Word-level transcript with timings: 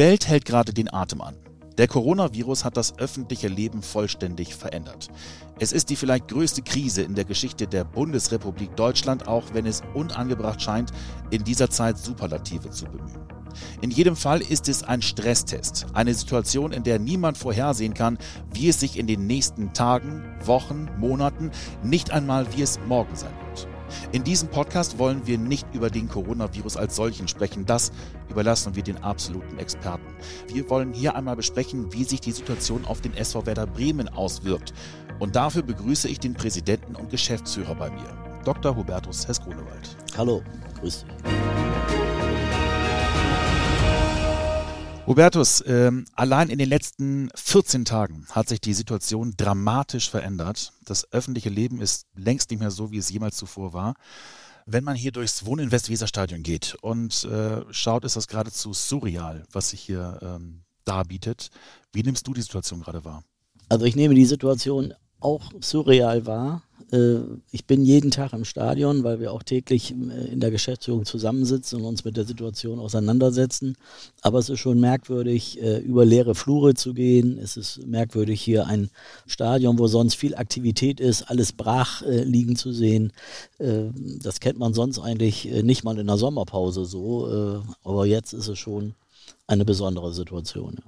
Welt 0.00 0.28
hält 0.28 0.46
gerade 0.46 0.72
den 0.72 0.90
Atem 0.90 1.20
an. 1.20 1.36
Der 1.76 1.86
Coronavirus 1.86 2.64
hat 2.64 2.78
das 2.78 2.98
öffentliche 2.98 3.48
Leben 3.48 3.82
vollständig 3.82 4.54
verändert. 4.54 5.08
Es 5.58 5.72
ist 5.72 5.90
die 5.90 5.96
vielleicht 5.96 6.28
größte 6.28 6.62
Krise 6.62 7.02
in 7.02 7.14
der 7.14 7.26
Geschichte 7.26 7.66
der 7.66 7.84
Bundesrepublik 7.84 8.74
Deutschland, 8.76 9.28
auch 9.28 9.52
wenn 9.52 9.66
es 9.66 9.82
unangebracht 9.92 10.62
scheint, 10.62 10.90
in 11.28 11.44
dieser 11.44 11.68
Zeit 11.68 11.98
Superlative 11.98 12.70
zu 12.70 12.86
bemühen. 12.86 13.28
In 13.82 13.90
jedem 13.90 14.16
Fall 14.16 14.40
ist 14.40 14.70
es 14.70 14.82
ein 14.82 15.02
Stresstest, 15.02 15.84
eine 15.92 16.14
Situation, 16.14 16.72
in 16.72 16.82
der 16.82 16.98
niemand 16.98 17.36
vorhersehen 17.36 17.92
kann, 17.92 18.16
wie 18.54 18.70
es 18.70 18.80
sich 18.80 18.98
in 18.98 19.06
den 19.06 19.26
nächsten 19.26 19.74
Tagen, 19.74 20.24
Wochen, 20.42 20.88
Monaten, 20.96 21.50
nicht 21.82 22.10
einmal 22.10 22.46
wie 22.56 22.62
es 22.62 22.80
morgen 22.86 23.14
sein 23.14 23.32
wird. 23.32 23.39
In 24.12 24.24
diesem 24.24 24.48
Podcast 24.48 24.98
wollen 24.98 25.26
wir 25.26 25.38
nicht 25.38 25.66
über 25.72 25.90
den 25.90 26.08
Coronavirus 26.08 26.76
als 26.76 26.96
solchen 26.96 27.28
sprechen. 27.28 27.66
Das 27.66 27.92
überlassen 28.28 28.76
wir 28.76 28.82
den 28.82 29.02
absoluten 29.02 29.58
Experten. 29.58 30.06
Wir 30.48 30.68
wollen 30.70 30.92
hier 30.92 31.14
einmal 31.14 31.36
besprechen, 31.36 31.92
wie 31.92 32.04
sich 32.04 32.20
die 32.20 32.32
Situation 32.32 32.84
auf 32.84 33.00
den 33.00 33.14
SV 33.14 33.46
Werder 33.46 33.66
Bremen 33.66 34.08
auswirkt. 34.08 34.72
Und 35.18 35.36
dafür 35.36 35.62
begrüße 35.62 36.08
ich 36.08 36.18
den 36.18 36.34
Präsidenten 36.34 36.96
und 36.96 37.10
Geschäftsführer 37.10 37.74
bei 37.74 37.90
mir, 37.90 38.40
Dr. 38.44 38.74
Hubertus 38.74 39.28
Hess-Grunewald. 39.28 39.96
Hallo, 40.16 40.42
grüß 40.80 41.04
dich. 41.04 41.69
Hubertus, 45.06 45.64
ähm, 45.66 46.04
allein 46.14 46.50
in 46.50 46.58
den 46.58 46.68
letzten 46.68 47.30
14 47.34 47.84
Tagen 47.84 48.26
hat 48.30 48.48
sich 48.48 48.60
die 48.60 48.74
Situation 48.74 49.34
dramatisch 49.36 50.10
verändert. 50.10 50.72
Das 50.84 51.10
öffentliche 51.12 51.48
Leben 51.48 51.80
ist 51.80 52.06
längst 52.14 52.50
nicht 52.50 52.60
mehr 52.60 52.70
so, 52.70 52.92
wie 52.92 52.98
es 52.98 53.10
jemals 53.10 53.36
zuvor 53.36 53.72
war. 53.72 53.94
Wenn 54.66 54.84
man 54.84 54.94
hier 54.94 55.10
durchs 55.10 55.44
Wohninvest 55.44 55.90
Weserstadion 55.90 56.42
geht 56.42 56.76
und 56.80 57.24
äh, 57.24 57.62
schaut, 57.70 58.04
ist 58.04 58.16
das 58.16 58.28
geradezu 58.28 58.72
surreal, 58.72 59.44
was 59.50 59.70
sich 59.70 59.80
hier 59.80 60.18
ähm, 60.22 60.62
darbietet. 60.84 61.50
Wie 61.92 62.02
nimmst 62.02 62.26
du 62.26 62.34
die 62.34 62.42
Situation 62.42 62.80
gerade 62.80 63.04
wahr? 63.04 63.24
Also 63.68 63.86
ich 63.86 63.96
nehme 63.96 64.14
die 64.14 64.26
Situation 64.26 64.94
auch 65.18 65.50
surreal 65.60 66.26
wahr. 66.26 66.62
Äh, 66.92 67.20
ich 67.50 67.66
bin 67.66 67.84
jeden 67.84 68.10
Tag 68.10 68.32
im 68.32 68.44
Stadion, 68.44 69.04
weil 69.04 69.20
wir 69.20 69.32
auch 69.32 69.42
täglich 69.42 69.92
äh, 69.92 70.32
in 70.32 70.40
der 70.40 70.50
Geschäftsführung 70.50 71.04
zusammensitzen 71.04 71.80
und 71.80 71.86
uns 71.86 72.04
mit 72.04 72.16
der 72.16 72.24
Situation 72.24 72.78
auseinandersetzen. 72.78 73.76
Aber 74.22 74.38
es 74.38 74.48
ist 74.48 74.60
schon 74.60 74.80
merkwürdig, 74.80 75.60
äh, 75.62 75.78
über 75.78 76.04
leere 76.04 76.34
Flure 76.34 76.74
zu 76.74 76.94
gehen. 76.94 77.38
Es 77.38 77.56
ist 77.56 77.86
merkwürdig, 77.86 78.40
hier 78.40 78.66
ein 78.66 78.90
Stadion, 79.26 79.78
wo 79.78 79.86
sonst 79.86 80.14
viel 80.14 80.34
Aktivität 80.34 81.00
ist, 81.00 81.22
alles 81.22 81.52
brach 81.52 82.02
liegen 82.06 82.56
zu 82.56 82.72
sehen. 82.72 83.12
Das 83.58 84.40
kennt 84.40 84.58
man 84.58 84.74
sonst 84.74 84.98
eigentlich 84.98 85.44
nicht 85.62 85.84
mal 85.84 85.98
in 85.98 86.06
der 86.06 86.16
Sommerpause 86.16 86.84
so. 86.84 87.62
Aber 87.84 88.06
jetzt 88.06 88.32
ist 88.32 88.48
es 88.48 88.58
schon 88.58 88.94
eine 89.46 89.64
besondere 89.64 90.12
Situation. 90.12 90.78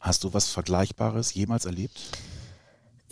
Hast 0.00 0.24
du 0.24 0.34
was 0.34 0.48
Vergleichbares 0.48 1.34
jemals 1.34 1.64
erlebt? 1.64 2.00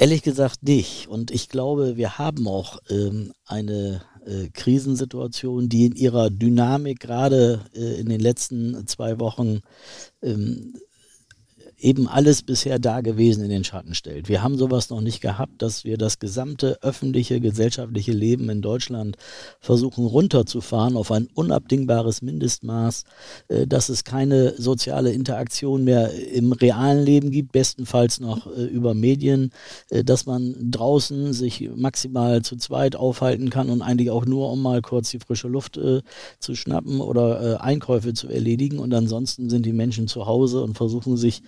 Ehrlich 0.00 0.22
gesagt 0.22 0.62
nicht. 0.62 1.08
Und 1.08 1.30
ich 1.30 1.50
glaube, 1.50 1.98
wir 1.98 2.16
haben 2.16 2.48
auch 2.48 2.78
ähm, 2.88 3.34
eine 3.44 4.00
äh, 4.24 4.48
Krisensituation, 4.48 5.68
die 5.68 5.84
in 5.84 5.94
ihrer 5.94 6.30
Dynamik 6.30 7.00
gerade 7.00 7.66
äh, 7.74 8.00
in 8.00 8.08
den 8.08 8.18
letzten 8.18 8.86
zwei 8.86 9.20
Wochen 9.20 9.60
ähm, 10.22 10.72
eben 11.82 12.08
alles 12.08 12.42
bisher 12.42 12.78
Dagewesen 12.78 13.44
in 13.44 13.50
den 13.50 13.64
Schatten 13.64 13.94
stellt. 13.94 14.28
Wir 14.28 14.42
haben 14.42 14.56
sowas 14.56 14.90
noch 14.90 15.00
nicht 15.00 15.20
gehabt, 15.20 15.62
dass 15.62 15.84
wir 15.84 15.96
das 15.96 16.18
gesamte 16.18 16.78
öffentliche, 16.82 17.40
gesellschaftliche 17.40 18.12
Leben 18.12 18.48
in 18.50 18.62
Deutschland 18.62 19.16
versuchen 19.60 20.06
runterzufahren 20.06 20.96
auf 20.96 21.10
ein 21.10 21.28
unabdingbares 21.34 22.22
Mindestmaß, 22.22 23.04
äh, 23.48 23.66
dass 23.66 23.88
es 23.88 24.04
keine 24.04 24.54
soziale 24.60 25.12
Interaktion 25.12 25.84
mehr 25.84 26.12
im 26.12 26.52
realen 26.52 27.04
Leben 27.04 27.30
gibt, 27.30 27.52
bestenfalls 27.52 28.20
noch 28.20 28.46
äh, 28.46 28.64
über 28.64 28.94
Medien, 28.94 29.50
äh, 29.88 30.04
dass 30.04 30.26
man 30.26 30.54
draußen 30.70 31.32
sich 31.32 31.70
maximal 31.74 32.42
zu 32.42 32.56
zweit 32.56 32.96
aufhalten 32.96 33.50
kann 33.50 33.70
und 33.70 33.82
eigentlich 33.82 34.10
auch 34.10 34.26
nur, 34.26 34.50
um 34.50 34.60
mal 34.62 34.82
kurz 34.82 35.10
die 35.10 35.18
frische 35.18 35.48
Luft 35.48 35.78
zu 36.38 36.54
schnappen 36.54 37.00
oder 37.00 37.62
Einkäufe 37.62 38.12
zu 38.12 38.28
erledigen. 38.28 38.78
Und 38.78 38.92
ansonsten 38.92 39.48
sind 39.48 39.64
die 39.66 39.72
Menschen 39.72 40.08
zu 40.08 40.26
Hause 40.26 40.62
und 40.62 40.76
versuchen 40.76 41.16
sich 41.16 41.42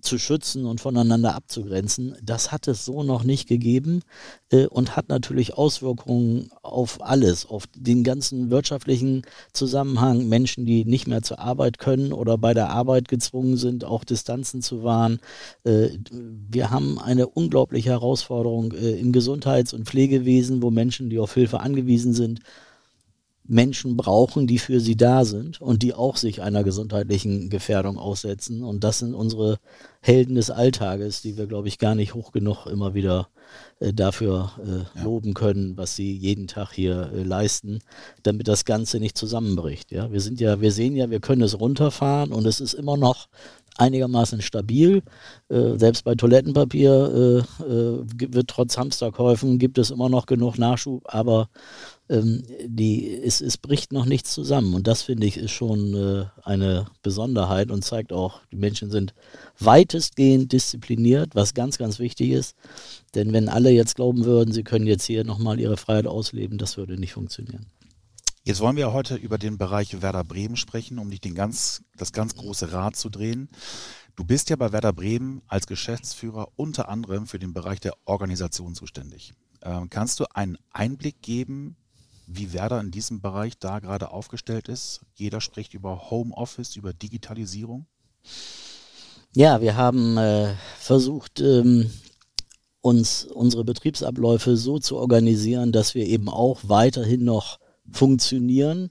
zu 0.00 0.18
schützen 0.18 0.66
und 0.66 0.80
voneinander 0.80 1.34
abzugrenzen. 1.34 2.16
Das 2.22 2.52
hat 2.52 2.68
es 2.68 2.84
so 2.84 3.02
noch 3.02 3.24
nicht 3.24 3.48
gegeben 3.48 4.02
äh, 4.50 4.66
und 4.66 4.96
hat 4.96 5.08
natürlich 5.08 5.54
Auswirkungen 5.54 6.50
auf 6.62 7.02
alles, 7.02 7.46
auf 7.46 7.64
den 7.74 8.04
ganzen 8.04 8.50
wirtschaftlichen 8.50 9.22
Zusammenhang. 9.52 10.28
Menschen, 10.28 10.66
die 10.66 10.84
nicht 10.84 11.06
mehr 11.06 11.22
zur 11.22 11.38
Arbeit 11.38 11.78
können 11.78 12.12
oder 12.12 12.38
bei 12.38 12.54
der 12.54 12.70
Arbeit 12.70 13.08
gezwungen 13.08 13.56
sind, 13.56 13.84
auch 13.84 14.04
Distanzen 14.04 14.62
zu 14.62 14.82
wahren. 14.82 15.20
Äh, 15.64 15.90
wir 16.10 16.70
haben 16.70 16.98
eine 16.98 17.28
unglaubliche 17.28 17.90
Herausforderung 17.90 18.72
äh, 18.72 18.92
im 18.98 19.12
Gesundheits- 19.12 19.72
und 19.72 19.86
Pflegewesen, 19.86 20.62
wo 20.62 20.70
Menschen, 20.70 21.10
die 21.10 21.18
auf 21.18 21.34
Hilfe 21.34 21.60
angewiesen 21.60 22.14
sind, 22.14 22.40
Menschen 23.50 23.96
brauchen, 23.96 24.46
die 24.46 24.58
für 24.58 24.78
sie 24.78 24.96
da 24.96 25.24
sind 25.24 25.60
und 25.60 25.82
die 25.82 25.92
auch 25.92 26.16
sich 26.16 26.40
einer 26.40 26.62
gesundheitlichen 26.62 27.50
Gefährdung 27.50 27.98
aussetzen. 27.98 28.62
Und 28.62 28.84
das 28.84 29.00
sind 29.00 29.12
unsere 29.12 29.58
Helden 30.00 30.36
des 30.36 30.50
Alltages, 30.50 31.20
die 31.20 31.36
wir, 31.36 31.46
glaube 31.46 31.66
ich, 31.66 31.78
gar 31.78 31.96
nicht 31.96 32.14
hoch 32.14 32.30
genug 32.30 32.66
immer 32.66 32.94
wieder 32.94 33.28
äh, 33.80 33.92
dafür 33.92 34.52
äh, 34.64 34.98
ja. 34.98 35.04
loben 35.04 35.34
können, 35.34 35.76
was 35.76 35.96
sie 35.96 36.16
jeden 36.16 36.46
Tag 36.46 36.72
hier 36.72 37.10
äh, 37.12 37.24
leisten, 37.24 37.80
damit 38.22 38.46
das 38.46 38.64
Ganze 38.64 39.00
nicht 39.00 39.18
zusammenbricht. 39.18 39.90
Ja, 39.90 40.12
wir 40.12 40.20
sind 40.20 40.40
ja, 40.40 40.60
wir 40.60 40.70
sehen 40.70 40.94
ja, 40.94 41.10
wir 41.10 41.20
können 41.20 41.42
es 41.42 41.58
runterfahren 41.58 42.32
und 42.32 42.46
es 42.46 42.60
ist 42.60 42.74
immer 42.74 42.96
noch 42.96 43.26
einigermaßen 43.76 44.42
stabil. 44.42 45.02
Äh, 45.48 45.76
selbst 45.76 46.04
bei 46.04 46.14
Toilettenpapier 46.14 47.44
äh, 47.60 47.64
äh, 47.64 48.04
wird 48.06 48.48
trotz 48.48 48.78
Hamsterkäufen 48.78 49.58
gibt 49.58 49.78
es 49.78 49.90
immer 49.90 50.08
noch 50.08 50.26
genug 50.26 50.58
Nachschub, 50.58 51.02
aber 51.06 51.48
ähm, 52.10 52.42
die, 52.66 53.16
es, 53.22 53.40
es 53.40 53.56
bricht 53.56 53.92
noch 53.92 54.04
nichts 54.04 54.32
zusammen. 54.34 54.74
Und 54.74 54.86
das 54.86 55.02
finde 55.02 55.26
ich 55.26 55.36
ist 55.36 55.52
schon 55.52 55.94
äh, 55.94 56.26
eine 56.42 56.86
Besonderheit 57.02 57.70
und 57.70 57.84
zeigt 57.84 58.12
auch, 58.12 58.40
die 58.50 58.56
Menschen 58.56 58.90
sind 58.90 59.14
weitestgehend 59.58 60.52
diszipliniert, 60.52 61.34
was 61.34 61.54
ganz, 61.54 61.78
ganz 61.78 62.00
wichtig 62.00 62.30
ist. 62.30 62.56
Denn 63.14 63.32
wenn 63.32 63.48
alle 63.48 63.70
jetzt 63.70 63.94
glauben 63.94 64.24
würden, 64.24 64.52
sie 64.52 64.64
können 64.64 64.86
jetzt 64.86 65.04
hier 65.04 65.24
nochmal 65.24 65.60
ihre 65.60 65.76
Freiheit 65.76 66.08
ausleben, 66.08 66.58
das 66.58 66.76
würde 66.76 66.98
nicht 66.98 67.12
funktionieren. 67.12 67.66
Jetzt 68.42 68.60
wollen 68.60 68.76
wir 68.76 68.92
heute 68.92 69.14
über 69.14 69.38
den 69.38 69.58
Bereich 69.58 70.02
Werder 70.02 70.24
Bremen 70.24 70.56
sprechen, 70.56 70.98
um 70.98 71.10
dich 71.10 71.20
den 71.20 71.34
ganz, 71.34 71.82
das 71.96 72.12
ganz 72.12 72.34
große 72.34 72.72
Rad 72.72 72.96
zu 72.96 73.08
drehen. 73.10 73.50
Du 74.16 74.24
bist 74.24 74.50
ja 74.50 74.56
bei 74.56 74.72
Werder 74.72 74.92
Bremen 74.92 75.42
als 75.46 75.66
Geschäftsführer 75.66 76.48
unter 76.56 76.88
anderem 76.88 77.26
für 77.26 77.38
den 77.38 77.52
Bereich 77.52 77.80
der 77.80 77.94
Organisation 78.06 78.74
zuständig. 78.74 79.34
Ähm, 79.62 79.90
kannst 79.90 80.18
du 80.18 80.24
einen 80.34 80.56
Einblick 80.72 81.22
geben, 81.22 81.76
wie 82.32 82.52
Werder 82.52 82.80
in 82.80 82.90
diesem 82.90 83.20
Bereich 83.20 83.58
da 83.58 83.78
gerade 83.78 84.10
aufgestellt 84.10 84.68
ist? 84.68 85.00
Jeder 85.14 85.40
spricht 85.40 85.74
über 85.74 86.10
Homeoffice, 86.10 86.76
über 86.76 86.92
Digitalisierung. 86.92 87.86
Ja, 89.32 89.60
wir 89.60 89.76
haben 89.76 90.16
äh, 90.16 90.54
versucht, 90.78 91.40
ähm, 91.40 91.90
uns 92.80 93.24
unsere 93.24 93.64
Betriebsabläufe 93.64 94.56
so 94.56 94.78
zu 94.78 94.96
organisieren, 94.96 95.72
dass 95.72 95.94
wir 95.94 96.06
eben 96.06 96.28
auch 96.28 96.60
weiterhin 96.62 97.24
noch 97.24 97.58
funktionieren, 97.90 98.90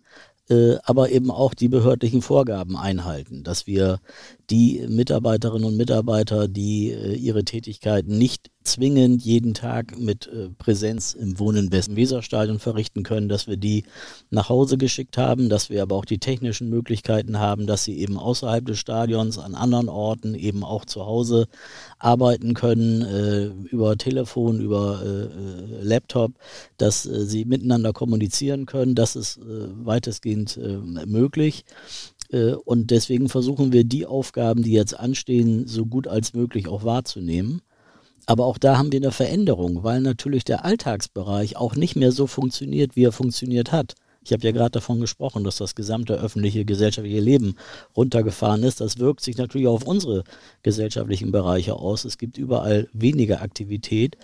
äh, 0.50 0.78
aber 0.84 1.10
eben 1.12 1.32
auch 1.32 1.54
die 1.54 1.68
behördlichen 1.68 2.22
Vorgaben 2.22 2.78
einhalten, 2.78 3.44
dass 3.44 3.68
wir 3.68 4.00
die 4.50 4.86
Mitarbeiterinnen 4.88 5.68
und 5.68 5.78
Mitarbeiter, 5.78 6.48
die 6.48 6.92
äh, 6.92 7.14
ihre 7.14 7.46
Tätigkeiten 7.46 8.18
nicht 8.18 8.50
zwingend 8.64 9.24
jeden 9.24 9.54
Tag 9.54 9.98
mit 9.98 10.28
äh, 10.28 10.50
Präsenz 10.50 11.14
im 11.14 11.40
Wohnen 11.40 11.72
Westen 11.72 11.96
Weserstadion 11.96 12.60
verrichten 12.60 13.04
können, 13.04 13.30
dass 13.30 13.48
wir 13.48 13.58
die 13.58 13.84
nach 14.30 14.50
Hause 14.50 14.78
geschickt 14.78 15.18
haben, 15.18 15.50
dass 15.50 15.70
wir 15.70 15.82
aber 15.82 15.96
auch 15.96 16.06
die 16.06 16.20
technischen 16.20 16.70
Möglichkeiten 16.70 17.40
haben, 17.40 17.68
dass 17.68 17.84
sie 17.84 17.98
eben 18.00 18.18
außerhalb 18.18 18.66
des 18.66 18.80
Stadions 18.80 19.38
an 19.38 19.56
anderen 19.56 19.90
Orten 19.90 20.36
eben 20.36 20.64
auch 20.64 20.86
zu 20.86 21.06
Hause 21.06 21.48
arbeiten 21.98 22.54
können, 22.54 23.02
äh, 23.02 23.46
über 23.70 23.98
Telefon, 23.98 24.60
über 24.60 25.02
äh, 25.04 25.24
äh 25.24 25.84
Laptop, 25.84 26.34
dass 26.78 27.06
äh, 27.06 27.26
sie 27.26 27.46
miteinander 27.46 27.94
kommunizieren 27.94 28.66
können. 28.66 28.96
Das 28.96 29.16
ist 29.16 29.38
äh, 29.38 29.68
weitestgehend 29.86 30.60
möglich. 31.06 31.66
Und 32.32 32.92
deswegen 32.92 33.28
versuchen 33.28 33.74
wir 33.74 33.84
die 33.84 34.06
Aufgaben, 34.06 34.62
die 34.62 34.74
jetzt 34.74 35.00
anstehen, 35.00 35.66
so 35.68 35.86
gut 35.86 36.08
als 36.08 36.34
möglich 36.34 36.68
auch 36.68 36.84
wahrzunehmen. 36.84 37.62
Aber 38.28 38.46
auch 38.46 38.60
da 38.60 38.78
haben 38.78 38.92
wir 38.92 39.00
eine 39.00 39.12
Veränderung, 39.12 39.84
weil 39.84 40.02
natürlich 40.02 40.44
der 40.44 40.64
Alltagsbereich 40.64 41.58
auch 41.58 41.76
nicht 41.76 41.96
mehr 41.96 42.12
so 42.12 42.28
funktioniert, 42.28 42.96
wie 42.96 43.06
er 43.06 43.12
funktioniert 43.12 43.72
hat. 43.72 43.96
Ich 44.24 44.34
habe 44.34 44.46
ja 44.46 44.52
gerade 44.52 44.72
davon 44.72 45.00
gesprochen, 45.00 45.44
dass 45.44 45.58
das 45.58 45.74
gesamte 45.74 46.14
öffentliche 46.14 46.66
gesellschaftliche 46.66 47.22
Leben 47.22 47.56
runtergefahren 47.96 48.62
ist. 48.62 48.82
Das 48.82 49.00
wirkt 49.00 49.22
sich 49.22 49.38
natürlich 49.38 49.66
auf 49.66 49.88
unsere 49.88 50.24
gesellschaftlichen 50.62 51.32
Bereiche 51.32 51.76
aus. 51.76 52.06
Es 52.06 52.20
gibt 52.20 52.38
überall 52.38 52.88
weniger 52.94 53.42
Aktivität. 53.42 54.18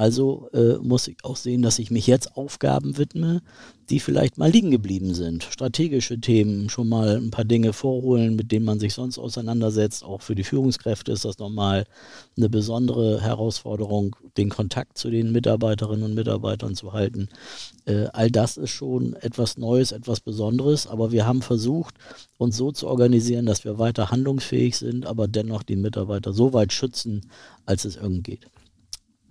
Also 0.00 0.48
äh, 0.54 0.78
muss 0.78 1.08
ich 1.08 1.18
auch 1.24 1.36
sehen, 1.36 1.60
dass 1.60 1.78
ich 1.78 1.90
mich 1.90 2.06
jetzt 2.06 2.34
Aufgaben 2.34 2.96
widme, 2.96 3.42
die 3.90 4.00
vielleicht 4.00 4.38
mal 4.38 4.50
liegen 4.50 4.70
geblieben 4.70 5.12
sind. 5.12 5.42
Strategische 5.42 6.18
Themen, 6.18 6.70
schon 6.70 6.88
mal 6.88 7.18
ein 7.18 7.30
paar 7.30 7.44
Dinge 7.44 7.74
vorholen, 7.74 8.34
mit 8.34 8.50
denen 8.50 8.64
man 8.64 8.80
sich 8.80 8.94
sonst 8.94 9.18
auseinandersetzt. 9.18 10.02
Auch 10.02 10.22
für 10.22 10.34
die 10.34 10.42
Führungskräfte 10.42 11.12
ist 11.12 11.26
das 11.26 11.38
nochmal 11.38 11.84
eine 12.34 12.48
besondere 12.48 13.20
Herausforderung, 13.20 14.16
den 14.38 14.48
Kontakt 14.48 14.96
zu 14.96 15.10
den 15.10 15.32
Mitarbeiterinnen 15.32 16.06
und 16.06 16.14
Mitarbeitern 16.14 16.74
zu 16.74 16.94
halten. 16.94 17.28
Äh, 17.84 18.06
all 18.14 18.30
das 18.30 18.56
ist 18.56 18.70
schon 18.70 19.12
etwas 19.16 19.58
Neues, 19.58 19.92
etwas 19.92 20.20
Besonderes, 20.20 20.86
aber 20.86 21.12
wir 21.12 21.26
haben 21.26 21.42
versucht, 21.42 21.94
uns 22.38 22.56
so 22.56 22.72
zu 22.72 22.88
organisieren, 22.88 23.44
dass 23.44 23.66
wir 23.66 23.78
weiter 23.78 24.10
handlungsfähig 24.10 24.78
sind, 24.78 25.04
aber 25.04 25.28
dennoch 25.28 25.62
die 25.62 25.76
Mitarbeiter 25.76 26.32
so 26.32 26.54
weit 26.54 26.72
schützen, 26.72 27.30
als 27.66 27.84
es 27.84 27.96
irgend 27.96 28.24
geht. 28.24 28.46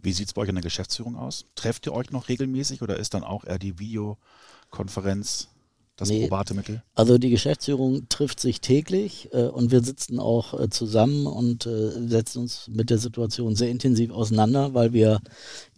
Wie 0.02 0.14
sieht 0.14 0.28
es 0.28 0.34
bei 0.34 0.42
euch 0.42 0.50
in 0.50 0.56
der 0.56 0.64
Geschäftsführung 0.64 1.16
aus? 1.16 1.46
Trefft 1.56 1.86
ihr 1.86 1.94
euch 1.94 2.12
noch 2.12 2.30
regelmäßig 2.30 2.82
oder 2.82 2.98
ist 2.98 3.14
dann 3.14 3.24
auch 3.24 3.44
eher 3.44 3.60
die 3.60 3.80
Videokonferenz 3.80 5.50
das 6.00 6.10
nee, 6.10 6.22
probate 6.22 6.54
Mittel? 6.54 6.82
Also 6.96 7.18
die 7.18 7.30
Geschäftsführung 7.30 8.08
trifft 8.08 8.40
sich 8.40 8.62
täglich 8.62 9.30
äh, 9.34 9.44
und 9.44 9.72
wir 9.72 9.82
sitzen 9.82 10.20
auch 10.20 10.58
äh, 10.58 10.70
zusammen 10.70 11.28
und 11.28 11.66
äh, 11.66 12.08
setzen 12.08 12.40
uns 12.40 12.70
mit 12.70 12.90
der 12.90 12.98
Situation 12.98 13.56
sehr 13.56 13.70
intensiv 13.70 14.12
auseinander, 14.12 14.74
weil 14.74 14.94
wir 14.94 15.20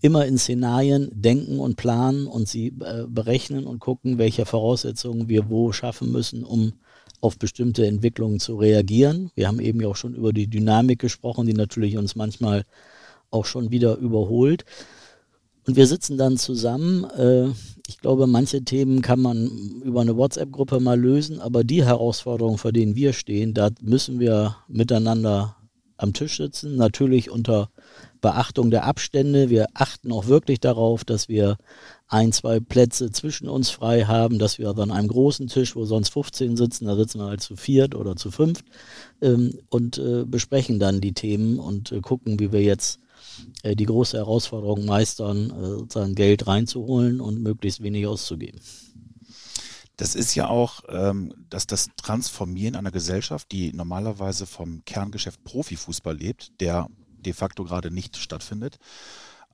immer 0.01 0.25
in 0.25 0.37
Szenarien 0.37 1.09
denken 1.11 1.59
und 1.59 1.75
planen 1.75 2.27
und 2.27 2.47
sie 2.47 2.67
äh, 2.67 3.05
berechnen 3.07 3.65
und 3.65 3.79
gucken, 3.79 4.19
welche 4.19 4.45
Voraussetzungen 4.45 5.27
wir 5.27 5.49
wo 5.49 5.71
schaffen 5.71 6.11
müssen, 6.11 6.43
um 6.43 6.73
auf 7.19 7.37
bestimmte 7.37 7.85
Entwicklungen 7.85 8.39
zu 8.39 8.55
reagieren. 8.55 9.31
Wir 9.35 9.47
haben 9.47 9.59
eben 9.59 9.81
ja 9.81 9.87
auch 9.87 9.95
schon 9.95 10.15
über 10.15 10.33
die 10.33 10.47
Dynamik 10.47 10.99
gesprochen, 10.99 11.45
die 11.45 11.53
natürlich 11.53 11.97
uns 11.97 12.15
manchmal 12.15 12.65
auch 13.31 13.45
schon 13.45 13.71
wieder 13.71 13.97
überholt. 13.97 14.65
Und 15.67 15.75
wir 15.75 15.87
sitzen 15.87 16.17
dann 16.17 16.37
zusammen. 16.37 17.05
Äh, 17.05 17.49
ich 17.87 17.99
glaube, 17.99 18.27
manche 18.27 18.63
Themen 18.63 19.01
kann 19.01 19.21
man 19.21 19.81
über 19.83 20.01
eine 20.01 20.17
WhatsApp-Gruppe 20.17 20.79
mal 20.79 20.99
lösen, 20.99 21.41
aber 21.41 21.63
die 21.63 21.83
Herausforderungen, 21.83 22.57
vor 22.57 22.71
denen 22.71 22.95
wir 22.95 23.13
stehen, 23.13 23.53
da 23.53 23.69
müssen 23.81 24.19
wir 24.19 24.55
miteinander 24.67 25.55
am 25.97 26.13
Tisch 26.13 26.37
sitzen. 26.37 26.75
Natürlich 26.75 27.29
unter 27.29 27.69
Beachtung 28.21 28.71
der 28.71 28.85
Abstände. 28.85 29.49
Wir 29.49 29.67
achten 29.73 30.11
auch 30.11 30.27
wirklich 30.27 30.59
darauf, 30.59 31.03
dass 31.05 31.27
wir 31.27 31.57
ein, 32.07 32.31
zwei 32.31 32.59
Plätze 32.59 33.11
zwischen 33.11 33.47
uns 33.47 33.69
frei 33.69 34.05
haben, 34.05 34.39
dass 34.39 34.57
wir 34.57 34.67
also 34.67 34.81
an 34.81 34.91
einem 34.91 35.07
großen 35.07 35.47
Tisch, 35.47 35.75
wo 35.75 35.85
sonst 35.85 36.09
15 36.09 36.57
sitzen, 36.57 36.85
da 36.85 36.95
sitzen 36.95 37.19
wir 37.19 37.27
halt 37.27 37.41
zu 37.41 37.55
viert 37.55 37.95
oder 37.95 38.15
zu 38.15 38.31
fünft 38.31 38.65
ähm, 39.21 39.59
und 39.69 39.97
äh, 39.97 40.25
besprechen 40.25 40.79
dann 40.79 41.01
die 41.01 41.13
Themen 41.13 41.59
und 41.59 41.91
äh, 41.91 42.01
gucken, 42.01 42.39
wie 42.39 42.51
wir 42.51 42.61
jetzt 42.61 42.99
äh, 43.63 43.75
die 43.75 43.85
große 43.85 44.17
Herausforderung 44.17 44.85
meistern, 44.85 45.49
äh, 45.49 45.65
sozusagen 45.79 46.15
Geld 46.15 46.47
reinzuholen 46.47 47.21
und 47.21 47.41
möglichst 47.41 47.81
wenig 47.83 48.07
auszugeben. 48.07 48.59
Das 49.97 50.15
ist 50.15 50.33
ja 50.33 50.47
auch 50.47 50.81
ähm, 50.89 51.33
dass 51.49 51.67
das 51.67 51.89
Transformieren 51.95 52.75
einer 52.75 52.91
Gesellschaft, 52.91 53.51
die 53.51 53.71
normalerweise 53.73 54.47
vom 54.47 54.83
Kerngeschäft 54.85 55.43
Profifußball 55.43 56.17
lebt, 56.17 56.59
der 56.59 56.87
de 57.19 57.33
facto 57.33 57.63
gerade 57.63 57.91
nicht 57.91 58.17
stattfindet. 58.17 58.77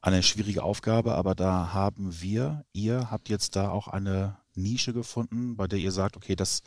Eine 0.01 0.23
schwierige 0.23 0.63
Aufgabe, 0.63 1.15
aber 1.15 1.35
da 1.35 1.73
haben 1.73 2.21
wir, 2.21 2.63
ihr 2.71 3.11
habt 3.11 3.29
jetzt 3.29 3.55
da 3.55 3.71
auch 3.71 3.87
eine 3.87 4.37
Nische 4.55 4.93
gefunden, 4.93 5.57
bei 5.57 5.67
der 5.67 5.79
ihr 5.79 5.91
sagt, 5.91 6.15
okay, 6.15 6.35
das 6.35 6.61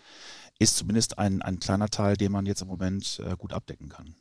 ist 0.58 0.76
zumindest 0.76 1.18
ein, 1.18 1.40
ein 1.40 1.58
kleiner 1.58 1.88
Teil, 1.88 2.16
den 2.16 2.32
man 2.32 2.44
jetzt 2.44 2.62
im 2.62 2.68
Moment 2.68 3.20
äh, 3.24 3.36
gut 3.36 3.52
abdecken 3.52 3.88
kann. 3.88 4.14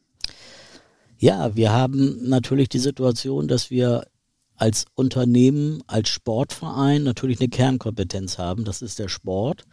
Ja, 1.21 1.53
wir 1.53 1.73
haben 1.73 2.29
natürlich 2.29 2.69
die 2.69 2.79
Situation, 2.79 3.49
dass 3.49 3.69
wir 3.69 4.07
als 4.55 4.85
Unternehmen, 4.95 5.83
als 5.85 6.07
Sportverein 6.07 7.03
natürlich 7.03 7.41
eine 7.41 7.49
Kernkompetenz 7.49 8.37
haben. 8.37 8.63
Das 8.63 8.81
ist 8.81 8.99
der 8.99 9.09
Sport. 9.09 9.65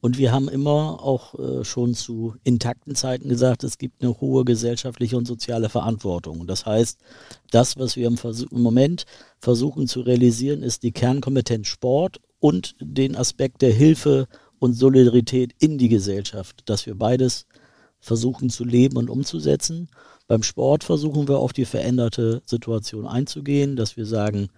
Und 0.00 0.16
wir 0.16 0.32
haben 0.32 0.48
immer 0.48 1.02
auch 1.02 1.38
äh, 1.38 1.64
schon 1.64 1.94
zu 1.94 2.36
intakten 2.42 2.94
Zeiten 2.94 3.28
gesagt, 3.28 3.64
es 3.64 3.76
gibt 3.76 4.02
eine 4.02 4.18
hohe 4.18 4.44
gesellschaftliche 4.46 5.16
und 5.16 5.26
soziale 5.26 5.68
Verantwortung. 5.68 6.46
Das 6.46 6.64
heißt, 6.64 6.98
das, 7.50 7.78
was 7.78 7.96
wir 7.96 8.06
im, 8.06 8.18
im, 8.50 8.62
Moment 8.62 9.04
versuchen 9.38 9.86
zu 9.86 10.00
realisieren, 10.00 10.62
ist 10.62 10.82
die 10.82 10.92
Kernkompetenz 10.92 11.68
Sport 11.68 12.20
und 12.38 12.76
den 12.80 13.14
Aspekt 13.14 13.60
der 13.60 13.72
Hilfe 13.72 14.26
und 14.58 14.72
Solidarität 14.72 15.54
in 15.58 15.76
die 15.76 15.88
Gesellschaft, 15.88 16.62
dass 16.66 16.86
wir 16.86 16.94
beides 16.94 17.46
versuchen 17.98 18.50
zu 18.50 18.64
leben 18.64 18.98
und 18.98 19.08
umzusetzen. 19.08 19.88
Beim 20.26 20.42
Sport 20.42 20.84
versuchen 20.84 21.28
wir 21.28 21.38
auf 21.38 21.52
die 21.52 21.66
veränderte 21.66 22.42
Situation 22.46 23.06
einzugehen, 23.06 23.76
dass 23.76 23.96
wir 23.96 24.06
sagen, 24.06 24.48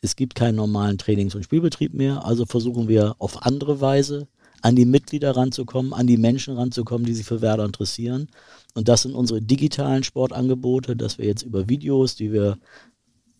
es 0.00 0.16
gibt 0.16 0.34
keinen 0.34 0.56
normalen 0.56 0.96
Trainings- 0.96 1.34
und 1.34 1.42
Spielbetrieb 1.44 1.92
mehr, 1.92 2.24
also 2.24 2.46
versuchen 2.46 2.88
wir 2.88 3.16
auf 3.18 3.42
andere 3.42 3.80
Weise 3.80 4.28
an 4.62 4.76
die 4.76 4.86
Mitglieder 4.86 5.36
ranzukommen, 5.36 5.92
an 5.92 6.06
die 6.06 6.16
Menschen 6.16 6.56
ranzukommen, 6.56 7.06
die 7.06 7.14
sich 7.14 7.26
für 7.26 7.40
Werder 7.40 7.64
interessieren. 7.64 8.28
Und 8.74 8.88
das 8.88 9.02
sind 9.02 9.14
unsere 9.14 9.40
digitalen 9.40 10.04
Sportangebote, 10.04 10.96
dass 10.96 11.18
wir 11.18 11.26
jetzt 11.26 11.42
über 11.42 11.68
Videos, 11.68 12.14
die 12.14 12.32
wir 12.32 12.58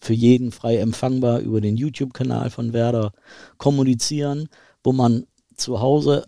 für 0.00 0.14
jeden 0.14 0.50
frei 0.50 0.78
empfangbar 0.78 1.40
über 1.40 1.60
den 1.60 1.76
YouTube-Kanal 1.76 2.50
von 2.50 2.72
Werder 2.72 3.12
kommunizieren, 3.58 4.48
wo 4.82 4.92
man 4.92 5.26
zu 5.56 5.80
Hause 5.80 6.26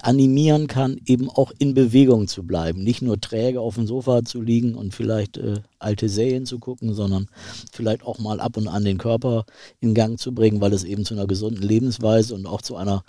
animieren 0.00 0.66
kann, 0.66 1.00
eben 1.06 1.28
auch 1.30 1.52
in 1.58 1.74
Bewegung 1.74 2.28
zu 2.28 2.44
bleiben. 2.44 2.82
Nicht 2.82 3.02
nur 3.02 3.20
träge 3.20 3.60
auf 3.60 3.76
dem 3.76 3.86
Sofa 3.86 4.24
zu 4.24 4.40
liegen 4.40 4.74
und 4.74 4.94
vielleicht 4.94 5.36
äh, 5.36 5.60
alte 5.78 6.08
Serien 6.08 6.46
zu 6.46 6.58
gucken, 6.58 6.94
sondern 6.94 7.28
vielleicht 7.72 8.02
auch 8.02 8.18
mal 8.18 8.40
ab 8.40 8.56
und 8.56 8.68
an 8.68 8.84
den 8.84 8.98
Körper 8.98 9.44
in 9.80 9.94
Gang 9.94 10.18
zu 10.18 10.34
bringen, 10.34 10.60
weil 10.60 10.72
es 10.72 10.84
eben 10.84 11.04
zu 11.04 11.14
einer 11.14 11.26
gesunden 11.26 11.62
Lebensweise 11.62 12.34
und 12.34 12.46
auch 12.46 12.62
zu 12.62 12.76
einer 12.76 13.04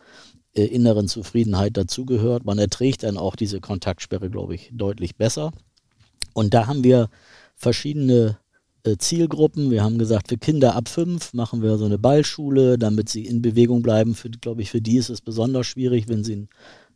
äh, 0.54 0.66
inneren 0.66 1.08
Zufriedenheit 1.08 1.78
dazugehört. 1.78 2.46
Man 2.46 2.60
erträgt 2.60 3.04
dann 3.04 3.18
auch 3.18 3.36
diese 3.36 3.62
Kontaktsperre, 3.62 4.30
glaube 4.30 4.56
ich, 4.56 4.72
deutlich 4.74 5.16
besser. 5.16 5.52
Und 6.34 6.54
da 6.54 6.68
haben 6.68 6.84
wir 6.84 7.10
verschiedene 7.56 8.38
äh, 8.88 8.98
Zielgruppen. 8.98 9.70
Wir 9.72 9.84
haben 9.84 9.98
gesagt, 9.98 10.30
für 10.30 10.38
Kinder 10.38 10.76
ab 10.76 10.88
fünf 10.88 11.34
machen 11.34 11.62
wir 11.62 11.78
so 11.78 11.86
eine 11.86 12.00
Ballschule, 12.00 12.78
damit 12.78 13.10
sie 13.10 13.26
in 13.26 13.42
Bewegung 13.42 13.82
bleiben. 13.82 14.16
Für, 14.16 14.30
glaube 14.30 14.62
ich, 14.62 14.72
für 14.72 14.82
die 14.82 14.98
ist 14.98 15.10
es 15.10 15.22
besonders 15.22 15.68
schwierig, 15.68 16.08
wenn 16.08 16.24
sie 16.24 16.34
einen 16.34 16.50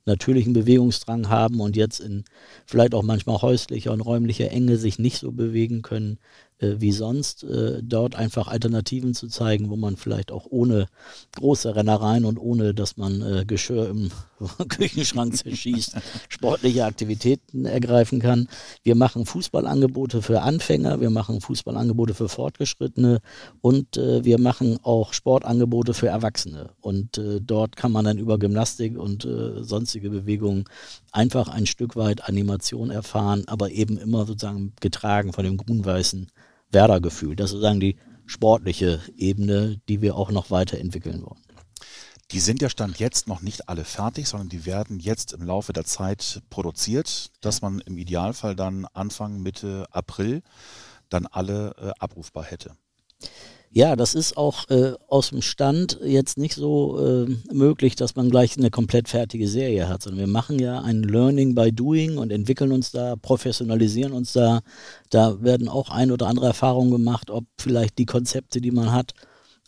natürlichen 0.06 0.54
Bewegungsdrang 0.54 1.30
haben 1.30 1.60
und 1.60 1.76
jetzt 1.76 2.00
in 2.00 2.24
vielleicht 2.66 2.96
auch 2.96 3.04
manchmal 3.04 3.42
häuslicher 3.42 3.92
und 3.92 4.02
räumlicher 4.02 4.50
Enge 4.50 4.78
sich 4.78 4.98
nicht 5.00 5.20
so 5.20 5.32
bewegen 5.32 5.82
können 5.82 6.18
äh, 6.62 6.80
wie 6.80 6.92
sonst, 6.92 7.44
äh, 7.44 7.82
dort 7.84 8.16
einfach 8.16 8.48
Alternativen 8.48 9.14
zu 9.14 9.28
zeigen, 9.28 9.70
wo 9.70 9.76
man 9.76 9.98
vielleicht 9.98 10.32
auch 10.32 10.46
ohne 10.50 10.88
große 11.36 11.76
Rennereien 11.76 12.26
und 12.26 12.38
ohne, 12.38 12.74
dass 12.74 12.98
man 12.98 13.22
äh, 13.22 13.46
Geschirr 13.46 13.90
im 13.90 14.12
Küchenschrank 14.70 15.36
zerschießt, 15.36 15.96
sportliche 16.30 16.86
Aktivitäten 16.86 17.66
ergreifen 17.66 18.20
kann. 18.20 18.48
Wir 18.84 18.96
machen 18.96 19.26
Fußballangebote 19.26 20.22
für 20.22 20.42
Anfänger, 20.42 21.02
wir 21.02 21.10
machen 21.10 21.42
Fußballangebote 21.42 22.14
für 22.14 22.30
Fortgeschrittene 22.30 23.22
und 23.62 23.98
äh, 23.98 24.24
wir 24.24 24.40
machen 24.40 24.80
auch 24.84 25.14
Sportangebote 25.14 25.94
für 25.94 26.08
Erwachsene. 26.08 26.72
Und 26.82 27.18
äh, 27.18 27.40
dort 27.42 27.76
kann 27.76 27.92
man 27.92 28.06
dann 28.06 28.18
über 28.18 28.40
Gymnastik 28.40 28.98
und 28.98 29.26
äh, 29.26 29.64
sonstige 29.64 30.10
Bewegungen 30.10 30.66
einfach 31.12 31.48
ein 31.48 31.66
Stück 31.66 31.96
weit 31.96 32.28
Animation 32.28 32.90
erfahren, 32.90 33.44
aber 33.48 33.72
eben 33.72 33.98
immer 33.98 34.26
sozusagen 34.26 34.74
getragen 34.80 35.34
von 35.34 35.44
dem 35.44 35.58
grün-weißen 35.58 36.28
Werder-Gefühl. 36.72 37.36
Das 37.36 37.46
ist 37.46 37.52
sozusagen 37.52 37.80
die 37.80 37.98
sportliche 38.26 39.02
Ebene, 39.18 39.82
die 39.90 40.02
wir 40.02 40.16
auch 40.16 40.32
noch 40.32 40.52
weiterentwickeln 40.52 41.22
wollen. 41.24 41.42
Die 42.32 42.40
sind 42.40 42.62
ja 42.62 42.70
Stand 42.70 42.98
jetzt 42.98 43.28
noch 43.28 43.42
nicht 43.42 43.68
alle 43.68 43.84
fertig, 43.84 44.28
sondern 44.30 44.48
die 44.48 44.66
werden 44.66 45.00
jetzt 45.00 45.34
im 45.34 45.44
Laufe 45.44 45.74
der 45.74 45.84
Zeit 45.84 46.42
produziert, 46.50 47.32
dass 47.42 47.62
man 47.62 47.82
im 47.82 47.98
Idealfall 47.98 48.56
dann 48.56 48.86
Anfang, 48.94 49.42
Mitte 49.42 49.86
April 49.92 50.42
dann 51.10 51.28
alle 51.28 51.76
äh, 51.78 51.92
abrufbar 52.00 52.46
hätte. 52.46 52.78
Ja, 53.74 53.96
das 53.96 54.16
ist 54.16 54.36
auch 54.36 54.70
äh, 54.70 54.96
aus 55.08 55.30
dem 55.30 55.42
Stand 55.42 55.98
jetzt 56.04 56.38
nicht 56.38 56.56
so 56.56 57.00
äh, 57.00 57.54
möglich, 57.54 57.96
dass 57.96 58.18
man 58.18 58.30
gleich 58.30 58.58
eine 58.58 58.70
komplett 58.70 59.08
fertige 59.08 59.48
Serie 59.48 59.88
hat, 59.88 60.04
sondern 60.04 60.20
wir 60.20 60.28
machen 60.28 60.60
ja 60.60 60.82
ein 60.82 61.04
Learning 61.04 61.56
by 61.56 61.72
Doing 61.72 62.18
und 62.18 62.34
entwickeln 62.34 62.74
uns 62.74 62.92
da, 62.92 63.16
professionalisieren 63.16 64.12
uns 64.12 64.34
da. 64.34 64.60
Da 65.10 65.42
werden 65.42 65.70
auch 65.70 65.90
ein 65.90 66.12
oder 66.12 66.28
andere 66.28 66.48
Erfahrungen 66.48 66.92
gemacht, 66.92 67.30
ob 67.30 67.46
vielleicht 67.58 67.98
die 67.98 68.06
Konzepte, 68.06 68.60
die 68.60 68.72
man 68.72 68.92
hat, 68.92 69.14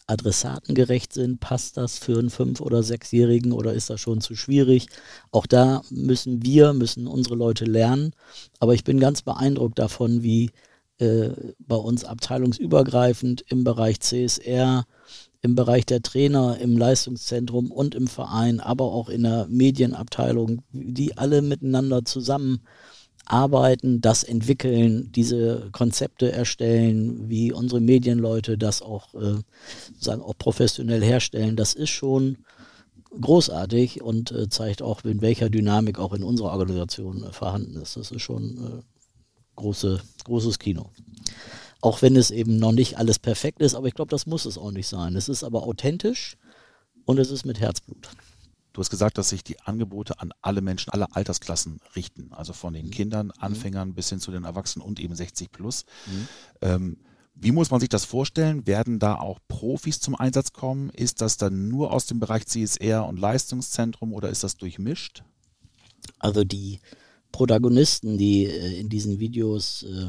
adressatengerecht 0.07 1.13
sind. 1.13 1.39
Passt 1.39 1.77
das 1.77 1.97
für 1.97 2.19
einen 2.19 2.29
Fünf- 2.29 2.59
oder 2.59 2.83
Sechsjährigen 2.83 3.53
oder 3.53 3.73
ist 3.73 3.89
das 3.89 4.01
schon 4.01 4.19
zu 4.19 4.35
schwierig? 4.35 4.87
Auch 5.31 5.45
da 5.45 5.81
müssen 5.89 6.43
wir, 6.43 6.73
müssen 6.73 7.07
unsere 7.07 7.35
Leute 7.35 7.63
lernen. 7.63 8.11
Aber 8.59 8.73
ich 8.73 8.83
bin 8.83 8.99
ganz 8.99 9.21
beeindruckt 9.21 9.79
davon, 9.79 10.23
wie 10.23 10.51
äh, 11.03 11.53
bei 11.59 11.75
uns 11.75 12.05
abteilungsübergreifend 12.05 13.43
im 13.47 13.63
Bereich 13.63 13.99
CSR, 13.99 14.85
im 15.41 15.55
Bereich 15.55 15.85
der 15.85 16.01
Trainer, 16.01 16.57
im 16.59 16.77
Leistungszentrum 16.77 17.71
und 17.71 17.95
im 17.95 18.07
Verein, 18.07 18.59
aber 18.59 18.85
auch 18.85 19.09
in 19.09 19.23
der 19.23 19.47
Medienabteilung, 19.49 20.61
die 20.71 21.17
alle 21.17 21.41
miteinander 21.41 22.05
zusammen 22.05 22.61
arbeiten, 23.25 24.01
das 24.01 24.23
entwickeln, 24.23 25.11
diese 25.11 25.69
Konzepte 25.71 26.31
erstellen, 26.31 27.29
wie 27.29 27.51
unsere 27.51 27.81
Medienleute 27.81 28.57
das 28.57 28.81
auch, 28.81 29.13
äh, 29.15 29.39
sagen, 29.99 30.21
auch 30.21 30.37
professionell 30.37 31.03
herstellen, 31.03 31.55
das 31.55 31.73
ist 31.73 31.89
schon 31.89 32.37
großartig 33.19 34.01
und 34.01 34.31
äh, 34.31 34.49
zeigt 34.49 34.81
auch, 34.81 35.03
in 35.03 35.21
welcher 35.21 35.49
Dynamik 35.49 35.99
auch 35.99 36.13
in 36.13 36.23
unserer 36.23 36.51
Organisation 36.51 37.23
äh, 37.23 37.31
vorhanden 37.31 37.75
ist. 37.81 37.95
Das 37.95 38.11
ist 38.11 38.21
schon 38.21 38.57
äh, 38.57 38.92
große, 39.55 40.01
großes 40.25 40.59
Kino. 40.59 40.91
Auch 41.81 42.01
wenn 42.01 42.15
es 42.15 42.31
eben 42.31 42.57
noch 42.57 42.71
nicht 42.71 42.97
alles 42.97 43.19
perfekt 43.19 43.61
ist, 43.61 43.75
aber 43.75 43.87
ich 43.87 43.93
glaube, 43.93 44.09
das 44.09 44.25
muss 44.25 44.45
es 44.45 44.57
auch 44.57 44.71
nicht 44.71 44.87
sein. 44.87 45.15
Es 45.15 45.27
ist 45.27 45.43
aber 45.43 45.63
authentisch 45.63 46.37
und 47.05 47.19
es 47.19 47.29
ist 47.29 47.45
mit 47.45 47.59
Herzblut. 47.59 48.09
Du 48.71 48.79
hast 48.79 48.89
gesagt, 48.89 49.17
dass 49.17 49.29
sich 49.29 49.43
die 49.43 49.59
Angebote 49.59 50.19
an 50.19 50.31
alle 50.41 50.61
Menschen 50.61 50.91
aller 50.91 51.15
Altersklassen 51.15 51.79
richten, 51.95 52.31
also 52.31 52.53
von 52.53 52.73
den 52.73 52.87
mhm. 52.87 52.91
Kindern, 52.91 53.27
mhm. 53.27 53.33
Anfängern 53.37 53.93
bis 53.93 54.09
hin 54.09 54.19
zu 54.19 54.31
den 54.31 54.45
Erwachsenen 54.45 54.85
und 54.85 54.99
eben 54.99 55.15
60 55.15 55.51
plus. 55.51 55.85
Mhm. 56.07 56.27
Ähm, 56.61 56.97
wie 57.35 57.51
muss 57.51 57.71
man 57.71 57.79
sich 57.79 57.89
das 57.89 58.05
vorstellen? 58.05 58.65
Werden 58.65 58.99
da 58.99 59.15
auch 59.15 59.39
Profis 59.47 59.99
zum 59.99 60.15
Einsatz 60.15 60.53
kommen? 60.53 60.89
Ist 60.89 61.21
das 61.21 61.37
dann 61.37 61.67
nur 61.67 61.91
aus 61.91 62.05
dem 62.05 62.19
Bereich 62.19 62.45
CSR 62.45 63.05
und 63.05 63.19
Leistungszentrum 63.19 64.13
oder 64.13 64.29
ist 64.29 64.43
das 64.43 64.57
durchmischt? 64.57 65.23
Also 66.19 66.43
die 66.43 66.79
Protagonisten, 67.33 68.17
die 68.17 68.45
äh, 68.45 68.79
in 68.79 68.87
diesen 68.87 69.19
Videos 69.19 69.83
äh, 69.83 70.07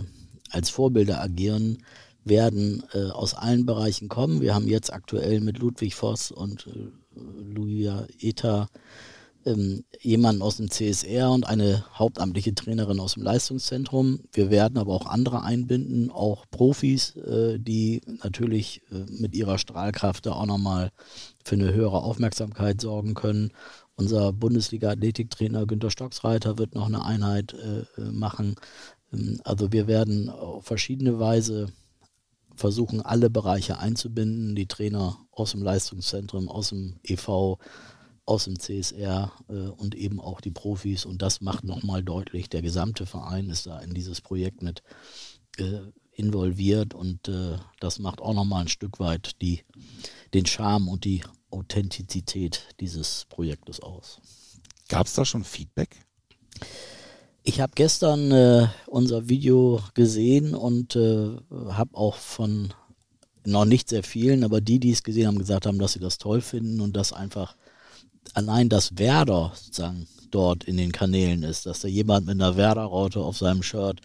als 0.51 0.71
Vorbilder 0.71 1.21
agieren, 1.21 1.79
werden 2.25 2.85
äh, 2.93 3.11
aus 3.11 3.35
allen 3.35 3.67
Bereichen 3.67 4.09
kommen. 4.09 4.41
Wir 4.41 4.55
haben 4.55 4.69
jetzt 4.69 4.93
aktuell 4.93 5.41
mit 5.41 5.59
Ludwig 5.59 5.97
Voss 5.97 6.31
und 6.31 6.69
Luia 7.17 8.07
Eta 8.21 8.69
ähm, 9.47 9.85
jemanden 10.01 10.43
aus 10.43 10.57
dem 10.57 10.71
CSR 10.71 11.31
und 11.31 11.47
eine 11.47 11.85
hauptamtliche 11.99 12.55
Trainerin 12.55 13.01
aus 13.01 13.15
dem 13.15 13.23
Leistungszentrum. 13.23 14.21
Wir 14.33 14.51
werden 14.51 14.79
aber 14.79 14.93
auch 14.95 15.07
andere 15.07 15.43
einbinden, 15.43 16.11
auch 16.11 16.45
Profis, 16.51 17.17
äh, 17.17 17.59
die 17.59 18.01
natürlich 18.23 18.83
äh, 18.91 19.11
mit 19.21 19.35
ihrer 19.35 19.59
Strahlkraft 19.59 20.27
da 20.27 20.33
auch 20.33 20.47
nochmal 20.47 20.91
für 21.45 21.57
eine 21.57 21.73
höhere 21.75 22.03
Aufmerksamkeit 22.03 22.81
sorgen 22.81 23.15
können. 23.15 23.53
Unser 23.97 24.33
Bundesliga-Athletiktrainer 24.33 25.67
Günter 25.67 25.91
Stocksreiter 25.91 26.59
wird 26.59 26.75
noch 26.75 26.87
eine 26.87 27.05
Einheit 27.05 27.55
äh, 27.55 28.01
machen. 28.01 28.57
Ähm, 29.13 29.41
also 29.45 29.73
wir 29.73 29.87
werden 29.87 30.29
auf 30.29 30.65
verschiedene 30.65 31.19
Weise 31.19 31.69
versuchen, 32.57 33.01
alle 33.01 33.31
Bereiche 33.31 33.79
einzubinden, 33.79 34.55
die 34.55 34.67
Trainer 34.67 35.19
aus 35.31 35.53
dem 35.53 35.63
Leistungszentrum, 35.63 36.49
aus 36.49 36.71
dem 36.71 37.01
EV, 37.03 37.59
aus 38.27 38.45
dem 38.45 38.59
CSR 38.59 39.33
äh, 39.49 39.69
und 39.69 39.95
eben 39.95 40.21
auch 40.21 40.41
die 40.41 40.51
Profis. 40.51 41.05
Und 41.05 41.23
das 41.23 41.41
macht 41.41 41.65
nochmal 41.65 42.03
deutlich, 42.03 42.49
der 42.49 42.63
gesamte 42.63 43.07
Verein 43.07 43.51
ist 43.51 43.67
da 43.67 43.81
in 43.81 43.95
dieses 43.95 44.21
Projekt 44.21 44.63
mit 44.63 44.83
äh, 45.59 45.81
involviert 46.15 46.95
und 46.95 47.29
äh, 47.29 47.57
das 47.81 47.99
macht 47.99 48.21
auch 48.21 48.35
nochmal 48.35 48.63
ein 48.63 48.69
Stück 48.69 49.01
weit 49.01 49.41
die, 49.43 49.63
den 50.33 50.47
Charme 50.47 50.89
und 50.89 51.05
die 51.05 51.23
Authentizität 51.51 52.67
dieses 52.81 53.27
Projektes 53.29 53.81
aus. 53.81 54.21
Gab 54.89 55.07
es 55.07 55.15
da 55.15 55.25
schon 55.25 55.45
Feedback? 55.45 56.05
Ich 57.43 57.61
habe 57.61 57.73
gestern 57.75 58.31
äh, 58.31 58.69
unser 58.87 59.29
Video 59.29 59.81
gesehen 59.95 60.55
und 60.55 60.97
äh, 60.97 61.37
habe 61.69 61.97
auch 61.97 62.17
von 62.17 62.73
noch 63.45 63.67
nicht 63.67 63.91
sehr 63.91 64.03
vielen, 64.03 64.45
aber 64.45 64.61
die, 64.61 64.79
die 64.79 64.93
es 64.93 65.03
gesehen 65.03 65.27
haben, 65.27 65.39
gesagt 65.39 65.67
haben, 65.67 65.79
dass 65.79 65.93
sie 65.93 66.01
das 66.01 66.19
toll 66.19 66.41
finden 66.41 66.81
und 66.81 66.97
dass 66.97 67.13
einfach 67.13 67.57
allein 68.33 68.71
das 68.71 68.97
Werder 68.97 69.53
sozusagen 69.55 70.09
dort 70.35 70.65
in 70.65 70.77
den 70.77 70.93
Kanälen 70.93 71.43
ist, 71.43 71.67
dass 71.67 71.81
da 71.81 71.89
jemand 71.89 72.27
mit 72.27 72.41
einer 72.41 72.57
Werder-Raute 72.57 73.21
auf 73.21 73.39
seinem 73.39 73.63
Shirt 73.63 74.01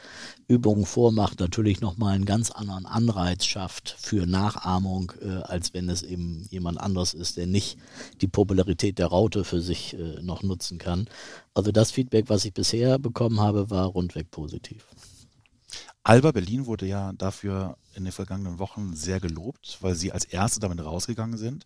Übungen 0.48 0.86
vormacht, 0.86 1.40
natürlich 1.40 1.82
nochmal 1.82 2.16
einen 2.16 2.26
ganz 2.26 2.52
anderen 2.52 2.86
Anreiz 2.86 3.46
schafft 3.46 3.96
für 4.00 4.26
Nachahmung, 4.26 5.12
äh, 5.22 5.42
als 5.44 5.74
wenn 5.74 5.90
es 5.90 6.04
eben 6.04 6.48
jemand 6.50 6.80
anderes 6.80 7.14
ist, 7.14 7.38
der 7.38 7.48
nicht 7.48 7.78
die 8.22 8.28
Popularität 8.28 9.00
der 9.00 9.08
Raute 9.08 9.44
für 9.44 9.62
sich 9.62 9.94
äh, 9.94 10.22
noch 10.22 10.44
nutzen 10.44 10.78
kann. 10.78 11.08
Also 11.54 11.72
das 11.72 11.92
Feedback, 11.92 12.26
was 12.30 12.46
ich 12.46 12.54
bisher 12.54 13.00
bekommen 13.00 13.40
habe, 13.40 13.70
war 13.70 13.86
rundweg 13.88 14.32
positiv. 14.32 14.86
Alba 16.04 16.32
Berlin 16.32 16.66
wurde 16.66 16.86
ja 16.86 17.14
dafür 17.14 17.78
in 17.94 18.04
den 18.04 18.14
vergangenen 18.14 18.60
Wochen 18.60 18.96
sehr 18.96 19.20
gelobt, 19.20 19.78
weil 19.82 19.96
sie 19.96 20.12
als 20.12 20.26
Erste 20.26 20.60
damit 20.60 20.84
rausgegangen 20.84 21.38
sind. 21.38 21.66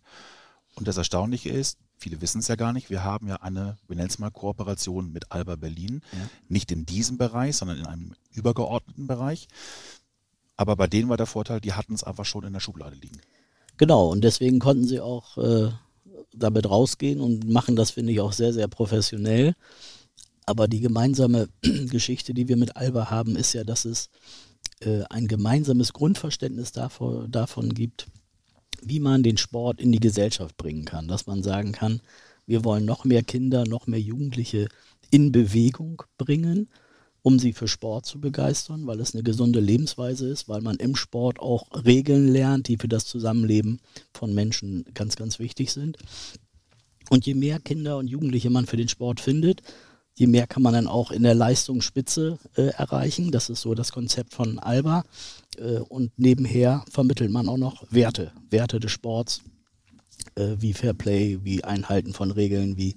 Und 0.74 0.88
das 0.88 0.96
Erstaunliche 0.96 1.50
ist, 1.50 1.78
viele 2.04 2.20
wissen 2.20 2.40
es 2.40 2.48
ja 2.48 2.56
gar 2.56 2.74
nicht, 2.74 2.90
wir 2.90 3.02
haben 3.02 3.28
ja 3.28 3.36
eine, 3.36 3.78
wir 3.88 3.96
nennen 3.96 4.10
es 4.10 4.18
mal 4.18 4.30
Kooperation 4.30 5.10
mit 5.10 5.32
Alba 5.32 5.56
Berlin. 5.56 6.02
Ja. 6.12 6.28
Nicht 6.48 6.70
in 6.70 6.84
diesem 6.84 7.16
Bereich, 7.16 7.56
sondern 7.56 7.78
in 7.78 7.86
einem 7.86 8.14
übergeordneten 8.34 9.06
Bereich. 9.06 9.48
Aber 10.54 10.76
bei 10.76 10.86
denen 10.86 11.08
war 11.08 11.16
der 11.16 11.26
Vorteil, 11.26 11.62
die 11.62 11.72
hatten 11.72 11.94
es 11.94 12.04
einfach 12.04 12.26
schon 12.26 12.44
in 12.44 12.52
der 12.52 12.60
Schublade 12.60 12.94
liegen. 12.94 13.22
Genau, 13.78 14.10
und 14.10 14.22
deswegen 14.22 14.58
konnten 14.58 14.86
sie 14.86 15.00
auch 15.00 15.38
äh, 15.38 15.70
damit 16.34 16.68
rausgehen 16.68 17.20
und 17.20 17.48
machen 17.48 17.74
das, 17.74 17.92
finde 17.92 18.12
ich, 18.12 18.20
auch 18.20 18.34
sehr, 18.34 18.52
sehr 18.52 18.68
professionell. 18.68 19.54
Aber 20.44 20.68
die 20.68 20.80
gemeinsame 20.80 21.48
Geschichte, 21.62 22.34
die 22.34 22.48
wir 22.48 22.58
mit 22.58 22.76
Alba 22.76 23.10
haben, 23.10 23.34
ist 23.34 23.54
ja, 23.54 23.64
dass 23.64 23.86
es 23.86 24.10
äh, 24.80 25.04
ein 25.08 25.26
gemeinsames 25.26 25.94
Grundverständnis 25.94 26.70
davon, 26.72 27.30
davon 27.30 27.70
gibt, 27.72 28.08
wie 28.86 29.00
man 29.00 29.22
den 29.22 29.36
Sport 29.36 29.80
in 29.80 29.92
die 29.92 30.00
Gesellschaft 30.00 30.56
bringen 30.56 30.84
kann. 30.84 31.08
Dass 31.08 31.26
man 31.26 31.42
sagen 31.42 31.72
kann, 31.72 32.00
wir 32.46 32.64
wollen 32.64 32.84
noch 32.84 33.04
mehr 33.04 33.22
Kinder, 33.22 33.64
noch 33.66 33.86
mehr 33.86 34.00
Jugendliche 34.00 34.68
in 35.10 35.32
Bewegung 35.32 36.02
bringen, 36.18 36.68
um 37.22 37.38
sie 37.38 37.54
für 37.54 37.68
Sport 37.68 38.04
zu 38.04 38.20
begeistern, 38.20 38.86
weil 38.86 39.00
es 39.00 39.14
eine 39.14 39.22
gesunde 39.22 39.60
Lebensweise 39.60 40.28
ist, 40.28 40.48
weil 40.48 40.60
man 40.60 40.76
im 40.76 40.94
Sport 40.94 41.40
auch 41.40 41.66
Regeln 41.84 42.28
lernt, 42.28 42.68
die 42.68 42.76
für 42.76 42.88
das 42.88 43.06
Zusammenleben 43.06 43.80
von 44.12 44.34
Menschen 44.34 44.84
ganz, 44.92 45.16
ganz 45.16 45.38
wichtig 45.38 45.72
sind. 45.72 45.96
Und 47.08 47.26
je 47.26 47.34
mehr 47.34 47.60
Kinder 47.60 47.96
und 47.96 48.08
Jugendliche 48.08 48.50
man 48.50 48.66
für 48.66 48.76
den 48.76 48.88
Sport 48.88 49.20
findet, 49.20 49.62
je 50.14 50.26
mehr 50.26 50.46
kann 50.46 50.62
man 50.62 50.74
dann 50.74 50.86
auch 50.86 51.10
in 51.10 51.22
der 51.22 51.34
Leistungsspitze 51.34 52.38
äh, 52.56 52.68
erreichen. 52.68 53.30
Das 53.30 53.48
ist 53.50 53.62
so 53.62 53.74
das 53.74 53.92
Konzept 53.92 54.34
von 54.34 54.58
Alba. 54.58 55.04
Äh, 55.58 55.80
und 55.80 56.12
nebenher 56.18 56.84
vermittelt 56.90 57.30
man 57.30 57.48
auch 57.48 57.56
noch 57.56 57.84
Werte, 57.90 58.32
Werte 58.50 58.80
des 58.80 58.90
Sports, 58.90 59.42
äh, 60.34 60.56
wie 60.58 60.72
Fairplay, 60.72 61.38
wie 61.42 61.64
Einhalten 61.64 62.12
von 62.12 62.30
Regeln, 62.30 62.76
wie 62.76 62.94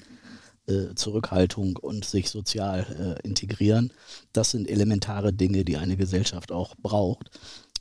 äh, 0.68 0.94
Zurückhaltung 0.96 1.78
und 1.78 2.06
sich 2.06 2.30
sozial 2.30 3.20
integrieren. 3.24 3.94
Das 4.34 4.52
sind 4.52 4.70
elementare 4.70 5.34
Dinge, 5.34 5.64
die 5.64 5.78
eine 5.78 5.98
Gesellschaft 5.98 6.52
auch 6.52 6.76
braucht. 6.76 7.32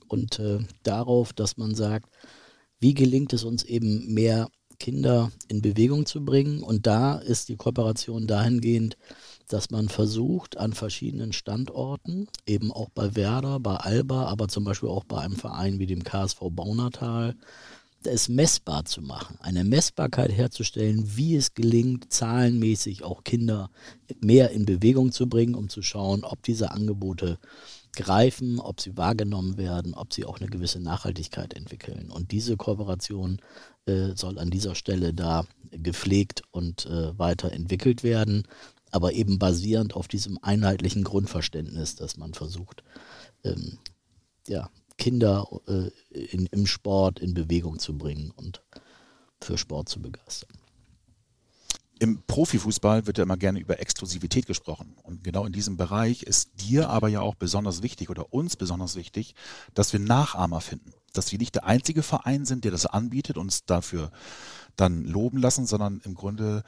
Und 0.09 0.41
darauf, 0.85 1.33
dass 1.33 1.57
man 1.57 1.75
sagt, 1.75 2.09
wie 2.79 2.95
gelingt 2.95 3.33
es 3.33 3.43
uns 3.43 3.65
eben 3.65 4.15
mehr 4.15 4.49
Kinder 4.79 5.33
in 5.49 5.63
Bewegung 5.63 6.07
zu 6.07 6.25
bringen? 6.25 6.63
Und 6.63 6.87
da 6.87 7.17
ist 7.17 7.49
die 7.49 7.57
Kooperation 7.57 8.29
dahingehend, 8.29 8.97
dass 9.49 9.71
man 9.71 9.89
versucht, 9.89 10.57
an 10.57 10.73
verschiedenen 10.73 11.33
Standorten, 11.33 12.29
eben 12.47 12.73
auch 12.73 12.89
bei 12.91 13.15
Werder, 13.15 13.61
bei 13.61 13.77
Alba, 13.77 14.27
aber 14.27 14.49
zum 14.49 14.65
Beispiel 14.65 14.89
auch 14.89 15.05
bei 15.05 15.21
einem 15.21 15.37
Verein 15.37 15.79
wie 15.79 15.87
dem 15.87 16.03
KSV 16.03 16.41
Baunatal, 16.51 17.35
es 18.05 18.29
messbar 18.29 18.85
zu 18.85 19.03
machen, 19.03 19.37
eine 19.41 19.65
Messbarkeit 19.65 20.31
herzustellen, 20.31 21.17
wie 21.17 21.35
es 21.35 21.55
gelingt, 21.55 22.13
zahlenmäßig 22.13 23.03
auch 23.03 23.25
Kinder 23.25 23.71
mehr 24.21 24.51
in 24.51 24.65
Bewegung 24.65 25.13
zu 25.13 25.29
bringen, 25.29 25.55
um 25.55 25.69
zu 25.69 25.83
schauen, 25.83 26.23
ob 26.23 26.43
diese 26.43 26.71
Angebote 26.71 27.39
greifen, 27.97 28.61
ob 28.61 28.81
sie 28.81 28.97
wahrgenommen 28.97 29.57
werden, 29.57 29.95
ob 29.95 30.13
sie 30.13 30.25
auch 30.25 30.39
eine 30.39 30.51
gewisse 30.51 30.81
Nachhaltigkeit 30.81 31.55
entwickeln. 31.55 32.11
Und 32.11 32.31
diese 32.31 32.57
Kooperation 32.57 33.41
äh, 33.87 34.15
soll 34.15 34.39
an 34.39 34.51
dieser 34.51 34.75
Stelle 34.75 35.15
da 35.15 35.47
gepflegt 35.71 36.43
und 36.53 36.87
äh, 36.87 37.19
weiterentwickelt 37.19 38.03
werden 38.05 38.45
aber 38.91 39.13
eben 39.13 39.39
basierend 39.39 39.95
auf 39.95 40.09
diesem 40.09 40.39
einheitlichen 40.43 41.05
Grundverständnis, 41.05 41.97
dass 41.97 42.17
man 42.17 42.35
versucht, 42.35 42.83
ähm, 43.45 43.79
ja, 44.47 44.71
Kinder 44.99 45.47
äh, 45.67 45.91
in, 46.11 46.47
im 46.47 46.67
Sport 46.67 47.21
in 47.21 47.35
Bewegung 47.35 47.79
zu 47.79 47.97
bringen 47.97 48.31
und 48.31 48.63
für 49.41 49.59
Sport 49.59 49.89
zu 49.89 50.01
begeistern. 50.01 50.57
Im 51.99 52.23
Profifußball 52.27 53.07
wird 53.07 53.17
ja 53.19 53.25
immer 53.25 53.39
gerne 53.39 53.59
über 53.59 53.81
Exklusivität 53.81 54.47
gesprochen. 54.47 54.97
Und 55.03 55.25
genau 55.25 55.47
in 55.47 55.53
diesem 55.53 55.79
Bereich 55.79 56.23
ist 56.23 56.51
dir 56.61 56.91
aber 56.91 57.09
ja 57.09 57.21
auch 57.21 57.35
besonders 57.35 57.83
wichtig 57.83 58.11
oder 58.11 58.35
uns 58.35 58.57
besonders 58.57 58.97
wichtig, 58.97 59.35
dass 59.73 59.93
wir 59.95 60.01
Nachahmer 60.01 60.61
finden. 60.61 60.93
Dass 61.15 61.33
wir 61.33 61.39
nicht 61.39 61.55
der 61.55 61.65
einzige 61.65 62.03
Verein 62.03 62.45
sind, 62.45 62.65
der 62.65 62.71
das 62.71 62.85
anbietet 62.85 63.39
und 63.39 63.45
uns 63.45 63.65
dafür 63.65 64.11
dann 64.77 65.05
loben 65.05 65.39
lassen, 65.39 65.67
sondern 65.67 66.03
im 66.05 66.15
Grunde 66.15 66.65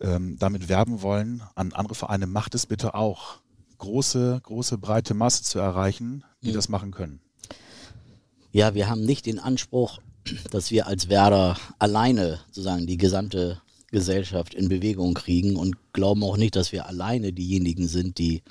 ähm, 0.00 0.36
damit 0.38 0.68
werben 0.68 1.02
wollen 1.02 1.42
an 1.54 1.72
andere 1.72 1.94
Vereine, 1.94 2.26
macht 2.26 2.54
es 2.54 2.66
bitte 2.66 2.94
auch, 2.94 3.40
große, 3.78 4.40
große, 4.42 4.78
breite 4.78 5.14
Masse 5.14 5.42
zu 5.42 5.58
erreichen, 5.58 6.24
die 6.42 6.50
mhm. 6.50 6.54
das 6.54 6.68
machen 6.68 6.92
können. 6.92 7.20
Ja, 8.52 8.74
wir 8.74 8.88
haben 8.88 9.04
nicht 9.04 9.26
den 9.26 9.38
Anspruch, 9.38 10.00
dass 10.50 10.70
wir 10.70 10.86
als 10.86 11.08
Werder 11.08 11.56
alleine 11.78 12.40
sozusagen 12.46 12.86
die 12.86 12.96
gesamte 12.96 13.60
Gesellschaft 13.90 14.54
in 14.54 14.68
Bewegung 14.68 15.14
kriegen 15.14 15.56
und 15.56 15.76
glauben 15.92 16.22
auch 16.24 16.36
nicht, 16.36 16.56
dass 16.56 16.72
wir 16.72 16.86
alleine 16.86 17.32
diejenigen 17.32 17.86
sind, 17.86 18.18
die 18.18 18.42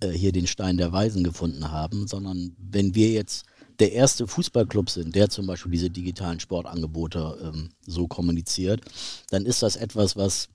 äh, 0.00 0.08
hier 0.10 0.32
den 0.32 0.46
Stein 0.46 0.76
der 0.76 0.92
Weisen 0.92 1.24
gefunden 1.24 1.70
haben, 1.70 2.06
sondern 2.06 2.56
wenn 2.58 2.94
wir 2.94 3.10
jetzt 3.10 3.44
der 3.78 3.92
erste 3.92 4.26
Fußballclub 4.26 4.88
sind, 4.88 5.14
der 5.14 5.28
zum 5.28 5.46
Beispiel 5.46 5.72
diese 5.72 5.90
digitalen 5.90 6.40
Sportangebote 6.40 7.38
ähm, 7.42 7.70
so 7.86 8.06
kommuniziert, 8.06 8.82
dann 9.30 9.46
ist 9.46 9.62
das 9.62 9.76
etwas, 9.76 10.16
was 10.16 10.48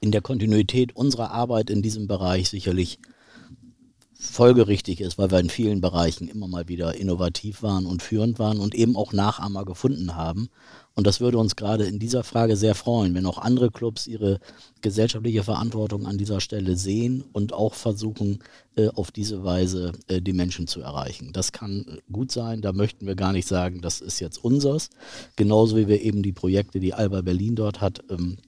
in 0.00 0.12
der 0.12 0.22
Kontinuität 0.22 0.94
unserer 0.94 1.30
Arbeit 1.30 1.70
in 1.70 1.82
diesem 1.82 2.06
Bereich 2.06 2.48
sicherlich 2.48 2.98
folgerichtig 4.20 5.00
ist, 5.00 5.16
weil 5.16 5.30
wir 5.30 5.38
in 5.38 5.48
vielen 5.48 5.80
Bereichen 5.80 6.26
immer 6.26 6.48
mal 6.48 6.66
wieder 6.66 6.96
innovativ 6.96 7.62
waren 7.62 7.86
und 7.86 8.02
führend 8.02 8.40
waren 8.40 8.58
und 8.58 8.74
eben 8.74 8.96
auch 8.96 9.12
Nachahmer 9.12 9.64
gefunden 9.64 10.16
haben. 10.16 10.48
Und 10.96 11.06
das 11.06 11.20
würde 11.20 11.38
uns 11.38 11.54
gerade 11.54 11.84
in 11.84 12.00
dieser 12.00 12.24
Frage 12.24 12.56
sehr 12.56 12.74
freuen, 12.74 13.14
wenn 13.14 13.26
auch 13.26 13.38
andere 13.38 13.70
Clubs 13.70 14.08
ihre 14.08 14.40
gesellschaftliche 14.80 15.44
Verantwortung 15.44 16.06
an 16.06 16.18
dieser 16.18 16.40
Stelle 16.40 16.74
sehen 16.76 17.22
und 17.32 17.52
auch 17.52 17.74
versuchen, 17.74 18.40
äh, 18.74 18.88
auf 18.88 19.12
diese 19.12 19.44
Weise 19.44 19.92
äh, 20.08 20.20
die 20.20 20.32
Menschen 20.32 20.66
zu 20.66 20.80
erreichen. 20.80 21.32
Das 21.32 21.52
kann 21.52 22.00
gut 22.10 22.32
sein, 22.32 22.60
da 22.60 22.72
möchten 22.72 23.06
wir 23.06 23.14
gar 23.14 23.32
nicht 23.32 23.46
sagen, 23.46 23.80
das 23.80 24.00
ist 24.00 24.18
jetzt 24.18 24.42
unseres. 24.42 24.90
Genauso 25.36 25.76
wie 25.76 25.86
wir 25.86 26.02
eben 26.02 26.24
die 26.24 26.32
Projekte, 26.32 26.80
die 26.80 26.94
Alba 26.94 27.20
Berlin 27.20 27.54
dort 27.54 27.80
hat, 27.80 28.02
ähm, 28.10 28.38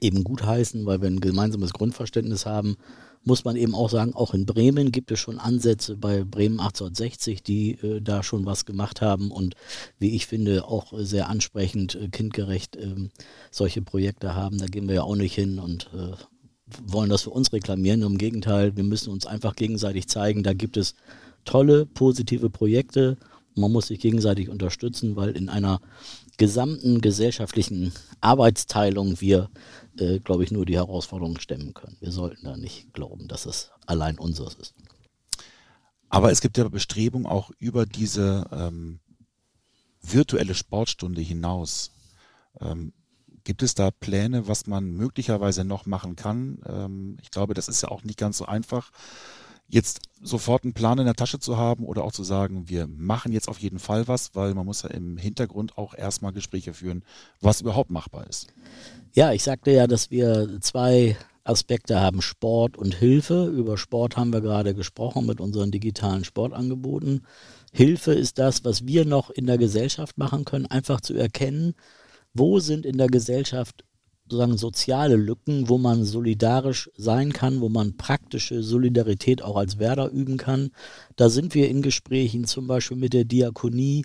eben 0.00 0.24
gutheißen, 0.24 0.86
weil 0.86 1.00
wir 1.00 1.08
ein 1.08 1.20
gemeinsames 1.20 1.72
Grundverständnis 1.72 2.46
haben 2.46 2.76
muss 3.24 3.44
man 3.44 3.56
eben 3.56 3.74
auch 3.74 3.90
sagen, 3.90 4.14
auch 4.14 4.34
in 4.34 4.46
Bremen 4.46 4.92
gibt 4.92 5.10
es 5.10 5.20
schon 5.20 5.38
Ansätze 5.38 5.96
bei 5.96 6.24
Bremen 6.24 6.60
1860, 6.60 7.42
die 7.42 7.72
äh, 7.72 8.00
da 8.00 8.22
schon 8.22 8.46
was 8.46 8.64
gemacht 8.64 9.00
haben 9.00 9.30
und 9.30 9.54
wie 9.98 10.14
ich 10.16 10.26
finde 10.26 10.64
auch 10.64 10.92
sehr 10.96 11.28
ansprechend, 11.28 11.94
äh, 11.94 12.08
kindgerecht 12.08 12.76
äh, 12.76 13.08
solche 13.50 13.82
Projekte 13.82 14.34
haben. 14.34 14.58
Da 14.58 14.66
gehen 14.66 14.88
wir 14.88 14.96
ja 14.96 15.02
auch 15.02 15.16
nicht 15.16 15.34
hin 15.34 15.58
und 15.58 15.90
äh, 15.94 16.16
wollen 16.86 17.10
das 17.10 17.22
für 17.22 17.30
uns 17.30 17.52
reklamieren. 17.52 18.02
Im 18.02 18.18
Gegenteil, 18.18 18.76
wir 18.76 18.84
müssen 18.84 19.10
uns 19.10 19.26
einfach 19.26 19.56
gegenseitig 19.56 20.08
zeigen, 20.08 20.42
da 20.42 20.52
gibt 20.52 20.76
es 20.76 20.94
tolle, 21.44 21.86
positive 21.86 22.50
Projekte. 22.50 23.16
Man 23.54 23.72
muss 23.72 23.88
sich 23.88 24.00
gegenseitig 24.00 24.48
unterstützen, 24.48 25.16
weil 25.16 25.30
in 25.30 25.48
einer 25.48 25.80
gesamten 26.36 27.00
gesellschaftlichen 27.00 27.92
Arbeitsteilung 28.20 29.20
wir 29.20 29.50
äh, 30.00 30.20
glaube 30.20 30.44
ich, 30.44 30.50
nur 30.50 30.66
die 30.66 30.76
Herausforderungen 30.76 31.40
stemmen 31.40 31.74
können. 31.74 31.96
Wir 32.00 32.12
sollten 32.12 32.44
da 32.44 32.56
nicht 32.56 32.92
glauben, 32.92 33.28
dass 33.28 33.46
es 33.46 33.70
allein 33.86 34.18
unseres 34.18 34.54
ist. 34.54 34.74
Aber 36.08 36.30
es 36.30 36.40
gibt 36.40 36.56
ja 36.56 36.66
Bestrebungen 36.68 37.26
auch 37.26 37.50
über 37.58 37.84
diese 37.84 38.46
ähm, 38.50 39.00
virtuelle 40.02 40.54
Sportstunde 40.54 41.20
hinaus. 41.20 41.92
Ähm, 42.60 42.92
gibt 43.44 43.62
es 43.62 43.74
da 43.74 43.90
Pläne, 43.90 44.48
was 44.48 44.66
man 44.66 44.90
möglicherweise 44.90 45.64
noch 45.64 45.86
machen 45.86 46.16
kann? 46.16 46.60
Ähm, 46.66 47.18
ich 47.22 47.30
glaube, 47.30 47.54
das 47.54 47.68
ist 47.68 47.82
ja 47.82 47.90
auch 47.90 48.04
nicht 48.04 48.18
ganz 48.18 48.38
so 48.38 48.46
einfach 48.46 48.90
jetzt 49.68 50.00
sofort 50.22 50.64
einen 50.64 50.72
Plan 50.72 50.98
in 50.98 51.04
der 51.04 51.14
Tasche 51.14 51.38
zu 51.38 51.56
haben 51.56 51.84
oder 51.84 52.04
auch 52.04 52.12
zu 52.12 52.24
sagen, 52.24 52.68
wir 52.68 52.86
machen 52.86 53.32
jetzt 53.32 53.48
auf 53.48 53.58
jeden 53.58 53.78
Fall 53.78 54.08
was, 54.08 54.34
weil 54.34 54.54
man 54.54 54.66
muss 54.66 54.82
ja 54.82 54.90
im 54.90 55.16
Hintergrund 55.16 55.76
auch 55.76 55.94
erstmal 55.94 56.32
Gespräche 56.32 56.72
führen, 56.72 57.04
was 57.40 57.60
überhaupt 57.60 57.90
machbar 57.90 58.26
ist. 58.26 58.48
Ja, 59.14 59.32
ich 59.32 59.42
sagte 59.42 59.70
ja, 59.70 59.86
dass 59.86 60.10
wir 60.10 60.58
zwei 60.60 61.16
Aspekte 61.44 62.00
haben, 62.00 62.20
Sport 62.20 62.76
und 62.76 62.94
Hilfe. 62.94 63.46
Über 63.46 63.78
Sport 63.78 64.16
haben 64.16 64.32
wir 64.32 64.40
gerade 64.40 64.74
gesprochen 64.74 65.26
mit 65.26 65.40
unseren 65.40 65.70
digitalen 65.70 66.24
Sportangeboten. 66.24 67.26
Hilfe 67.72 68.12
ist 68.12 68.38
das, 68.38 68.64
was 68.64 68.86
wir 68.86 69.04
noch 69.04 69.30
in 69.30 69.46
der 69.46 69.58
Gesellschaft 69.58 70.18
machen 70.18 70.44
können, 70.44 70.66
einfach 70.66 71.00
zu 71.00 71.14
erkennen, 71.14 71.74
wo 72.34 72.60
sind 72.60 72.84
in 72.84 72.98
der 72.98 73.08
Gesellschaft 73.08 73.84
sozusagen 74.28 74.58
soziale 74.58 75.16
Lücken, 75.16 75.68
wo 75.68 75.78
man 75.78 76.04
solidarisch 76.04 76.90
sein 76.96 77.32
kann, 77.32 77.62
wo 77.62 77.70
man 77.70 77.96
praktische 77.96 78.62
Solidarität 78.62 79.42
auch 79.42 79.56
als 79.56 79.78
Werder 79.78 80.10
üben 80.10 80.36
kann. 80.36 80.70
Da 81.16 81.30
sind 81.30 81.54
wir 81.54 81.68
in 81.70 81.80
Gesprächen 81.80 82.44
zum 82.44 82.66
Beispiel 82.66 82.98
mit 82.98 83.14
der 83.14 83.24
Diakonie, 83.24 84.04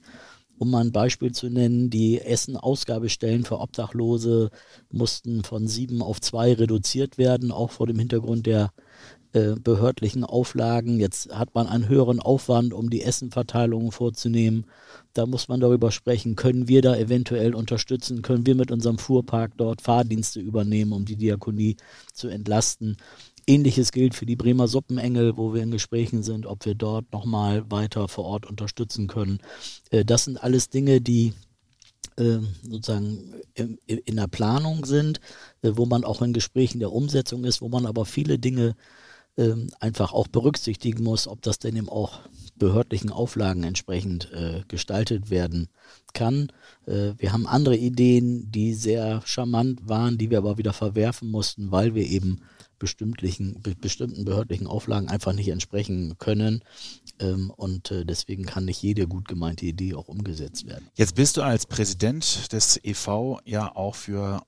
um 0.58 0.72
mal 0.72 0.82
ein 0.82 0.94
Beispiel 0.94 1.34
zu 1.34 1.50
nennen, 1.50 1.90
die 1.90 2.22
Essen-Ausgabestellen 2.22 3.44
für 3.44 3.60
Obdachlose 3.60 4.50
mussten 4.92 5.44
von 5.44 5.68
sieben 5.68 6.02
auf 6.02 6.22
zwei 6.22 6.54
reduziert 6.54 7.18
werden, 7.18 7.52
auch 7.52 7.72
vor 7.72 7.88
dem 7.88 8.00
Hintergrund 8.00 8.46
der 8.46 8.72
äh, 9.34 9.56
behördlichen 9.56 10.24
Auflagen. 10.24 11.00
Jetzt 11.00 11.34
hat 11.36 11.56
man 11.56 11.66
einen 11.66 11.90
höheren 11.90 12.20
Aufwand, 12.20 12.72
um 12.72 12.92
die 12.92 13.02
Essenverteilungen 13.02 13.92
vorzunehmen. 13.92 14.68
Da 15.14 15.26
muss 15.26 15.48
man 15.48 15.60
darüber 15.60 15.92
sprechen, 15.92 16.36
können 16.36 16.68
wir 16.68 16.84
da 16.84 16.96
eventuell 16.96 17.56
unterstützen, 17.56 18.22
können 18.22 18.46
wir 18.46 18.54
mit 18.54 18.72
unserem 18.72 19.00
Fuhrpark 19.00 19.54
dort 19.58 19.82
Fahrdienste 19.82 20.40
übernehmen, 20.40 20.92
um 20.92 21.06
die 21.06 21.16
Diakonie 21.16 21.78
zu 22.14 22.28
entlasten. 22.28 22.98
Ähnliches 23.48 23.92
gilt 23.92 24.14
für 24.14 24.28
die 24.28 24.36
Bremer 24.36 24.68
Suppenengel, 24.68 25.36
wo 25.36 25.54
wir 25.54 25.64
in 25.64 25.72
Gesprächen 25.72 26.22
sind, 26.22 26.46
ob 26.46 26.64
wir 26.66 26.76
dort 26.76 27.12
nochmal 27.12 27.70
weiter 27.72 28.08
vor 28.08 28.26
Ort 28.26 28.46
unterstützen 28.46 29.08
können. 29.08 29.40
Äh, 29.90 30.06
das 30.06 30.26
sind 30.26 30.44
alles 30.44 30.70
Dinge, 30.70 31.02
die 31.02 31.34
äh, 32.18 32.38
sozusagen 32.62 33.34
in 33.56 34.16
der 34.16 34.28
Planung 34.28 34.86
sind, 34.86 35.20
wo 35.62 35.88
man 35.88 36.04
auch 36.04 36.22
in 36.22 36.34
Gesprächen 36.34 36.80
der 36.80 36.92
Umsetzung 36.92 37.44
ist, 37.44 37.62
wo 37.62 37.70
man 37.70 37.88
aber 37.88 38.06
viele 38.06 38.38
Dinge 38.38 38.76
ähm, 39.38 39.70
einfach 39.80 40.14
auch 40.14 40.28
berücksichtigen 40.28 41.04
muss, 41.04 41.28
ob 41.28 41.42
das 41.42 41.60
denn 41.60 41.76
eben 41.76 41.90
auch 41.90 42.22
behördlichen 42.56 43.10
Auflagen 43.10 43.64
entsprechend 43.64 44.32
äh, 44.32 44.62
gestaltet 44.68 45.30
werden 45.30 45.70
kann. 46.14 46.52
Äh, 46.86 47.14
wir 47.18 47.34
haben 47.34 47.48
andere 47.48 47.76
Ideen, 47.76 48.52
die 48.52 48.74
sehr 48.74 49.22
charmant 49.26 49.88
waren, 49.88 50.18
die 50.18 50.30
wir 50.30 50.38
aber 50.38 50.58
wieder 50.58 50.74
verwerfen 50.74 51.32
mussten, 51.32 51.72
weil 51.72 51.96
wir 51.96 52.06
eben 52.06 52.42
bestimmten 52.78 54.26
behördlichen 54.26 54.68
Auflagen 54.68 55.08
einfach 55.08 55.34
nicht 55.34 55.48
entsprechen 55.48 56.18
können. 56.20 56.64
Ähm, 57.20 57.50
und 57.56 57.92
äh, 57.92 58.06
deswegen 58.06 58.46
kann 58.46 58.66
nicht 58.66 58.82
jede 58.82 59.08
gut 59.08 59.28
gemeinte 59.28 59.66
Idee 59.66 59.96
auch 59.96 60.08
umgesetzt 60.08 60.68
werden. 60.68 60.88
Jetzt 60.96 61.16
bist 61.16 61.38
du 61.38 61.42
als 61.42 61.66
Präsident 61.66 62.52
des 62.52 62.80
EV 62.84 63.40
ja 63.46 63.74
auch 63.76 63.96
für 63.96 64.44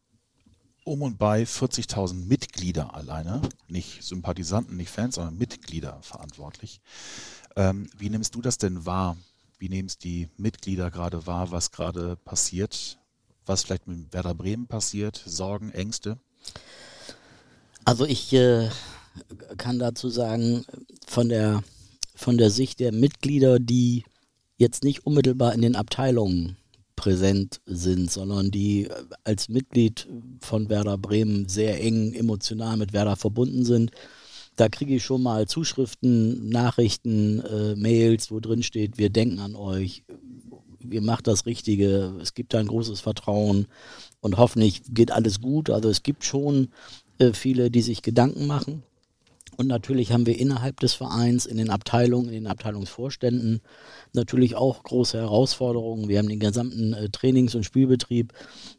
um 0.85 1.01
und 1.01 1.17
bei 1.17 1.43
40.000 1.43 2.13
Mitglieder 2.13 2.93
alleine, 2.93 3.41
nicht 3.67 4.03
Sympathisanten, 4.03 4.77
nicht 4.77 4.89
Fans, 4.89 5.15
sondern 5.15 5.37
Mitglieder 5.37 5.97
verantwortlich. 6.01 6.79
Ähm, 7.55 7.89
wie 7.97 8.09
nimmst 8.09 8.35
du 8.35 8.41
das 8.41 8.57
denn 8.57 8.85
wahr? 8.85 9.17
Wie 9.57 9.67
nehmen 9.67 9.87
es 9.87 9.97
die 9.97 10.29
Mitglieder 10.37 10.91
gerade 10.91 11.25
wahr, 11.27 11.51
was 11.51 11.71
gerade 11.71 12.15
passiert? 12.15 12.99
Was 13.45 13.63
vielleicht 13.63 13.87
mit 13.87 14.13
Werder 14.13 14.35
Bremen 14.35 14.67
passiert? 14.67 15.21
Sorgen, 15.25 15.71
Ängste? 15.71 16.19
Also 17.83 18.05
ich 18.05 18.31
äh, 18.33 18.69
kann 19.57 19.79
dazu 19.79 20.09
sagen, 20.09 20.65
von 21.07 21.29
der, 21.29 21.63
von 22.15 22.37
der 22.37 22.51
Sicht 22.51 22.79
der 22.79 22.91
Mitglieder, 22.91 23.59
die 23.59 24.05
jetzt 24.57 24.83
nicht 24.83 25.05
unmittelbar 25.05 25.53
in 25.53 25.61
den 25.61 25.75
Abteilungen 25.75 26.57
präsent 26.95 27.61
sind, 27.65 28.11
sondern 28.11 28.51
die 28.51 28.85
äh, 28.85 28.89
als 29.23 29.49
Mitglied 29.49 30.07
von 30.39 30.69
Werder 30.69 30.97
Bremen 30.97 31.47
sehr 31.47 31.81
eng 31.81 32.13
emotional 32.13 32.77
mit 32.77 32.93
Werder 32.93 33.15
verbunden 33.15 33.65
sind. 33.65 33.91
Da 34.55 34.69
kriege 34.69 34.95
ich 34.95 35.03
schon 35.03 35.21
mal 35.21 35.47
Zuschriften, 35.47 36.49
Nachrichten, 36.49 37.41
äh, 37.41 37.75
Mails, 37.75 38.31
wo 38.31 38.39
drin 38.39 38.63
steht, 38.63 38.97
wir 38.97 39.09
denken 39.09 39.39
an 39.39 39.55
euch, 39.55 40.03
ihr 40.89 41.01
macht 41.01 41.27
das 41.27 41.45
Richtige, 41.45 42.15
es 42.21 42.33
gibt 42.33 42.55
ein 42.55 42.67
großes 42.67 43.01
Vertrauen 43.01 43.67
und 44.21 44.37
hoffentlich 44.37 44.81
geht 44.89 45.11
alles 45.11 45.41
gut. 45.41 45.69
Also 45.69 45.89
es 45.89 46.03
gibt 46.03 46.23
schon 46.23 46.69
äh, 47.17 47.33
viele, 47.33 47.71
die 47.71 47.81
sich 47.81 48.01
Gedanken 48.01 48.47
machen. 48.47 48.83
Und 49.57 49.67
natürlich 49.67 50.11
haben 50.11 50.25
wir 50.25 50.37
innerhalb 50.37 50.79
des 50.79 50.93
Vereins, 50.93 51.45
in 51.45 51.57
den 51.57 51.69
Abteilungen, 51.69 52.27
in 52.27 52.33
den 52.33 52.47
Abteilungsvorständen 52.47 53.61
natürlich 54.13 54.55
auch 54.55 54.83
große 54.83 55.17
Herausforderungen. 55.17 56.09
Wir 56.09 56.19
haben 56.19 56.29
den 56.29 56.39
gesamten 56.39 56.93
äh, 56.93 57.09
Trainings- 57.09 57.55
und 57.55 57.63
Spielbetrieb 57.63 58.33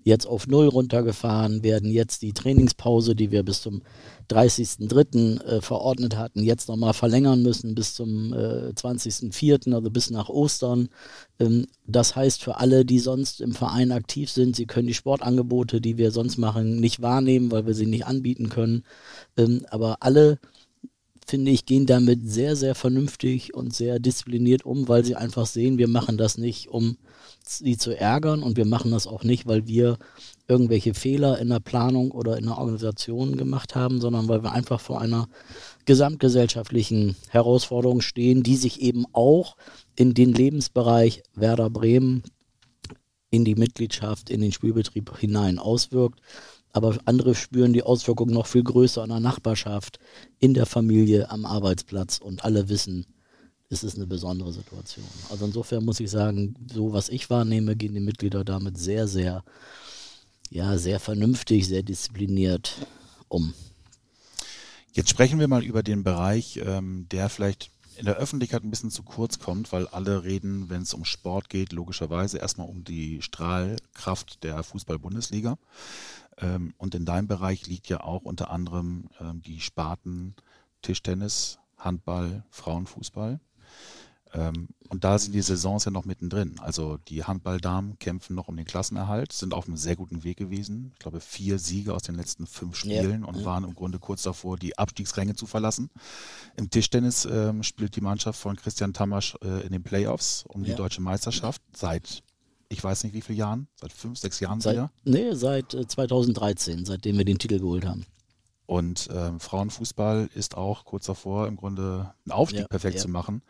jetzt 0.04 0.26
auf 0.26 0.46
Null 0.46 0.68
runtergefahren, 0.68 1.62
werden 1.62 1.90
jetzt 1.90 2.22
die 2.22 2.32
Trainingspause, 2.32 3.14
die 3.14 3.30
wir 3.30 3.42
bis 3.42 3.62
zum 3.62 3.82
30.03. 4.30 5.42
Äh, 5.42 5.60
verordnet 5.60 6.16
hatten, 6.16 6.42
jetzt 6.42 6.68
nochmal 6.68 6.94
verlängern 6.94 7.42
müssen 7.42 7.74
bis 7.74 7.94
zum 7.94 8.32
äh, 8.32 8.72
20.04., 8.74 9.72
also 9.72 9.90
bis 9.90 10.10
nach 10.10 10.28
Ostern. 10.28 10.88
Ähm, 11.38 11.66
das 11.86 12.16
heißt 12.16 12.42
für 12.42 12.58
alle, 12.58 12.84
die 12.84 12.98
sonst 12.98 13.40
im 13.40 13.52
Verein 13.52 13.92
aktiv 13.92 14.30
sind, 14.30 14.56
sie 14.56 14.66
können 14.66 14.88
die 14.88 14.94
Sportangebote, 14.94 15.80
die 15.80 15.96
wir 15.96 16.10
sonst 16.10 16.38
machen, 16.38 16.80
nicht 16.80 17.00
wahrnehmen, 17.00 17.50
weil 17.50 17.66
wir 17.66 17.74
sie 17.74 17.86
nicht 17.86 18.06
anbieten 18.06 18.48
können. 18.48 18.82
Ähm, 19.36 19.64
aber 19.70 19.98
alle 20.00 20.38
finde 21.26 21.50
ich, 21.50 21.66
gehen 21.66 21.86
damit 21.86 22.30
sehr, 22.30 22.54
sehr 22.54 22.74
vernünftig 22.74 23.54
und 23.54 23.74
sehr 23.74 23.98
diszipliniert 23.98 24.64
um, 24.64 24.88
weil 24.88 25.04
sie 25.04 25.16
einfach 25.16 25.46
sehen, 25.46 25.78
wir 25.78 25.88
machen 25.88 26.16
das 26.16 26.38
nicht, 26.38 26.68
um 26.68 26.96
sie 27.44 27.76
zu 27.76 27.98
ärgern 27.98 28.42
und 28.42 28.56
wir 28.56 28.66
machen 28.66 28.92
das 28.92 29.06
auch 29.06 29.24
nicht, 29.24 29.46
weil 29.46 29.66
wir 29.66 29.98
irgendwelche 30.48 30.94
Fehler 30.94 31.38
in 31.38 31.48
der 31.48 31.60
Planung 31.60 32.12
oder 32.12 32.38
in 32.38 32.44
der 32.44 32.58
Organisation 32.58 33.36
gemacht 33.36 33.74
haben, 33.74 34.00
sondern 34.00 34.28
weil 34.28 34.44
wir 34.44 34.52
einfach 34.52 34.80
vor 34.80 35.00
einer 35.00 35.28
gesamtgesellschaftlichen 35.84 37.16
Herausforderung 37.28 38.00
stehen, 38.00 38.42
die 38.42 38.56
sich 38.56 38.80
eben 38.80 39.04
auch 39.12 39.56
in 39.96 40.14
den 40.14 40.32
Lebensbereich 40.32 41.22
Werder 41.34 41.70
Bremen, 41.70 42.22
in 43.30 43.44
die 43.44 43.56
Mitgliedschaft, 43.56 44.30
in 44.30 44.40
den 44.40 44.52
Spielbetrieb 44.52 45.18
hinein 45.18 45.58
auswirkt. 45.58 46.20
Aber 46.76 46.98
andere 47.06 47.34
spüren 47.34 47.72
die 47.72 47.82
Auswirkungen 47.82 48.34
noch 48.34 48.46
viel 48.46 48.62
größer 48.62 49.02
in 49.02 49.08
der 49.08 49.20
Nachbarschaft, 49.20 49.98
in 50.40 50.52
der 50.52 50.66
Familie, 50.66 51.30
am 51.30 51.46
Arbeitsplatz 51.46 52.18
und 52.18 52.44
alle 52.44 52.68
wissen, 52.68 53.06
es 53.70 53.82
ist 53.82 53.96
eine 53.96 54.06
besondere 54.06 54.52
Situation. 54.52 55.06
Also 55.30 55.46
insofern 55.46 55.86
muss 55.86 56.00
ich 56.00 56.10
sagen, 56.10 56.54
so 56.70 56.92
was 56.92 57.08
ich 57.08 57.30
wahrnehme, 57.30 57.76
gehen 57.76 57.94
die 57.94 58.00
Mitglieder 58.00 58.44
damit 58.44 58.76
sehr, 58.76 59.08
sehr, 59.08 59.42
ja, 60.50 60.76
sehr 60.76 61.00
vernünftig, 61.00 61.66
sehr 61.66 61.82
diszipliniert 61.82 62.74
um. 63.28 63.54
Jetzt 64.92 65.08
sprechen 65.08 65.40
wir 65.40 65.48
mal 65.48 65.64
über 65.64 65.82
den 65.82 66.04
Bereich, 66.04 66.60
ähm, 66.62 67.06
der 67.10 67.30
vielleicht 67.30 67.70
in 67.96 68.04
der 68.04 68.16
Öffentlichkeit 68.16 68.62
ein 68.62 68.70
bisschen 68.70 68.90
zu 68.90 69.02
kurz 69.02 69.38
kommt, 69.38 69.72
weil 69.72 69.88
alle 69.88 70.24
reden, 70.24 70.68
wenn 70.68 70.82
es 70.82 70.92
um 70.92 71.06
Sport 71.06 71.48
geht, 71.48 71.72
logischerweise 71.72 72.36
erstmal 72.36 72.68
um 72.68 72.84
die 72.84 73.22
Strahlkraft 73.22 74.42
der 74.44 74.62
Fußball-Bundesliga. 74.62 75.56
Ähm, 76.38 76.74
und 76.78 76.94
in 76.94 77.04
deinem 77.04 77.26
Bereich 77.26 77.66
liegt 77.66 77.88
ja 77.88 78.00
auch 78.00 78.22
unter 78.22 78.50
anderem 78.50 79.08
ähm, 79.20 79.42
die 79.42 79.60
Sparten 79.60 80.34
Tischtennis, 80.82 81.58
Handball, 81.78 82.44
Frauenfußball. 82.50 83.40
Ähm, 84.34 84.68
und 84.88 85.04
da 85.04 85.18
sind 85.18 85.32
die 85.32 85.40
Saisons 85.40 85.84
ja 85.84 85.90
noch 85.90 86.04
mittendrin. 86.04 86.58
Also 86.60 86.98
die 87.08 87.24
Handballdamen 87.24 87.98
kämpfen 87.98 88.34
noch 88.34 88.48
um 88.48 88.56
den 88.56 88.66
Klassenerhalt, 88.66 89.32
sind 89.32 89.54
auf 89.54 89.66
einem 89.66 89.76
sehr 89.76 89.96
guten 89.96 90.24
Weg 90.24 90.36
gewesen. 90.36 90.90
Ich 90.92 90.98
glaube, 90.98 91.20
vier 91.20 91.58
Siege 91.58 91.94
aus 91.94 92.02
den 92.02 92.16
letzten 92.16 92.46
fünf 92.46 92.76
Spielen 92.76 93.22
ja. 93.22 93.26
und 93.26 93.44
waren 93.44 93.64
im 93.64 93.74
Grunde 93.74 93.98
kurz 93.98 94.22
davor, 94.22 94.56
die 94.58 94.78
Abstiegsränge 94.78 95.34
zu 95.34 95.46
verlassen. 95.46 95.90
Im 96.56 96.70
Tischtennis 96.70 97.26
spielt 97.62 97.96
die 97.96 98.00
Mannschaft 98.00 98.38
von 98.38 98.56
Christian 98.56 98.92
Tamasch 98.92 99.36
äh, 99.42 99.64
in 99.64 99.72
den 99.72 99.82
Playoffs 99.82 100.44
um 100.46 100.62
ja. 100.62 100.70
die 100.70 100.76
deutsche 100.76 101.00
Meisterschaft 101.00 101.62
seit 101.74 102.22
ich 102.68 102.82
weiß 102.82 103.04
nicht 103.04 103.12
wie 103.12 103.20
viele 103.20 103.38
Jahren, 103.38 103.68
seit 103.74 103.92
fünf, 103.92 104.18
sechs 104.18 104.40
Jahren 104.40 104.60
seit, 104.60 104.74
wieder? 104.74 104.90
Nee, 105.04 105.34
seit 105.34 105.72
2013, 105.72 106.80
äh, 106.80 106.86
seitdem 106.86 107.18
wir 107.18 107.24
den 107.24 107.38
Titel 107.38 107.58
geholt 107.58 107.86
haben. 107.86 108.04
Und 108.66 109.08
ähm, 109.12 109.38
Frauenfußball 109.38 110.28
ist 110.34 110.56
auch 110.56 110.84
kurz 110.84 111.06
davor, 111.06 111.46
im 111.46 111.56
Grunde 111.56 112.12
einen 112.24 112.32
Aufstieg 112.32 112.62
ja, 112.62 112.68
perfekt 112.68 112.96
ja. 112.96 113.02
zu 113.02 113.08
machen. 113.08 113.42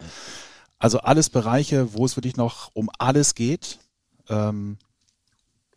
Also 0.79 0.99
alles 0.99 1.31
Bereiche, 1.31 1.95
wo 1.95 2.05
es 2.05 2.15
für 2.15 2.21
dich 2.21 2.37
noch 2.37 2.71
um 2.75 2.91
alles 2.99 3.35
geht, 3.35 3.79
ähm, 4.29 4.77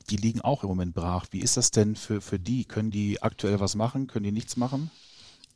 die 0.09 0.17
liegen 0.17 0.41
auch 0.41 0.63
im 0.63 0.69
Moment 0.69 0.93
brach. 0.93 1.27
Wie 1.31 1.39
ist 1.39 1.55
das 1.55 1.71
denn 1.71 1.95
für, 1.95 2.19
für 2.19 2.39
die? 2.39 2.65
Können 2.65 2.91
die 2.91 3.21
aktuell 3.21 3.59
was 3.59 3.75
machen? 3.75 4.07
Können 4.07 4.25
die 4.25 4.31
nichts 4.31 4.57
machen? 4.57 4.91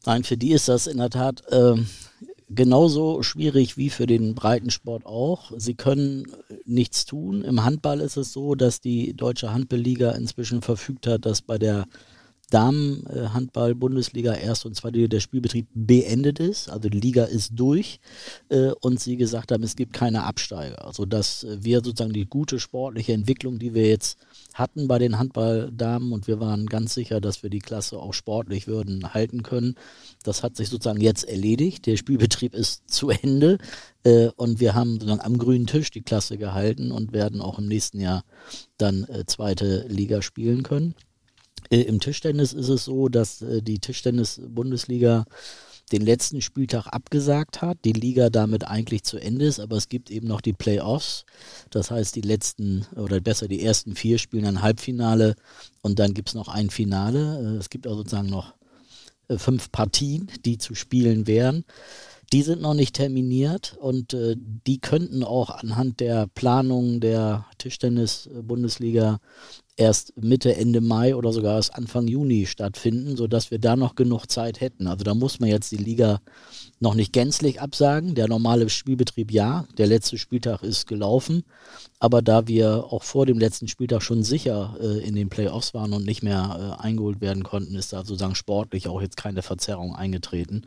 Nein, 0.05 0.23
für 0.23 0.37
die 0.37 0.51
ist 0.51 0.67
das 0.67 0.87
in 0.87 0.97
der 0.97 1.09
Tat 1.09 1.45
äh, 1.51 1.75
genauso 2.55 3.23
schwierig 3.23 3.77
wie 3.77 3.89
für 3.89 4.05
den 4.05 4.35
Breitensport 4.35 5.05
auch. 5.05 5.51
Sie 5.57 5.75
können 5.75 6.27
nichts 6.65 7.05
tun. 7.05 7.43
Im 7.43 7.63
Handball 7.63 7.99
ist 7.99 8.17
es 8.17 8.33
so, 8.33 8.55
dass 8.55 8.81
die 8.81 9.13
deutsche 9.13 9.53
Handballliga 9.53 10.11
inzwischen 10.11 10.61
verfügt 10.61 11.07
hat, 11.07 11.25
dass 11.25 11.41
bei 11.41 11.57
der 11.57 11.85
Damen-Handball-Bundesliga 12.53 14.35
erst 14.35 14.65
und 14.65 14.75
zweite 14.75 14.97
Liga 14.97 15.07
der 15.07 15.21
Spielbetrieb 15.21 15.65
beendet 15.73 16.39
ist. 16.39 16.69
Also 16.69 16.87
die 16.87 16.99
Liga 16.99 17.23
ist 17.23 17.53
durch 17.55 17.99
äh, 18.49 18.71
und 18.81 18.99
sie 18.99 19.17
gesagt 19.17 19.51
haben, 19.51 19.63
es 19.63 19.75
gibt 19.75 19.93
keine 19.93 20.23
Absteiger. 20.23 20.85
Also 20.85 21.05
dass 21.05 21.47
wir 21.49 21.81
sozusagen 21.83 22.13
die 22.13 22.25
gute 22.25 22.59
sportliche 22.59 23.13
Entwicklung, 23.13 23.57
die 23.57 23.73
wir 23.73 23.87
jetzt 23.87 24.19
hatten 24.53 24.87
bei 24.87 24.99
den 24.99 25.17
Handballdamen 25.17 26.11
und 26.11 26.27
wir 26.27 26.39
waren 26.39 26.67
ganz 26.67 26.93
sicher, 26.93 27.19
dass 27.19 27.41
wir 27.41 27.49
die 27.49 27.59
Klasse 27.59 27.97
auch 27.97 28.13
sportlich 28.13 28.67
würden 28.67 29.15
halten 29.15 29.41
können. 29.41 29.73
Das 30.23 30.43
hat 30.43 30.55
sich 30.55 30.69
sozusagen 30.69 31.01
jetzt 31.01 31.23
erledigt. 31.23 31.87
Der 31.87 31.97
Spielbetrieb 31.97 32.53
ist 32.53 32.87
zu 32.87 33.09
Ende 33.09 33.57
äh, 34.03 34.27
und 34.35 34.59
wir 34.59 34.75
haben 34.75 34.93
sozusagen 34.93 35.21
am 35.21 35.39
grünen 35.39 35.65
Tisch 35.65 35.89
die 35.89 36.03
Klasse 36.03 36.37
gehalten 36.37 36.91
und 36.91 37.13
werden 37.13 37.41
auch 37.41 37.57
im 37.57 37.65
nächsten 37.65 37.99
Jahr 37.99 38.23
dann 38.77 39.05
äh, 39.05 39.25
zweite 39.25 39.87
Liga 39.87 40.21
spielen 40.21 40.61
können. 40.61 40.93
Äh, 41.73 41.81
Im 41.81 41.99
Tischtennis 41.99 42.53
ist 42.53 42.69
es 42.69 42.85
so, 42.85 43.09
dass 43.09 43.41
äh, 43.41 43.63
die 43.63 43.79
Tischtennis-Bundesliga 43.79 45.25
den 45.91 46.03
letzten 46.03 46.41
Spieltag 46.41 46.87
abgesagt 46.87 47.61
hat, 47.61 47.77
die 47.83 47.93
Liga 47.93 48.29
damit 48.29 48.65
eigentlich 48.65 49.03
zu 49.03 49.17
Ende 49.17 49.45
ist, 49.45 49.59
aber 49.59 49.75
es 49.75 49.89
gibt 49.89 50.11
eben 50.11 50.27
noch 50.27 50.41
die 50.41 50.53
Playoffs. 50.53 51.25
Das 51.71 51.91
heißt, 51.91 52.15
die 52.15 52.21
letzten 52.21 52.85
oder 52.95 53.19
besser 53.19 53.47
die 53.47 53.63
ersten 53.63 53.95
vier 53.95 54.17
spielen 54.17 54.45
ein 54.45 54.61
Halbfinale 54.61 55.35
und 55.81 55.99
dann 55.99 56.13
gibt 56.13 56.29
es 56.29 56.35
noch 56.35 56.47
ein 56.47 56.69
Finale. 56.69 57.55
Äh, 57.55 57.57
es 57.57 57.69
gibt 57.69 57.87
also 57.87 57.97
sozusagen 57.99 58.29
noch 58.29 58.53
fünf 59.37 59.71
Partien, 59.71 60.29
die 60.45 60.57
zu 60.57 60.75
spielen 60.75 61.25
wären. 61.27 61.63
Die 62.33 62.41
sind 62.41 62.63
noch 62.63 62.73
nicht 62.73 62.95
terminiert 62.95 63.77
und 63.79 64.15
äh, 64.15 64.35
die 64.35 64.79
könnten 64.81 65.23
auch 65.23 65.51
anhand 65.51 65.99
der 65.99 66.25
Planung 66.25 66.99
der 66.99 67.45
Tischtennis-Bundesliga 67.59 69.19
erst 69.77 70.17
Mitte, 70.17 70.55
Ende 70.55 70.81
Mai 70.81 71.15
oder 71.15 71.31
sogar 71.31 71.57
erst 71.57 71.75
Anfang 71.75 72.07
Juni 72.07 72.47
stattfinden, 72.47 73.17
sodass 73.17 73.51
wir 73.51 73.59
da 73.59 73.75
noch 73.75 73.93
genug 73.93 74.31
Zeit 74.31 74.61
hätten. 74.61 74.87
Also 74.87 75.03
da 75.03 75.13
muss 75.13 75.39
man 75.39 75.49
jetzt 75.49 75.71
die 75.71 75.77
Liga 75.77 76.21
noch 76.79 76.95
nicht 76.95 77.13
gänzlich 77.13 77.61
absagen. 77.61 78.15
Der 78.15 78.27
normale 78.27 78.67
Spielbetrieb 78.67 79.31
ja, 79.31 79.67
der 79.77 79.85
letzte 79.85 80.17
Spieltag 80.17 80.63
ist 80.63 80.87
gelaufen. 80.87 81.43
Aber 81.99 82.23
da 82.23 82.47
wir 82.47 82.85
auch 82.85 83.03
vor 83.03 83.27
dem 83.27 83.37
letzten 83.37 83.67
Spieltag 83.67 84.01
schon 84.01 84.23
sicher 84.23 84.75
äh, 84.81 85.07
in 85.07 85.13
den 85.13 85.29
Playoffs 85.29 85.75
waren 85.75 85.93
und 85.93 86.03
nicht 86.03 86.23
mehr 86.23 86.77
äh, 86.79 86.81
eingeholt 86.81 87.21
werden 87.21 87.43
konnten, 87.43 87.75
ist 87.75 87.93
da 87.93 87.99
sozusagen 87.99 88.33
sportlich 88.33 88.87
auch 88.87 89.01
jetzt 89.01 89.17
keine 89.17 89.43
Verzerrung 89.43 89.95
eingetreten. 89.95 90.65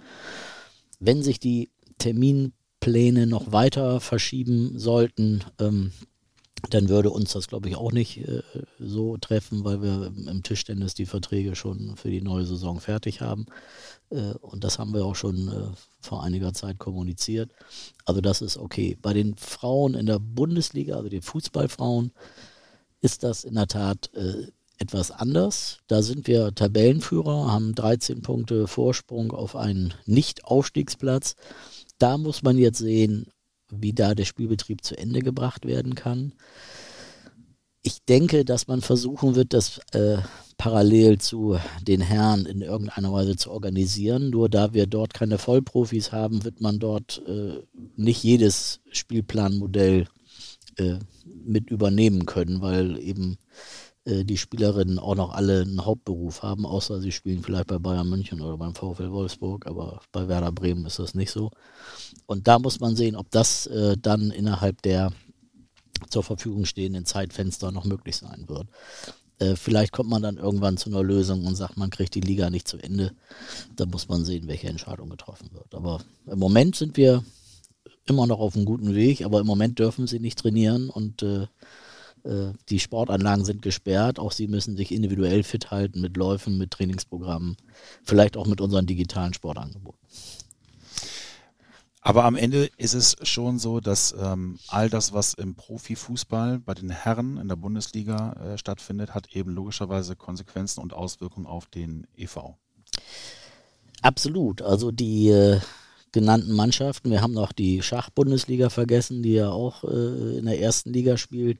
Wenn 0.98 1.22
sich 1.22 1.40
die 1.40 1.70
Terminpläne 1.98 3.26
noch 3.26 3.52
weiter 3.52 4.00
verschieben 4.00 4.78
sollten, 4.78 5.44
ähm, 5.58 5.92
dann 6.70 6.88
würde 6.88 7.10
uns 7.10 7.32
das, 7.32 7.48
glaube 7.48 7.68
ich, 7.68 7.76
auch 7.76 7.92
nicht 7.92 8.18
äh, 8.18 8.42
so 8.78 9.16
treffen, 9.18 9.64
weil 9.64 9.82
wir 9.82 10.06
im 10.06 10.42
Tischtennis 10.42 10.94
die 10.94 11.06
Verträge 11.06 11.54
schon 11.54 11.96
für 11.96 12.10
die 12.10 12.22
neue 12.22 12.46
Saison 12.46 12.80
fertig 12.80 13.20
haben. 13.20 13.46
Äh, 14.10 14.32
und 14.40 14.64
das 14.64 14.78
haben 14.78 14.92
wir 14.94 15.04
auch 15.04 15.14
schon 15.14 15.48
äh, 15.48 15.68
vor 16.00 16.22
einiger 16.22 16.54
Zeit 16.54 16.78
kommuniziert. 16.78 17.52
Also 18.04 18.20
das 18.20 18.42
ist 18.42 18.56
okay. 18.56 18.96
Bei 19.00 19.12
den 19.12 19.36
Frauen 19.36 19.94
in 19.94 20.06
der 20.06 20.18
Bundesliga, 20.18 20.96
also 20.96 21.08
den 21.08 21.22
Fußballfrauen, 21.22 22.12
ist 23.00 23.22
das 23.22 23.44
in 23.44 23.54
der 23.54 23.68
Tat 23.68 24.10
äh, 24.14 24.48
etwas 24.78 25.10
anders. 25.10 25.78
Da 25.86 26.02
sind 26.02 26.26
wir 26.26 26.54
Tabellenführer, 26.54 27.52
haben 27.52 27.74
13 27.74 28.22
Punkte 28.22 28.66
Vorsprung 28.66 29.32
auf 29.32 29.56
einen 29.56 29.94
Nicht-Aufstiegsplatz. 30.04 31.34
Da 31.98 32.18
muss 32.18 32.42
man 32.42 32.58
jetzt 32.58 32.78
sehen, 32.78 33.26
wie 33.70 33.92
da 33.92 34.14
der 34.14 34.24
Spielbetrieb 34.24 34.84
zu 34.84 34.96
Ende 34.96 35.20
gebracht 35.20 35.66
werden 35.66 35.94
kann. 35.94 36.32
Ich 37.82 38.04
denke, 38.04 38.44
dass 38.44 38.66
man 38.66 38.80
versuchen 38.80 39.36
wird, 39.36 39.52
das 39.52 39.80
äh, 39.92 40.18
parallel 40.58 41.18
zu 41.18 41.58
den 41.82 42.00
Herren 42.00 42.46
in 42.46 42.60
irgendeiner 42.60 43.12
Weise 43.12 43.36
zu 43.36 43.50
organisieren. 43.50 44.30
Nur 44.30 44.48
da 44.48 44.74
wir 44.74 44.86
dort 44.86 45.14
keine 45.14 45.38
Vollprofis 45.38 46.12
haben, 46.12 46.44
wird 46.44 46.60
man 46.60 46.78
dort 46.78 47.22
äh, 47.26 47.62
nicht 47.96 48.24
jedes 48.24 48.80
Spielplanmodell 48.90 50.08
äh, 50.76 50.98
mit 51.44 51.70
übernehmen 51.70 52.26
können, 52.26 52.60
weil 52.60 52.98
eben 52.98 53.38
äh, 54.06 54.24
die 54.24 54.38
Spielerinnen 54.38 54.98
auch 54.98 55.16
noch 55.16 55.34
alle 55.34 55.62
einen 55.62 55.84
Hauptberuf 55.84 56.42
haben, 56.42 56.64
außer 56.64 57.00
sie 57.00 57.12
spielen 57.12 57.42
vielleicht 57.42 57.66
bei 57.66 57.78
Bayern 57.78 58.08
München 58.08 58.40
oder 58.40 58.56
beim 58.56 58.74
VfL 58.74 59.10
Wolfsburg, 59.10 59.66
aber 59.66 60.00
bei 60.12 60.28
Werder 60.28 60.52
Bremen 60.52 60.86
ist 60.86 60.98
das 60.98 61.14
nicht 61.14 61.30
so. 61.30 61.50
Und 62.26 62.46
da 62.46 62.58
muss 62.58 62.80
man 62.80 62.96
sehen, 62.96 63.16
ob 63.16 63.30
das 63.30 63.66
äh, 63.66 63.96
dann 64.00 64.30
innerhalb 64.30 64.80
der 64.82 65.12
zur 66.08 66.22
Verfügung 66.22 66.66
stehenden 66.66 67.04
Zeitfenster 67.04 67.72
noch 67.72 67.84
möglich 67.84 68.16
sein 68.16 68.44
wird. 68.48 68.68
Äh, 69.38 69.56
vielleicht 69.56 69.92
kommt 69.92 70.08
man 70.08 70.22
dann 70.22 70.36
irgendwann 70.36 70.76
zu 70.76 70.88
einer 70.88 71.02
Lösung 71.02 71.44
und 71.44 71.56
sagt, 71.56 71.76
man 71.76 71.90
kriegt 71.90 72.14
die 72.14 72.20
Liga 72.20 72.48
nicht 72.48 72.68
zu 72.68 72.78
Ende. 72.78 73.12
Da 73.74 73.86
muss 73.86 74.08
man 74.08 74.24
sehen, 74.24 74.46
welche 74.46 74.68
Entscheidung 74.68 75.10
getroffen 75.10 75.50
wird. 75.52 75.74
Aber 75.74 76.00
im 76.26 76.38
Moment 76.38 76.76
sind 76.76 76.96
wir 76.96 77.24
immer 78.06 78.26
noch 78.26 78.38
auf 78.38 78.54
einem 78.54 78.66
guten 78.66 78.94
Weg, 78.94 79.24
aber 79.24 79.40
im 79.40 79.46
Moment 79.46 79.78
dürfen 79.78 80.06
sie 80.06 80.20
nicht 80.20 80.38
trainieren 80.38 80.90
und 80.90 81.22
äh, 81.22 81.46
die 82.68 82.80
Sportanlagen 82.80 83.44
sind 83.44 83.62
gesperrt, 83.62 84.18
auch 84.18 84.32
sie 84.32 84.48
müssen 84.48 84.76
sich 84.76 84.92
individuell 84.92 85.42
fit 85.42 85.70
halten 85.70 86.00
mit 86.00 86.16
Läufen, 86.16 86.58
mit 86.58 86.72
Trainingsprogrammen, 86.72 87.56
vielleicht 88.02 88.36
auch 88.36 88.46
mit 88.46 88.60
unseren 88.60 88.86
digitalen 88.86 89.34
Sportangeboten. 89.34 90.00
Aber 92.06 92.22
am 92.22 92.36
Ende 92.36 92.70
ist 92.76 92.94
es 92.94 93.16
schon 93.22 93.58
so, 93.58 93.80
dass 93.80 94.14
ähm, 94.16 94.60
all 94.68 94.88
das, 94.88 95.12
was 95.12 95.34
im 95.34 95.56
Profifußball 95.56 96.60
bei 96.60 96.72
den 96.72 96.90
Herren 96.90 97.36
in 97.36 97.48
der 97.48 97.56
Bundesliga 97.56 98.34
äh, 98.34 98.58
stattfindet, 98.58 99.12
hat 99.12 99.34
eben 99.34 99.50
logischerweise 99.50 100.14
Konsequenzen 100.14 100.80
und 100.80 100.92
Auswirkungen 100.92 101.46
auf 101.46 101.66
den 101.66 102.06
EV. 102.16 102.54
Absolut. 104.02 104.62
Also 104.62 104.92
die 104.92 105.30
äh, 105.30 105.58
genannten 106.12 106.52
Mannschaften, 106.52 107.10
wir 107.10 107.22
haben 107.22 107.34
noch 107.34 107.50
die 107.50 107.82
Schachbundesliga 107.82 108.70
vergessen, 108.70 109.24
die 109.24 109.32
ja 109.32 109.50
auch 109.50 109.82
äh, 109.82 110.38
in 110.38 110.46
der 110.46 110.60
ersten 110.60 110.92
Liga 110.92 111.16
spielt, 111.16 111.58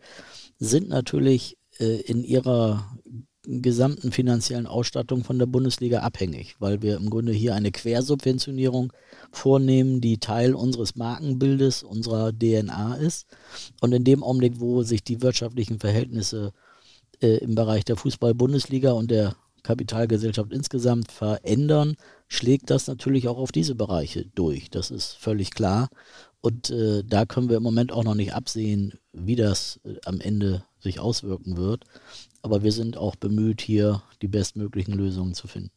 sind 0.58 0.88
natürlich 0.88 1.58
äh, 1.78 2.00
in 2.02 2.24
ihrer 2.24 2.98
gesamten 3.46 4.10
finanziellen 4.10 4.66
Ausstattung 4.66 5.22
von 5.22 5.38
der 5.38 5.46
Bundesliga 5.46 6.00
abhängig, 6.00 6.56
weil 6.58 6.82
wir 6.82 6.96
im 6.96 7.10
Grunde 7.10 7.32
hier 7.32 7.54
eine 7.54 7.70
Quersubventionierung 7.70 8.92
vornehmen, 9.30 10.00
die 10.00 10.18
Teil 10.18 10.54
unseres 10.54 10.96
Markenbildes, 10.96 11.84
unserer 11.84 12.32
DNA 12.32 12.96
ist. 12.96 13.26
Und 13.80 13.92
in 13.92 14.04
dem 14.04 14.24
Augenblick, 14.24 14.58
wo 14.58 14.82
sich 14.82 15.04
die 15.04 15.22
wirtschaftlichen 15.22 15.78
Verhältnisse 15.78 16.52
äh, 17.22 17.36
im 17.36 17.54
Bereich 17.54 17.84
der 17.84 17.96
Fußball-Bundesliga 17.96 18.92
und 18.92 19.10
der 19.10 19.36
Kapitalgesellschaft 19.62 20.52
insgesamt 20.52 21.10
verändern, 21.10 21.96
schlägt 22.28 22.70
das 22.70 22.86
natürlich 22.86 23.28
auch 23.28 23.38
auf 23.38 23.52
diese 23.52 23.74
Bereiche 23.74 24.26
durch. 24.34 24.70
Das 24.70 24.90
ist 24.90 25.12
völlig 25.12 25.50
klar. 25.50 25.88
Und 26.46 26.70
äh, 26.70 27.02
da 27.02 27.26
können 27.26 27.48
wir 27.48 27.56
im 27.56 27.64
Moment 27.64 27.90
auch 27.90 28.04
noch 28.04 28.14
nicht 28.14 28.32
absehen, 28.32 28.94
wie 29.12 29.34
das 29.34 29.80
äh, 29.84 29.96
am 30.04 30.20
Ende 30.20 30.64
sich 30.78 31.00
auswirken 31.00 31.56
wird. 31.56 31.82
Aber 32.40 32.62
wir 32.62 32.70
sind 32.70 32.96
auch 32.96 33.16
bemüht, 33.16 33.60
hier 33.60 34.04
die 34.22 34.28
bestmöglichen 34.28 34.94
Lösungen 34.94 35.34
zu 35.34 35.48
finden. 35.48 35.72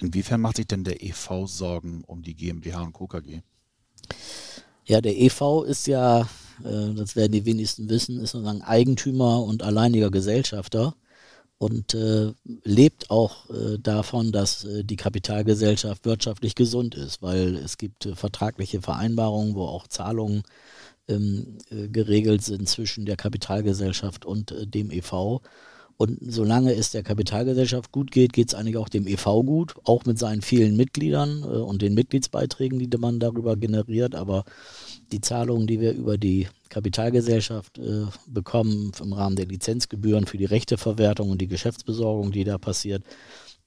Inwiefern 0.00 0.40
macht 0.40 0.56
sich 0.56 0.66
denn 0.66 0.82
der 0.82 1.04
EV 1.04 1.46
Sorgen 1.46 2.02
um 2.04 2.24
die 2.24 2.34
GmbH 2.34 2.82
und 2.82 2.94
Co. 2.94 3.06
KG? 3.06 3.42
Ja, 4.84 5.00
der 5.00 5.16
EV 5.16 5.62
ist 5.62 5.86
ja, 5.86 6.22
äh, 6.64 6.94
das 6.96 7.14
werden 7.14 7.30
die 7.30 7.44
wenigsten 7.44 7.88
wissen, 7.88 8.18
ist 8.18 8.32
sozusagen 8.32 8.62
Eigentümer 8.62 9.44
und 9.44 9.62
alleiniger 9.62 10.10
Gesellschafter 10.10 10.96
und 11.62 11.94
äh, 11.94 12.32
lebt 12.64 13.08
auch 13.12 13.48
äh, 13.48 13.78
davon, 13.78 14.32
dass 14.32 14.64
äh, 14.64 14.82
die 14.82 14.96
Kapitalgesellschaft 14.96 16.04
wirtschaftlich 16.04 16.56
gesund 16.56 16.96
ist, 16.96 17.22
weil 17.22 17.54
es 17.54 17.78
gibt 17.78 18.04
äh, 18.04 18.16
vertragliche 18.16 18.82
Vereinbarungen, 18.82 19.54
wo 19.54 19.66
auch 19.66 19.86
Zahlungen 19.86 20.42
ähm, 21.06 21.58
äh, 21.70 21.86
geregelt 21.86 22.42
sind 22.42 22.68
zwischen 22.68 23.06
der 23.06 23.14
Kapitalgesellschaft 23.14 24.24
und 24.26 24.50
äh, 24.50 24.66
dem 24.66 24.90
EV. 24.90 25.40
Und 25.96 26.18
solange 26.20 26.74
es 26.74 26.90
der 26.90 27.04
Kapitalgesellschaft 27.04 27.92
gut 27.92 28.10
geht, 28.10 28.32
geht 28.32 28.48
es 28.48 28.54
eigentlich 28.56 28.76
auch 28.76 28.88
dem 28.88 29.06
EV 29.06 29.44
gut, 29.44 29.76
auch 29.84 30.04
mit 30.04 30.18
seinen 30.18 30.42
vielen 30.42 30.76
Mitgliedern 30.76 31.44
und 31.44 31.80
den 31.80 31.94
Mitgliedsbeiträgen, 31.94 32.80
die 32.80 32.98
man 32.98 33.20
darüber 33.20 33.56
generiert. 33.56 34.16
Aber 34.16 34.44
die 35.12 35.20
Zahlungen, 35.20 35.68
die 35.68 35.78
wir 35.78 35.92
über 35.92 36.18
die 36.18 36.48
Kapitalgesellschaft 36.72 37.78
äh, 37.78 38.06
bekommen 38.26 38.92
im 38.98 39.12
Rahmen 39.12 39.36
der 39.36 39.44
Lizenzgebühren 39.44 40.26
für 40.26 40.38
die 40.38 40.46
Rechteverwertung 40.46 41.30
und 41.30 41.40
die 41.42 41.46
Geschäftsbesorgung, 41.46 42.32
die 42.32 42.44
da 42.44 42.56
passiert, 42.56 43.04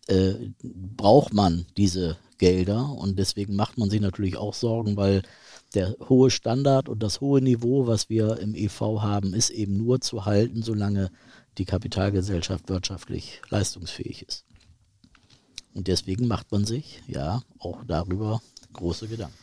äh, 0.08 0.34
braucht 0.64 1.32
man 1.32 1.68
diese 1.78 2.18
Gelder 2.40 2.90
und 2.90 3.20
deswegen 3.20 3.56
macht 3.56 3.78
man 3.78 3.92
sich 3.92 4.02
natürlich 4.02 4.38
auch 4.38 4.56
Sorgen, 4.56 4.98
weil 4.98 5.22
der 5.76 5.96
hohe 6.10 6.32
Standard 6.32 6.90
und 6.90 7.04
das 7.04 7.22
hohe 7.22 7.42
Niveau, 7.42 7.86
was 7.86 8.10
wir 8.10 8.40
im 8.40 8.56
EV 8.56 9.02
haben, 9.02 9.36
ist 9.36 9.52
eben 9.52 9.78
nur 9.78 10.02
zu 10.02 10.26
halten, 10.26 10.64
solange 10.64 11.12
die 11.60 11.66
Kapitalgesellschaft 11.66 12.70
wirtschaftlich 12.70 13.40
leistungsfähig 13.50 14.24
ist. 14.28 14.46
Und 15.76 15.88
deswegen 15.88 16.28
macht 16.28 16.52
man 16.52 16.66
sich 16.66 17.04
ja 17.08 17.44
auch 17.60 17.84
darüber 17.86 18.42
große 18.74 19.08
Gedanken. 19.08 19.38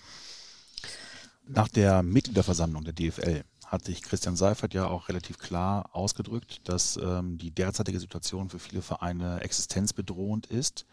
Nach 1.46 1.68
der 1.68 2.02
Mitgliederversammlung 2.02 2.84
der 2.84 2.94
DFL 2.94 3.42
hat 3.72 3.86
sich 3.86 4.02
Christian 4.02 4.36
Seifert 4.36 4.74
ja 4.74 4.86
auch 4.86 5.08
relativ 5.08 5.38
klar 5.38 5.88
ausgedrückt, 5.94 6.60
dass 6.64 6.98
ähm, 6.98 7.38
die 7.38 7.50
derzeitige 7.50 7.98
Situation 7.98 8.50
für 8.50 8.58
viele 8.58 8.82
Vereine 8.82 9.40
existenzbedrohend 9.40 10.46
ist. 10.46 10.84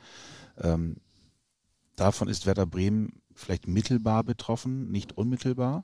Ähm, 0.58 0.96
davon 1.98 2.30
ist 2.30 2.46
Werder 2.46 2.65
Bremen 2.65 3.22
vielleicht 3.36 3.68
mittelbar 3.68 4.24
betroffen, 4.24 4.89
nicht 4.92 5.18
unmittelbar? 5.18 5.84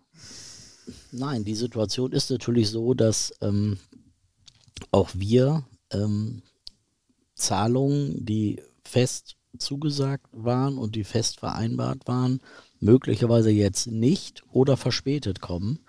Nein, 1.12 1.44
die 1.44 1.56
Situation 1.56 2.14
ist 2.14 2.32
natürlich 2.32 2.70
so, 2.70 2.94
dass 2.94 3.34
ähm, 3.42 3.78
auch 4.92 5.10
wir 5.14 5.66
ähm, 5.92 6.44
Zahlungen, 7.34 8.26
die 8.26 8.62
fest 8.86 9.36
zugesagt 9.58 10.28
waren 10.32 10.78
und 10.78 10.96
die 10.96 11.04
fest 11.04 11.40
vereinbart 11.40 12.08
waren, 12.08 12.40
möglicherweise 12.80 13.50
jetzt 13.50 13.88
nicht 13.88 14.44
oder 14.50 14.78
verspätet 14.78 15.42
kommen. 15.42 15.80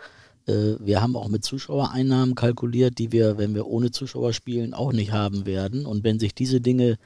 Äh, 0.46 0.76
wir 0.80 1.02
haben 1.02 1.16
auch 1.16 1.28
mit 1.28 1.44
Zuschauereinnahmen 1.44 2.34
kalkuliert, 2.34 2.98
die 2.98 3.12
wir, 3.12 3.38
wenn 3.38 3.54
wir 3.54 3.66
ohne 3.66 3.90
Zuschauer 3.90 4.32
spielen, 4.32 4.74
auch 4.74 4.92
nicht 4.92 5.12
haben 5.12 5.46
werden. 5.46 5.86
Und 5.86 6.04
wenn 6.04 6.18
sich 6.18 6.34
diese 6.34 6.60
Dinge 6.60 6.98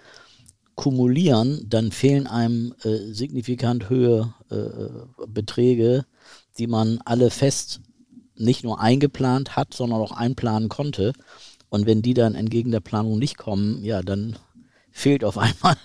kumulieren, 0.75 1.67
dann 1.69 1.93
fehlen 1.93 2.27
einem 2.27 2.75
äh, 2.85 3.13
signifikant 3.13 3.91
höhere 3.91 4.35
äh, 4.51 5.27
Beträge, 5.27 6.07
die 6.59 6.67
man 6.67 7.01
alle 7.05 7.31
fest 7.31 7.81
nicht 8.35 8.65
nur 8.65 8.81
eingeplant 8.81 9.57
hat, 9.57 9.75
sondern 9.75 10.01
auch 10.01 10.13
einplanen 10.13 10.69
konnte. 10.69 11.13
Und 11.69 11.87
wenn 11.87 12.03
die 12.03 12.15
dann 12.15 12.35
entgegen 12.35 12.71
der 12.71 12.81
Planung 12.81 13.19
nicht 13.19 13.37
kommen, 13.37 13.85
ja, 13.85 14.03
dann 14.03 14.37
fehlt 14.91 15.25
auf 15.25 15.39
einmal 15.39 15.77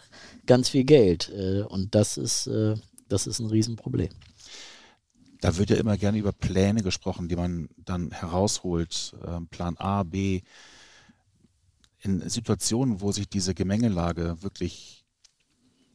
ganz 0.45 0.69
viel 0.69 0.83
Geld. 0.83 1.29
Äh, 1.29 1.63
und 1.63 1.93
das 1.95 2.17
ist, 2.17 2.47
äh, 2.47 2.75
das 3.09 3.27
ist 3.27 3.39
ein 3.39 3.47
Riesenproblem. 3.47 4.09
Da 5.41 5.57
wird 5.57 5.69
ja 5.69 5.75
immer 5.77 5.97
gerne 5.97 6.17
über 6.17 6.31
Pläne 6.31 6.81
gesprochen, 6.81 7.27
die 7.27 7.35
man 7.35 7.69
dann 7.77 8.11
herausholt, 8.11 9.15
ähm, 9.25 9.47
Plan 9.47 9.77
A, 9.77 10.03
B. 10.03 10.41
In 11.99 12.27
Situationen, 12.29 13.01
wo 13.01 13.11
sich 13.11 13.27
diese 13.27 13.53
Gemengelage 13.53 14.37
wirklich 14.41 15.05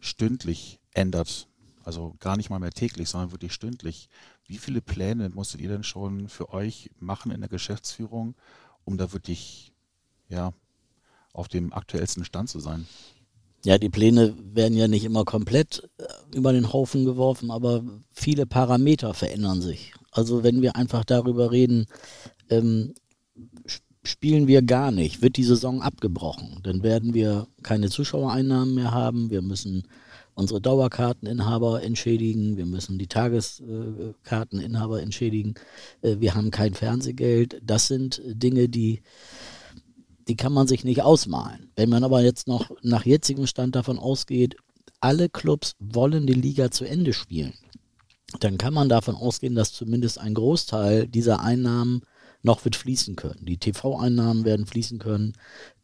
stündlich 0.01 0.81
ändert, 0.93 1.49
also 1.85 2.15
gar 2.19 2.37
nicht 2.37 2.51
mal 2.51 2.59
mehr 2.59 2.73
täglich, 2.73 3.09
sondern 3.09 3.33
wirklich 3.33 3.53
stündlich, 3.53 4.09
wie 4.45 4.59
viele 4.59 4.81
Pläne 4.81 5.29
musstet 5.31 5.61
ihr 5.61 5.69
denn 5.69 5.85
schon 5.85 6.29
für 6.29 6.53
euch 6.53 6.91
machen 6.99 7.31
in 7.31 7.41
der 7.41 7.49
Geschäftsführung, 7.49 8.35
um 8.85 8.99
da 8.99 9.13
wirklich 9.13 9.73
ja, 10.29 10.53
auf 11.33 11.49
dem 11.49 11.73
aktuellsten 11.73 12.25
Stand 12.25 12.49
zu 12.49 12.61
sein? 12.61 12.87
Ja, 13.65 13.77
die 13.77 13.91
Pläne 13.91 14.35
werden 14.55 14.77
ja 14.77 14.89
nicht 14.89 15.05
immer 15.05 15.25
komplett 15.25 15.89
äh, 15.99 16.37
über 16.37 16.53
den 16.53 16.73
Haufen 16.73 17.05
geworfen, 17.05 17.51
aber 17.51 17.85
viele 18.11 18.47
Parameter 18.47 19.13
verändern 19.13 19.61
sich. 19.61 19.93
Also 20.11 20.43
wenn 20.43 20.63
wir 20.63 20.77
einfach 20.77 21.05
darüber 21.05 21.51
reden, 21.51 21.87
ähm, 22.49 22.95
spielen 24.03 24.47
wir 24.47 24.63
gar 24.63 24.91
nicht, 24.91 25.21
wird 25.21 25.37
die 25.37 25.45
Saison 25.45 25.83
abgebrochen, 25.83 26.61
dann 26.63 26.83
werden 26.83 27.13
wir 27.13 27.49
keine 27.63 27.91
Zuschauereinnahmen 27.91 28.75
mehr 28.75 28.93
haben, 28.93 29.31
wir 29.31 29.43
müssen 29.43 29.85
unsere 30.35 30.61
Dauerkarteninhaber 30.61 31.83
entschädigen, 31.83 32.57
wir 32.57 32.65
müssen 32.65 32.99
die 32.99 33.09
Tageskarteninhaber 33.09 35.03
entschädigen, 35.03 35.55
äh, 36.01 36.17
wir 36.19 36.35
haben 36.35 36.51
kein 36.51 36.73
Fernsehgeld. 36.73 37.61
Das 37.63 37.89
sind 37.89 38.23
Dinge, 38.25 38.71
die 38.71 39.03
die 40.31 40.37
kann 40.37 40.53
man 40.53 40.69
sich 40.69 40.85
nicht 40.85 41.03
ausmalen. 41.03 41.73
Wenn 41.75 41.89
man 41.91 42.05
aber 42.05 42.23
jetzt 42.23 42.47
noch 42.47 42.71
nach 42.83 43.05
jetzigem 43.05 43.49
Stand 43.49 43.75
davon 43.75 43.99
ausgeht, 43.99 44.55
alle 45.01 45.29
Clubs 45.29 45.75
wollen 45.81 46.25
die 46.29 46.35
Liga 46.35 46.71
zu 46.71 46.85
Ende 46.85 47.13
spielen, 47.13 47.55
dann 48.39 48.57
kann 48.57 48.73
man 48.73 48.89
davon 48.89 49.17
ausgehen, 49.17 49.57
dass 49.57 49.73
zumindest 49.73 50.21
ein 50.21 50.35
Großteil 50.35 51.09
dieser 51.09 51.41
Einnahmen 51.41 52.03
noch 52.43 52.65
wird 52.65 52.77
fließen 52.77 53.17
können. 53.17 53.45
Die 53.45 53.59
TV-Einnahmen 53.59 54.45
werden 54.45 54.67
fließen 54.67 54.99
können. 54.99 55.35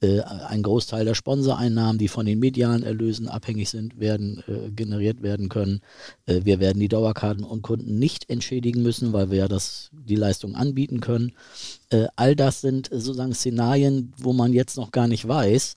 Äh, 0.00 0.20
ein 0.20 0.62
Großteil 0.62 1.04
der 1.04 1.14
Sponsoreinnahmen, 1.14 1.98
die 1.98 2.08
von 2.08 2.26
den 2.26 2.38
medialen 2.38 2.82
Erlösen 2.82 3.28
abhängig 3.28 3.68
sind, 3.68 4.00
werden 4.00 4.42
äh, 4.46 4.70
generiert 4.70 5.22
werden 5.22 5.48
können. 5.48 5.80
Äh, 6.26 6.40
wir 6.44 6.60
werden 6.60 6.80
die 6.80 6.88
Dauerkarten 6.88 7.44
und 7.44 7.62
Kunden 7.62 7.98
nicht 7.98 8.30
entschädigen 8.30 8.82
müssen, 8.82 9.12
weil 9.12 9.30
wir 9.30 9.38
ja 9.38 9.48
das, 9.48 9.90
die 9.92 10.16
Leistung 10.16 10.54
anbieten 10.54 11.00
können. 11.00 11.32
Äh, 11.90 12.06
all 12.16 12.34
das 12.34 12.60
sind 12.60 12.88
sozusagen 12.90 13.34
Szenarien, 13.34 14.12
wo 14.16 14.32
man 14.32 14.52
jetzt 14.52 14.76
noch 14.76 14.90
gar 14.90 15.08
nicht 15.08 15.26
weiß, 15.28 15.76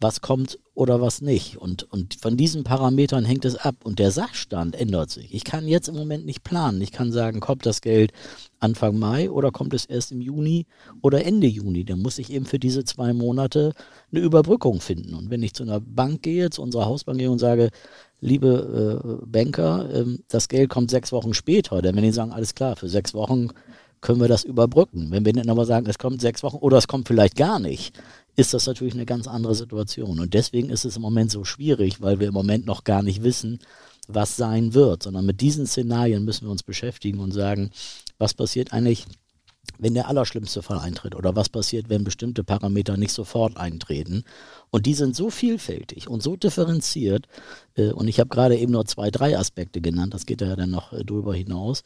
was 0.00 0.20
kommt 0.20 0.58
oder 0.80 1.02
was 1.02 1.20
nicht. 1.20 1.58
Und, 1.58 1.82
und 1.92 2.14
von 2.14 2.38
diesen 2.38 2.64
Parametern 2.64 3.26
hängt 3.26 3.44
es 3.44 3.54
ab. 3.54 3.76
Und 3.84 3.98
der 3.98 4.10
Sachstand 4.10 4.74
ändert 4.74 5.10
sich. 5.10 5.34
Ich 5.34 5.44
kann 5.44 5.68
jetzt 5.68 5.88
im 5.88 5.94
Moment 5.94 6.24
nicht 6.24 6.42
planen. 6.42 6.80
Ich 6.80 6.90
kann 6.90 7.12
sagen, 7.12 7.40
kommt 7.40 7.66
das 7.66 7.82
Geld 7.82 8.12
Anfang 8.60 8.98
Mai 8.98 9.30
oder 9.30 9.50
kommt 9.50 9.74
es 9.74 9.84
erst 9.84 10.10
im 10.10 10.22
Juni 10.22 10.64
oder 11.02 11.22
Ende 11.26 11.48
Juni. 11.48 11.84
Dann 11.84 12.00
muss 12.00 12.18
ich 12.18 12.32
eben 12.32 12.46
für 12.46 12.58
diese 12.58 12.82
zwei 12.82 13.12
Monate 13.12 13.74
eine 14.10 14.22
Überbrückung 14.22 14.80
finden. 14.80 15.12
Und 15.12 15.28
wenn 15.28 15.42
ich 15.42 15.52
zu 15.52 15.64
einer 15.64 15.80
Bank 15.80 16.22
gehe, 16.22 16.48
zu 16.48 16.62
unserer 16.62 16.86
Hausbank 16.86 17.18
gehe 17.18 17.30
und 17.30 17.40
sage, 17.40 17.68
liebe 18.22 19.20
äh, 19.22 19.26
Banker, 19.26 19.86
äh, 19.92 20.06
das 20.28 20.48
Geld 20.48 20.70
kommt 20.70 20.90
sechs 20.90 21.12
Wochen 21.12 21.34
später, 21.34 21.82
dann 21.82 21.94
wenn 21.94 22.04
die 22.04 22.10
sagen, 22.10 22.32
alles 22.32 22.54
klar, 22.54 22.74
für 22.76 22.88
sechs 22.88 23.12
Wochen 23.12 23.50
können 24.00 24.20
wir 24.20 24.28
das 24.28 24.44
überbrücken. 24.44 25.08
Wenn 25.10 25.24
wir 25.24 25.32
dann 25.32 25.50
aber 25.50 25.66
sagen, 25.66 25.86
es 25.86 25.98
kommt 25.98 26.20
sechs 26.20 26.42
Wochen 26.42 26.56
oder 26.56 26.78
es 26.78 26.88
kommt 26.88 27.06
vielleicht 27.06 27.36
gar 27.36 27.58
nicht, 27.58 27.94
ist 28.40 28.54
das 28.54 28.66
natürlich 28.66 28.94
eine 28.94 29.04
ganz 29.04 29.28
andere 29.28 29.54
Situation. 29.54 30.18
Und 30.18 30.32
deswegen 30.32 30.70
ist 30.70 30.86
es 30.86 30.96
im 30.96 31.02
Moment 31.02 31.30
so 31.30 31.44
schwierig, 31.44 32.00
weil 32.00 32.20
wir 32.20 32.28
im 32.28 32.34
Moment 32.34 32.64
noch 32.64 32.84
gar 32.84 33.02
nicht 33.02 33.22
wissen, 33.22 33.60
was 34.08 34.36
sein 34.36 34.72
wird, 34.72 35.02
sondern 35.02 35.26
mit 35.26 35.42
diesen 35.42 35.66
Szenarien 35.66 36.24
müssen 36.24 36.46
wir 36.46 36.50
uns 36.50 36.62
beschäftigen 36.62 37.20
und 37.20 37.32
sagen, 37.32 37.70
was 38.18 38.32
passiert 38.32 38.72
eigentlich, 38.72 39.04
wenn 39.78 39.92
der 39.92 40.08
allerschlimmste 40.08 40.62
Fall 40.62 40.78
eintritt 40.78 41.14
oder 41.14 41.36
was 41.36 41.50
passiert, 41.50 41.90
wenn 41.90 42.02
bestimmte 42.02 42.42
Parameter 42.42 42.96
nicht 42.96 43.12
sofort 43.12 43.58
eintreten. 43.58 44.24
Und 44.70 44.86
die 44.86 44.94
sind 44.94 45.14
so 45.14 45.28
vielfältig 45.28 46.08
und 46.08 46.22
so 46.22 46.34
differenziert. 46.34 47.28
Äh, 47.74 47.92
und 47.92 48.08
ich 48.08 48.18
habe 48.20 48.30
gerade 48.30 48.56
eben 48.56 48.72
nur 48.72 48.86
zwei, 48.86 49.10
drei 49.10 49.38
Aspekte 49.38 49.82
genannt, 49.82 50.14
das 50.14 50.24
geht 50.24 50.40
ja 50.40 50.56
dann 50.56 50.70
noch 50.70 50.94
äh, 50.94 51.04
drüber 51.04 51.34
hinaus. 51.34 51.84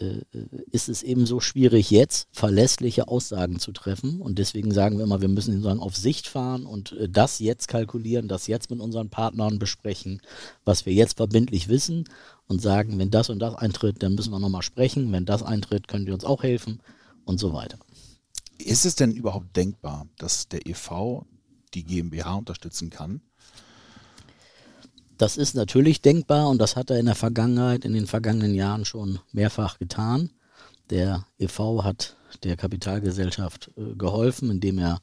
Ähm, 0.00 0.22
äh, 0.32 0.38
ist 0.70 0.88
es 0.88 1.02
eben 1.02 1.26
so 1.26 1.40
schwierig, 1.40 1.90
jetzt 1.90 2.28
verlässliche 2.32 3.08
Aussagen 3.08 3.58
zu 3.58 3.72
treffen. 3.72 4.20
Und 4.20 4.38
deswegen 4.38 4.72
sagen 4.72 4.98
wir 4.98 5.04
immer, 5.04 5.20
wir 5.20 5.28
müssen 5.28 5.52
sozusagen 5.52 5.80
auf 5.80 5.96
Sicht 5.96 6.26
fahren 6.26 6.66
und 6.66 6.92
äh, 6.92 7.08
das 7.08 7.38
jetzt 7.38 7.68
kalkulieren, 7.68 8.28
das 8.28 8.46
jetzt 8.46 8.70
mit 8.70 8.80
unseren 8.80 9.10
Partnern 9.10 9.58
besprechen, 9.58 10.22
was 10.64 10.86
wir 10.86 10.92
jetzt 10.92 11.16
verbindlich 11.16 11.68
wissen 11.68 12.04
und 12.46 12.62
sagen, 12.62 12.98
wenn 12.98 13.10
das 13.10 13.30
und 13.30 13.38
das 13.40 13.54
eintritt, 13.54 14.02
dann 14.02 14.14
müssen 14.14 14.32
wir 14.32 14.38
nochmal 14.38 14.62
sprechen. 14.62 15.12
Wenn 15.12 15.26
das 15.26 15.42
eintritt, 15.42 15.88
könnt 15.88 16.08
ihr 16.08 16.14
uns 16.14 16.24
auch 16.24 16.42
helfen 16.42 16.80
und 17.24 17.38
so 17.38 17.52
weiter. 17.52 17.78
Ist 18.58 18.84
es 18.84 18.94
denn 18.94 19.12
überhaupt 19.12 19.56
denkbar, 19.56 20.06
dass 20.18 20.48
der 20.48 20.66
EV 20.66 21.24
die 21.74 21.84
GmbH 21.84 22.34
unterstützen 22.34 22.90
kann? 22.90 23.22
Das 25.20 25.36
ist 25.36 25.54
natürlich 25.54 26.00
denkbar 26.00 26.48
und 26.48 26.56
das 26.62 26.76
hat 26.76 26.88
er 26.88 26.98
in 26.98 27.04
der 27.04 27.14
Vergangenheit, 27.14 27.84
in 27.84 27.92
den 27.92 28.06
vergangenen 28.06 28.54
Jahren 28.54 28.86
schon 28.86 29.18
mehrfach 29.32 29.78
getan. 29.78 30.30
Der 30.88 31.26
EV 31.38 31.82
hat 31.84 32.16
der 32.42 32.56
Kapitalgesellschaft 32.56 33.70
äh, 33.76 33.96
geholfen, 33.96 34.50
indem 34.50 34.78
er 34.78 35.02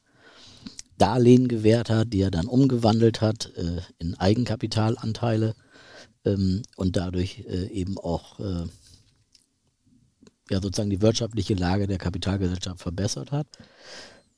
Darlehen 0.96 1.46
gewährt 1.46 1.88
hat, 1.88 2.12
die 2.12 2.20
er 2.20 2.32
dann 2.32 2.48
umgewandelt 2.48 3.20
hat 3.20 3.52
äh, 3.54 3.80
in 4.00 4.16
Eigenkapitalanteile 4.16 5.54
ähm, 6.24 6.62
und 6.74 6.96
dadurch 6.96 7.44
äh, 7.46 7.68
eben 7.68 7.96
auch 7.96 8.40
ja 10.50 10.60
sozusagen 10.60 10.90
die 10.90 11.00
wirtschaftliche 11.00 11.54
Lage 11.54 11.86
der 11.86 11.98
Kapitalgesellschaft 11.98 12.80
verbessert 12.80 13.30
hat. 13.30 13.46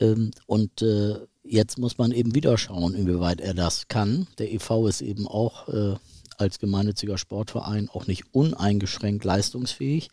Ähm, 0.00 0.32
und 0.46 0.82
äh, 0.82 1.26
jetzt 1.44 1.78
muss 1.78 1.98
man 1.98 2.12
eben 2.12 2.34
wieder 2.34 2.58
schauen, 2.58 2.94
inwieweit 2.94 3.40
er 3.40 3.54
das 3.54 3.88
kann. 3.88 4.26
Der 4.38 4.52
EV 4.52 4.88
ist 4.88 5.02
eben 5.02 5.28
auch 5.28 5.68
äh, 5.68 5.96
als 6.38 6.58
gemeinnütziger 6.58 7.18
Sportverein 7.18 7.88
auch 7.90 8.06
nicht 8.06 8.34
uneingeschränkt 8.34 9.24
leistungsfähig, 9.24 10.10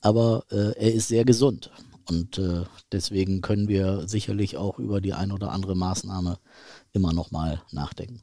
aber 0.00 0.44
äh, 0.50 0.72
er 0.76 0.92
ist 0.92 1.08
sehr 1.08 1.24
gesund. 1.24 1.70
Und 2.08 2.38
äh, 2.38 2.64
deswegen 2.90 3.42
können 3.42 3.68
wir 3.68 4.08
sicherlich 4.08 4.56
auch 4.56 4.78
über 4.80 5.00
die 5.00 5.12
ein 5.12 5.30
oder 5.30 5.52
andere 5.52 5.76
Maßnahme 5.76 6.38
immer 6.92 7.12
noch 7.12 7.30
mal 7.30 7.62
nachdenken. 7.70 8.22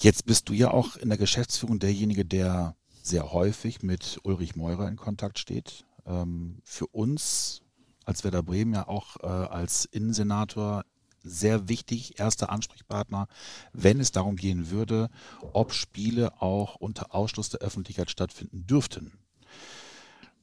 Jetzt 0.00 0.26
bist 0.26 0.48
du 0.48 0.52
ja 0.52 0.72
auch 0.72 0.96
in 0.96 1.10
der 1.10 1.18
Geschäftsführung 1.18 1.78
derjenige, 1.78 2.24
der 2.24 2.74
sehr 3.02 3.32
häufig 3.32 3.84
mit 3.84 4.18
Ulrich 4.24 4.56
Meurer 4.56 4.88
in 4.88 4.96
Kontakt 4.96 5.38
steht. 5.38 5.84
Ähm, 6.04 6.58
für 6.64 6.88
uns 6.88 7.61
als 8.04 8.24
Werder 8.24 8.42
Bremen 8.42 8.74
ja 8.74 8.88
auch 8.88 9.16
äh, 9.22 9.26
als 9.26 9.84
Innensenator 9.84 10.84
sehr 11.24 11.68
wichtig, 11.68 12.18
erster 12.18 12.50
Ansprechpartner, 12.50 13.28
wenn 13.72 14.00
es 14.00 14.12
darum 14.12 14.36
gehen 14.36 14.70
würde, 14.70 15.08
ob 15.52 15.72
Spiele 15.72 16.40
auch 16.42 16.76
unter 16.76 17.14
Ausschluss 17.14 17.48
der 17.48 17.60
Öffentlichkeit 17.60 18.10
stattfinden 18.10 18.66
dürften. 18.66 19.12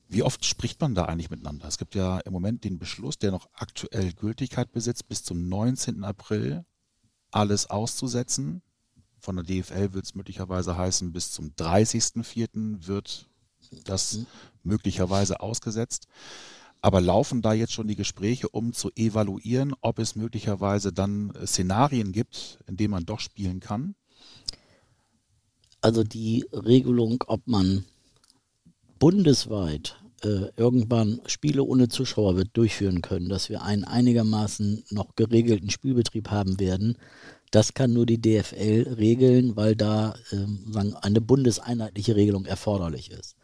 Wie 0.07 0.23
oft 0.23 0.43
spricht 0.43 0.81
man 0.81 0.95
da 0.95 1.05
eigentlich 1.05 1.29
miteinander? 1.29 1.67
Es 1.67 1.77
gibt 1.77 1.93
ja 1.93 2.19
im 2.19 2.33
Moment 2.33 2.63
den 2.63 2.79
Beschluss, 2.79 3.19
der 3.19 3.31
noch 3.31 3.47
aktuell 3.53 4.11
Gültigkeit 4.13 4.71
besitzt, 4.71 5.07
bis 5.07 5.23
zum 5.23 5.47
19. 5.47 6.03
April 6.03 6.65
alles 7.29 7.69
auszusetzen. 7.69 8.63
Von 9.19 9.35
der 9.35 9.45
DFL 9.45 9.93
wird 9.93 10.05
es 10.05 10.15
möglicherweise 10.15 10.77
heißen, 10.77 11.11
bis 11.11 11.31
zum 11.31 11.49
30.04. 11.51 12.87
wird 12.87 13.29
das 13.83 14.19
möglicherweise 14.63 15.41
ausgesetzt. 15.41 16.07
Aber 16.81 17.01
laufen 17.01 17.41
da 17.41 17.53
jetzt 17.53 17.73
schon 17.73 17.87
die 17.87 17.95
Gespräche, 17.95 18.47
um 18.49 18.73
zu 18.73 18.89
evaluieren, 18.95 19.73
ob 19.81 19.99
es 19.99 20.15
möglicherweise 20.15 20.93
dann 20.93 21.33
Szenarien 21.45 22.11
gibt, 22.13 22.59
in 22.67 22.77
denen 22.77 22.91
man 22.91 23.05
doch 23.05 23.19
spielen 23.19 23.59
kann? 23.59 23.95
Also 25.81 26.03
die 26.03 26.45
Regelung, 26.53 27.23
ob 27.27 27.47
man 27.47 27.85
bundesweit 28.97 29.97
äh, 30.23 30.51
irgendwann 30.57 31.21
Spiele 31.25 31.63
ohne 31.63 31.87
Zuschauer 31.87 32.35
wird 32.35 32.49
durchführen 32.53 33.01
können, 33.01 33.29
dass 33.29 33.49
wir 33.49 33.61
einen 33.61 33.85
einigermaßen 33.85 34.83
noch 34.89 35.15
geregelten 35.15 35.69
Spielbetrieb 35.69 36.29
haben 36.29 36.59
werden, 36.59 36.97
das 37.51 37.73
kann 37.73 37.93
nur 37.93 38.05
die 38.05 38.21
DFL 38.21 38.95
regeln, 38.97 39.55
weil 39.55 39.75
da 39.75 40.13
äh, 40.31 40.71
sagen, 40.71 40.95
eine 40.95 41.21
bundeseinheitliche 41.21 42.15
Regelung 42.15 42.45
erforderlich 42.45 43.11
ist. 43.11 43.35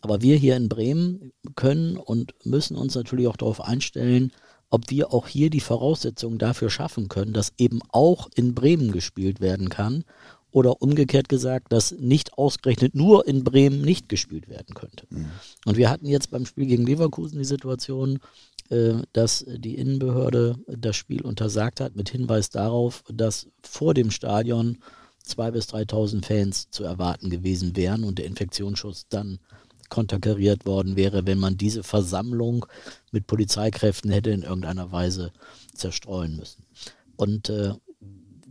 Aber 0.00 0.22
wir 0.22 0.36
hier 0.36 0.56
in 0.56 0.68
Bremen 0.68 1.32
können 1.56 1.96
und 1.96 2.34
müssen 2.44 2.76
uns 2.76 2.94
natürlich 2.94 3.26
auch 3.26 3.36
darauf 3.36 3.60
einstellen, 3.60 4.32
ob 4.70 4.90
wir 4.90 5.12
auch 5.12 5.28
hier 5.28 5.50
die 5.50 5.60
Voraussetzungen 5.60 6.38
dafür 6.38 6.70
schaffen 6.70 7.08
können, 7.08 7.32
dass 7.32 7.52
eben 7.58 7.80
auch 7.90 8.28
in 8.34 8.54
Bremen 8.54 8.92
gespielt 8.92 9.40
werden 9.40 9.68
kann 9.68 10.04
oder 10.50 10.82
umgekehrt 10.82 11.28
gesagt, 11.28 11.72
dass 11.72 11.92
nicht 11.92 12.34
ausgerechnet 12.34 12.94
nur 12.94 13.26
in 13.26 13.44
Bremen 13.44 13.80
nicht 13.82 14.08
gespielt 14.08 14.48
werden 14.48 14.74
könnte. 14.74 15.06
Mhm. 15.10 15.30
Und 15.64 15.76
wir 15.76 15.90
hatten 15.90 16.06
jetzt 16.06 16.30
beim 16.30 16.46
Spiel 16.46 16.66
gegen 16.66 16.86
Leverkusen 16.86 17.38
die 17.38 17.44
Situation, 17.44 18.18
äh, 18.70 18.94
dass 19.12 19.44
die 19.46 19.76
Innenbehörde 19.76 20.56
das 20.66 20.96
Spiel 20.96 21.22
untersagt 21.22 21.80
hat 21.80 21.96
mit 21.96 22.10
Hinweis 22.10 22.50
darauf, 22.50 23.04
dass 23.12 23.46
vor 23.62 23.94
dem 23.94 24.10
Stadion 24.10 24.78
2.000 25.26 25.50
bis 25.50 25.66
3.000 25.66 26.24
Fans 26.24 26.70
zu 26.70 26.84
erwarten 26.84 27.28
gewesen 27.30 27.76
wären 27.76 28.04
und 28.04 28.18
der 28.18 28.26
Infektionsschutz 28.26 29.06
dann 29.08 29.38
konterkariert 29.88 30.66
worden 30.66 30.96
wäre, 30.96 31.26
wenn 31.26 31.38
man 31.38 31.56
diese 31.56 31.82
Versammlung 31.82 32.66
mit 33.12 33.26
Polizeikräften 33.26 34.10
hätte 34.10 34.30
in 34.30 34.42
irgendeiner 34.42 34.92
Weise 34.92 35.32
zerstreuen 35.74 36.36
müssen. 36.36 36.64
Und 37.16 37.48
äh, 37.48 37.74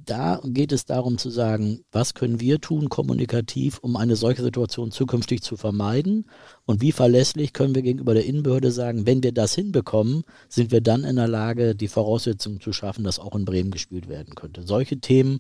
da 0.08 0.40
geht 0.44 0.72
es 0.72 0.86
darum 0.86 1.18
zu 1.18 1.30
sagen, 1.30 1.82
was 1.92 2.14
können 2.14 2.40
wir 2.40 2.60
tun 2.60 2.90
kommunikativ, 2.90 3.78
um 3.80 3.98
eine 3.98 4.16
solche 4.16 4.42
Situation 4.42 4.92
zukünftig 4.92 5.42
zu 5.42 5.58
vermeiden 5.58 6.26
und 6.66 6.82
wie 6.82 6.94
verlässlich 6.94 7.54
können 7.54 7.76
wir 7.76 7.82
gegenüber 7.82 8.14
der 8.14 8.26
Innenbehörde 8.26 8.72
sagen, 8.72 9.06
wenn 9.06 9.22
wir 9.22 9.34
das 9.34 9.54
hinbekommen, 9.54 10.24
sind 10.48 10.72
wir 10.72 10.82
dann 10.82 11.04
in 11.04 11.18
der 11.18 11.28
Lage, 11.28 11.76
die 11.76 11.90
Voraussetzungen 11.90 12.62
zu 12.62 12.72
schaffen, 12.72 13.04
dass 13.04 13.20
auch 13.20 13.36
in 13.36 13.46
Bremen 13.46 13.72
gespielt 13.72 14.08
werden 14.08 14.34
könnte. 14.36 14.64
Solche 14.64 15.00
Themen 15.00 15.40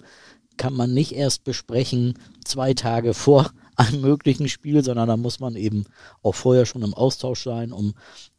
kann 0.57 0.73
man 0.73 0.93
nicht 0.93 1.13
erst 1.13 1.43
besprechen 1.43 2.15
zwei 2.43 2.73
Tage 2.73 3.13
vor 3.13 3.51
einem 3.77 4.01
möglichen 4.01 4.49
Spiel, 4.49 4.83
sondern 4.83 5.07
da 5.07 5.17
muss 5.17 5.39
man 5.39 5.55
eben 5.55 5.85
auch 6.23 6.35
vorher 6.35 6.65
schon 6.65 6.83
im 6.83 6.93
Austausch 6.93 7.43
sein, 7.43 7.71
um 7.71 7.93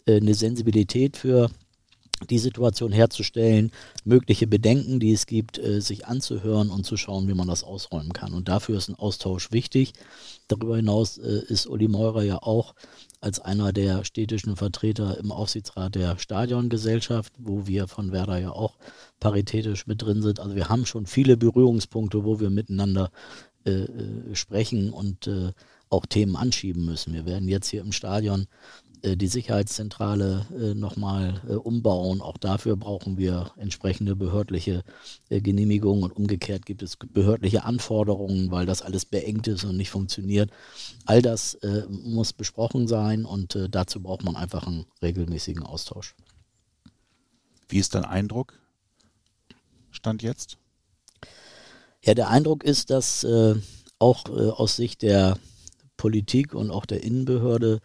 äh, 0.06 0.16
eine 0.16 0.34
Sensibilität 0.34 1.16
für 1.16 1.50
die 2.28 2.38
Situation 2.38 2.92
herzustellen, 2.92 3.70
mögliche 4.04 4.46
Bedenken, 4.46 4.98
die 4.98 5.12
es 5.12 5.26
gibt, 5.26 5.58
äh, 5.58 5.80
sich 5.80 6.06
anzuhören 6.06 6.70
und 6.70 6.84
zu 6.84 6.96
schauen, 6.96 7.28
wie 7.28 7.34
man 7.34 7.48
das 7.48 7.62
ausräumen 7.62 8.12
kann. 8.12 8.34
Und 8.34 8.48
dafür 8.48 8.76
ist 8.76 8.88
ein 8.88 8.96
Austausch 8.96 9.52
wichtig. 9.52 9.92
Darüber 10.48 10.76
hinaus 10.76 11.18
äh, 11.18 11.42
ist 11.48 11.66
Uli 11.66 11.88
Meurer 11.88 12.22
ja 12.22 12.38
auch 12.42 12.74
als 13.20 13.40
einer 13.40 13.72
der 13.72 14.04
städtischen 14.04 14.56
Vertreter 14.56 15.18
im 15.18 15.32
Aufsichtsrat 15.32 15.94
der 15.94 16.18
Stadiongesellschaft, 16.18 17.32
wo 17.38 17.66
wir 17.66 17.88
von 17.88 18.12
Werder 18.12 18.38
ja 18.38 18.50
auch 18.50 18.76
paritätisch 19.20 19.86
mit 19.86 20.02
drin 20.02 20.22
sind. 20.22 20.40
Also 20.40 20.54
wir 20.54 20.68
haben 20.68 20.86
schon 20.86 21.06
viele 21.06 21.36
Berührungspunkte, 21.36 22.24
wo 22.24 22.38
wir 22.40 22.50
miteinander 22.50 23.10
äh, 23.68 24.30
äh 24.32 24.34
sprechen 24.34 24.90
und 24.90 25.26
äh, 25.26 25.52
auch 25.90 26.06
Themen 26.06 26.36
anschieben 26.36 26.84
müssen. 26.84 27.14
Wir 27.14 27.26
werden 27.26 27.48
jetzt 27.48 27.68
hier 27.68 27.80
im 27.80 27.92
Stadion 27.92 28.46
die 29.04 29.28
Sicherheitszentrale 29.28 30.74
nochmal 30.74 31.40
umbauen. 31.62 32.20
Auch 32.20 32.36
dafür 32.36 32.76
brauchen 32.76 33.16
wir 33.16 33.52
entsprechende 33.56 34.16
behördliche 34.16 34.82
Genehmigungen 35.30 36.02
und 36.02 36.10
umgekehrt 36.10 36.66
gibt 36.66 36.82
es 36.82 36.96
behördliche 36.96 37.64
Anforderungen, 37.64 38.50
weil 38.50 38.66
das 38.66 38.82
alles 38.82 39.04
beengt 39.04 39.46
ist 39.46 39.62
und 39.62 39.76
nicht 39.76 39.90
funktioniert. 39.90 40.50
All 41.06 41.22
das 41.22 41.56
muss 41.88 42.32
besprochen 42.32 42.88
sein 42.88 43.24
und 43.24 43.56
dazu 43.70 44.02
braucht 44.02 44.24
man 44.24 44.34
einfach 44.34 44.66
einen 44.66 44.84
regelmäßigen 45.00 45.62
Austausch. 45.62 46.16
Wie 47.68 47.78
ist 47.78 47.94
dein 47.94 48.04
Eindruck? 48.04 48.54
Stand 49.92 50.22
jetzt? 50.22 50.58
Ja, 52.04 52.14
der 52.14 52.28
Eindruck 52.28 52.64
ist, 52.64 52.90
dass 52.90 53.26
auch 53.98 54.24
aus 54.28 54.76
Sicht 54.76 55.02
der 55.02 55.38
Politik 55.96 56.54
und 56.54 56.70
auch 56.70 56.86
der 56.86 57.02
Innenbehörde 57.02 57.80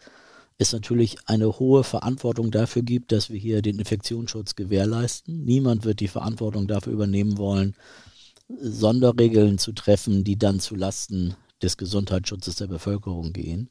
es 0.56 0.72
natürlich 0.72 1.16
eine 1.26 1.58
hohe 1.58 1.82
Verantwortung 1.82 2.52
dafür 2.52 2.82
gibt, 2.82 3.10
dass 3.10 3.28
wir 3.28 3.38
hier 3.38 3.60
den 3.60 3.80
Infektionsschutz 3.80 4.54
gewährleisten. 4.54 5.44
Niemand 5.44 5.84
wird 5.84 5.98
die 5.98 6.06
Verantwortung 6.06 6.68
dafür 6.68 6.92
übernehmen 6.92 7.38
wollen, 7.38 7.74
Sonderregeln 8.60 9.58
zu 9.58 9.72
treffen, 9.72 10.22
die 10.22 10.38
dann 10.38 10.60
zu 10.60 10.76
Lasten 10.76 11.34
des 11.60 11.76
Gesundheitsschutzes 11.76 12.54
der 12.54 12.68
Bevölkerung 12.68 13.32
gehen. 13.32 13.68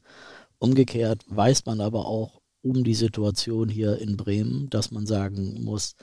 Umgekehrt 0.58 1.24
weiß 1.28 1.64
man 1.64 1.80
aber 1.80 2.06
auch 2.06 2.42
um 2.60 2.84
die 2.84 2.94
Situation 2.94 3.70
hier 3.70 3.98
in 3.98 4.18
Bremen, 4.18 4.68
dass 4.68 4.90
man 4.90 5.06
sagen 5.06 5.62
muss, 5.62 5.96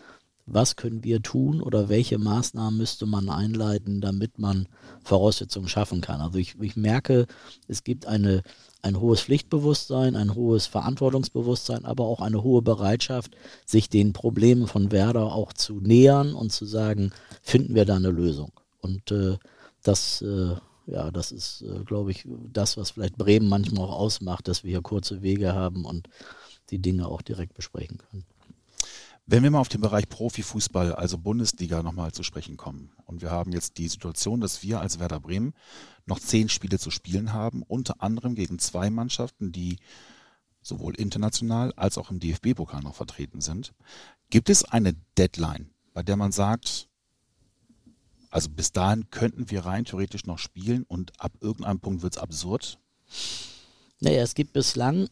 was 0.54 0.76
können 0.76 1.04
wir 1.04 1.22
tun 1.22 1.62
oder 1.62 1.90
welche 1.90 2.18
Maßnahmen 2.18 2.78
müsste 2.78 3.06
man 3.06 3.30
einleiten, 3.30 4.02
damit 4.02 4.40
man 4.40 4.68
Voraussetzungen 5.04 5.68
schaffen 5.68 6.02
kann. 6.02 6.22
Also 6.22 6.38
ich, 6.38 6.56
ich 6.62 6.76
merke, 6.76 7.28
es 7.68 7.84
gibt 7.84 8.06
eine, 8.06 8.44
ein 8.82 9.00
hohes 9.00 9.22
Pflichtbewusstsein, 9.22 10.16
ein 10.16 10.36
hohes 10.36 10.68
Verantwortungsbewusstsein, 10.68 11.86
aber 11.86 12.06
auch 12.06 12.22
eine 12.22 12.44
hohe 12.44 12.62
Bereitschaft, 12.62 13.36
sich 13.66 13.90
den 13.90 14.14
Problemen 14.14 14.68
von 14.68 14.92
Werder 14.92 15.34
auch 15.34 15.54
zu 15.54 15.80
nähern 15.80 16.34
und 16.34 16.52
zu 16.52 16.66
sagen, 16.66 17.12
finden 17.42 17.76
wir 17.76 17.86
da 17.86 17.96
eine 17.96 18.12
Lösung. 18.12 18.52
Und 18.82 19.12
äh, 19.12 19.38
das, 19.84 20.22
äh, 20.22 20.56
ja, 20.88 21.12
das 21.12 21.32
ist, 21.32 21.62
äh, 21.62 21.84
glaube 21.86 22.12
ich, 22.12 22.28
das, 22.52 22.78
was 22.78 22.92
vielleicht 22.92 23.18
Bremen 23.18 23.48
manchmal 23.48 23.86
auch 23.86 24.00
ausmacht, 24.00 24.48
dass 24.48 24.64
wir 24.64 24.72
hier 24.72 24.82
kurze 24.82 25.22
Wege 25.22 25.54
haben 25.54 25.86
und 25.86 26.08
die 26.70 26.80
Dinge 26.80 27.08
auch 27.08 27.22
direkt 27.22 27.54
besprechen 27.54 27.98
können. 27.98 28.26
Wenn 29.32 29.44
wir 29.44 29.52
mal 29.52 29.60
auf 29.60 29.70
den 29.70 29.80
Bereich 29.80 30.10
Profifußball, 30.10 30.94
also 30.94 31.18
Bundesliga, 31.18 31.82
nochmal 31.84 32.12
zu 32.12 32.22
sprechen 32.22 32.58
kommen. 32.58 32.92
Und 33.06 33.22
wir 33.22 33.32
haben 33.32 33.54
jetzt 33.54 33.78
die 33.78 33.88
Situation, 33.88 34.42
dass 34.42 34.62
wir 34.62 34.82
als 34.82 35.00
Werder 35.00 35.22
Bremen 35.22 35.54
noch 36.06 36.20
zehn 36.20 36.50
Spiele 36.50 36.78
zu 36.80 36.92
spielen 36.92 37.32
haben, 37.32 37.64
unter 37.64 38.04
anderem 38.04 38.36
gegen 38.36 38.60
zwei 38.60 38.90
Mannschaften, 38.90 39.54
die 39.54 39.78
sowohl 40.62 40.96
international 40.96 41.72
als 41.78 41.98
auch 41.98 42.12
im 42.12 42.20
DFB-Pokal 42.20 42.82
noch 42.82 42.96
vertreten 42.96 43.40
sind. 43.40 43.74
Gibt 44.32 44.50
es 44.50 44.66
eine 44.66 44.96
Deadline, 45.18 45.70
bei 45.94 46.04
der 46.04 46.18
man 46.18 46.34
sagt, 46.34 46.90
Also 48.32 48.50
bis 48.50 48.74
dahin 48.74 49.12
könnten 49.12 49.50
wir 49.50 49.66
rein 49.66 49.86
theoretisch 49.86 50.26
noch 50.26 50.40
spielen 50.40 50.84
und 50.84 51.18
ab 51.22 51.32
irgendeinem 51.40 51.80
Punkt 51.80 52.02
wird 52.02 52.18
es 52.18 52.22
absurd. 52.22 52.80
Naja, 54.04 54.24
es 54.24 54.34
gibt 54.34 54.54
bislang 54.54 55.10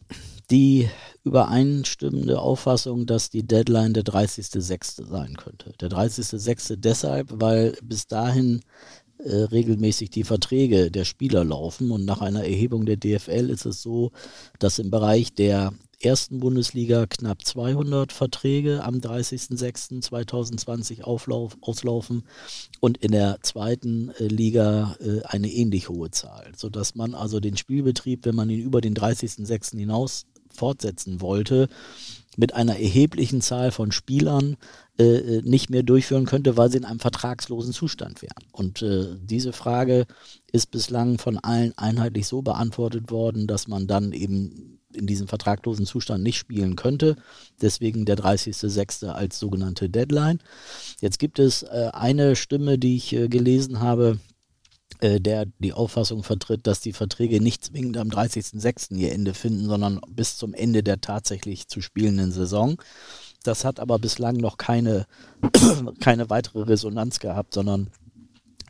die 0.50 0.90
übereinstimmende 1.22 2.40
Auffassung, 2.40 3.06
dass 3.06 3.30
die 3.30 3.46
Deadline 3.46 3.94
der 3.94 4.02
30.06. 4.02 5.06
sein 5.06 5.36
könnte. 5.36 5.72
Der 5.80 5.88
30.06. 5.88 6.74
deshalb, 6.76 7.28
weil 7.32 7.76
bis 7.82 8.08
dahin 8.08 8.62
regelmäßig 9.24 10.10
die 10.10 10.24
Verträge 10.24 10.90
der 10.90 11.04
Spieler 11.04 11.44
laufen 11.44 11.90
und 11.90 12.04
nach 12.04 12.20
einer 12.20 12.44
Erhebung 12.44 12.86
der 12.86 12.96
DFL 12.96 13.50
ist 13.50 13.66
es 13.66 13.82
so, 13.82 14.12
dass 14.58 14.78
im 14.78 14.90
Bereich 14.90 15.34
der 15.34 15.72
ersten 16.02 16.40
Bundesliga 16.40 17.06
knapp 17.06 17.44
200 17.44 18.12
Verträge 18.12 18.82
am 18.82 18.96
30.06.2020 18.96 21.02
auslaufen 21.02 22.24
und 22.80 22.98
in 22.98 23.12
der 23.12 23.38
zweiten 23.42 24.10
äh, 24.18 24.26
Liga 24.26 24.96
äh, 25.00 25.22
eine 25.24 25.50
ähnlich 25.50 25.88
hohe 25.88 26.10
Zahl, 26.10 26.52
sodass 26.56 26.94
man 26.94 27.14
also 27.14 27.40
den 27.40 27.56
Spielbetrieb, 27.56 28.24
wenn 28.24 28.34
man 28.34 28.50
ihn 28.50 28.60
über 28.60 28.80
den 28.80 28.94
30.06. 28.94 29.76
hinaus 29.76 30.26
fortsetzen 30.48 31.20
wollte, 31.20 31.68
mit 32.36 32.54
einer 32.54 32.78
erheblichen 32.78 33.42
Zahl 33.42 33.72
von 33.72 33.90
Spielern 33.92 34.56
äh, 35.00 35.40
nicht 35.42 35.70
mehr 35.70 35.82
durchführen 35.82 36.26
könnte, 36.26 36.56
weil 36.56 36.70
sie 36.70 36.76
in 36.76 36.84
einem 36.84 37.00
vertragslosen 37.00 37.72
Zustand 37.72 38.20
wären. 38.20 38.44
Und 38.52 38.82
äh, 38.82 39.16
diese 39.22 39.52
Frage 39.52 40.06
ist 40.52 40.70
bislang 40.70 41.18
von 41.18 41.38
allen 41.38 41.76
einheitlich 41.78 42.26
so 42.26 42.42
beantwortet 42.42 43.10
worden, 43.10 43.46
dass 43.46 43.66
man 43.66 43.86
dann 43.86 44.12
eben 44.12 44.78
in 44.92 45.06
diesem 45.06 45.28
vertraglosen 45.28 45.86
Zustand 45.86 46.22
nicht 46.22 46.36
spielen 46.36 46.76
könnte. 46.76 47.16
Deswegen 47.62 48.04
der 48.04 48.18
30.06. 48.18 49.06
als 49.06 49.38
sogenannte 49.38 49.88
Deadline. 49.88 50.40
Jetzt 51.00 51.18
gibt 51.18 51.38
es 51.38 51.62
äh, 51.62 51.90
eine 51.92 52.36
Stimme, 52.36 52.78
die 52.78 52.96
ich 52.96 53.14
äh, 53.14 53.28
gelesen 53.28 53.80
habe, 53.80 54.18
äh, 55.00 55.20
der 55.20 55.46
die 55.60 55.72
Auffassung 55.72 56.24
vertritt, 56.24 56.66
dass 56.66 56.80
die 56.80 56.92
Verträge 56.92 57.40
nicht 57.40 57.64
zwingend 57.64 57.96
am 57.96 58.08
30.06. 58.08 58.96
ihr 58.96 59.12
Ende 59.12 59.32
finden, 59.32 59.66
sondern 59.66 60.00
bis 60.08 60.36
zum 60.36 60.52
Ende 60.52 60.82
der 60.82 61.00
tatsächlich 61.00 61.68
zu 61.68 61.80
spielenden 61.80 62.32
Saison. 62.32 62.76
Das 63.42 63.64
hat 63.64 63.80
aber 63.80 63.98
bislang 63.98 64.36
noch 64.36 64.58
keine, 64.58 65.06
keine 66.00 66.30
weitere 66.30 66.62
Resonanz 66.62 67.20
gehabt, 67.20 67.54
sondern 67.54 67.90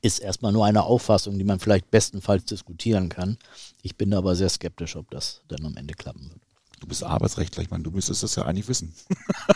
ist 0.02 0.20
erstmal 0.20 0.52
nur 0.52 0.64
eine 0.64 0.84
Auffassung, 0.84 1.38
die 1.38 1.44
man 1.44 1.60
vielleicht 1.60 1.90
bestenfalls 1.90 2.44
diskutieren 2.44 3.08
kann. 3.08 3.36
Ich 3.82 3.96
bin 3.96 4.14
aber 4.14 4.34
sehr 4.34 4.48
skeptisch, 4.48 4.96
ob 4.96 5.10
das 5.10 5.42
dann 5.48 5.66
am 5.66 5.76
Ende 5.76 5.94
klappen 5.94 6.30
wird. 6.30 6.40
Du 6.80 6.86
bist 6.86 7.04
Arbeitsrechtler, 7.04 7.62
ich 7.62 7.70
meine, 7.70 7.84
du 7.84 7.90
müsstest 7.90 8.22
das 8.22 8.36
ja 8.36 8.44
eigentlich 8.44 8.68
wissen. 8.68 8.94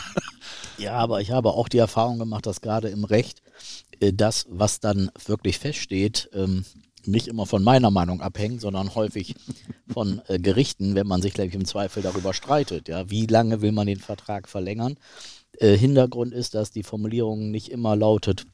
ja, 0.77 0.93
aber 0.93 1.21
ich 1.21 1.31
habe 1.31 1.49
auch 1.49 1.67
die 1.67 1.79
Erfahrung 1.79 2.19
gemacht, 2.19 2.45
dass 2.45 2.61
gerade 2.61 2.89
im 2.89 3.03
Recht 3.03 3.41
äh, 3.99 4.13
das, 4.13 4.45
was 4.49 4.79
dann 4.79 5.09
wirklich 5.25 5.57
feststeht, 5.57 6.29
ähm, 6.33 6.65
nicht 7.07 7.27
immer 7.27 7.45
von 7.45 7.63
meiner 7.63 7.91
Meinung 7.91 8.21
abhängt, 8.21 8.61
sondern 8.61 8.95
häufig 8.95 9.35
von 9.91 10.21
äh, 10.27 10.39
Gerichten, 10.39 10.95
wenn 10.95 11.07
man 11.07 11.21
sich, 11.21 11.37
ich, 11.37 11.53
im 11.53 11.65
Zweifel 11.65 12.03
darüber 12.03 12.33
streitet. 12.33 12.87
Ja, 12.87 13.09
wie 13.09 13.25
lange 13.25 13.61
will 13.61 13.71
man 13.71 13.87
den 13.87 13.99
Vertrag 13.99 14.47
verlängern? 14.49 14.97
Äh, 15.59 15.77
Hintergrund 15.77 16.33
ist, 16.33 16.53
dass 16.55 16.71
die 16.71 16.83
Formulierung 16.83 17.51
nicht 17.51 17.69
immer 17.69 17.95
lautet, 17.95 18.45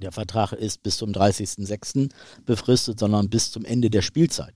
der 0.00 0.12
Vertrag 0.12 0.52
ist 0.52 0.82
bis 0.82 0.96
zum 0.98 1.10
30.06. 1.10 2.10
befristet, 2.44 3.00
sondern 3.00 3.30
bis 3.30 3.50
zum 3.50 3.64
Ende 3.64 3.90
der 3.90 4.02
Spielzeit. 4.02 4.54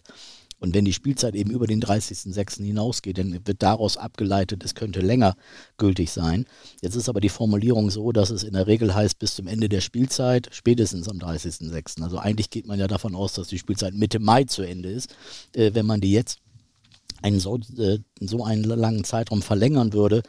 Und 0.63 0.75
wenn 0.75 0.85
die 0.85 0.93
Spielzeit 0.93 1.35
eben 1.35 1.51
über 1.51 1.67
den 1.67 1.83
30.06. 1.83 2.65
hinausgeht, 2.65 3.19
dann 3.19 3.33
wird 3.45 3.65
daraus 3.65 3.97
abgeleitet, 3.97 4.63
es 4.65 4.77
könnte 4.77 5.01
länger 5.01 5.35
gültig 5.77 6.13
sein. 6.13 6.47
Jetzt 6.81 6.95
ist 6.95 7.09
aber 7.09 7.21
die 7.21 7.31
Formulierung 7.31 7.91
so, 7.91 8.13
dass 8.13 8.31
es 8.31 8.45
in 8.45 8.53
der 8.53 8.69
Regel 8.69 8.95
heißt, 8.95 9.19
bis 9.19 9.35
zum 9.35 9.49
Ende 9.49 9.69
der 9.69 9.81
Spielzeit, 9.81 10.49
spätestens 10.53 11.09
am 11.09 11.19
30.06. 11.19 12.01
Also 12.01 12.19
eigentlich 12.19 12.49
geht 12.51 12.69
man 12.69 12.79
ja 12.79 12.87
davon 12.87 13.17
aus, 13.17 13.33
dass 13.33 13.49
die 13.49 13.59
Spielzeit 13.59 13.95
Mitte 13.95 14.21
Mai 14.21 14.45
zu 14.45 14.63
Ende 14.63 14.89
ist. 14.89 15.17
Äh, 15.53 15.75
wenn 15.75 15.85
man 15.85 16.01
die 16.01 16.13
jetzt 16.13 16.39
einen 17.23 17.41
so, 17.41 17.59
äh, 17.79 17.99
so 18.21 18.45
einen 18.45 18.65
langen 18.65 19.05
Zeitraum 19.05 19.43
verlängern 19.43 19.93
würde, 19.93 20.23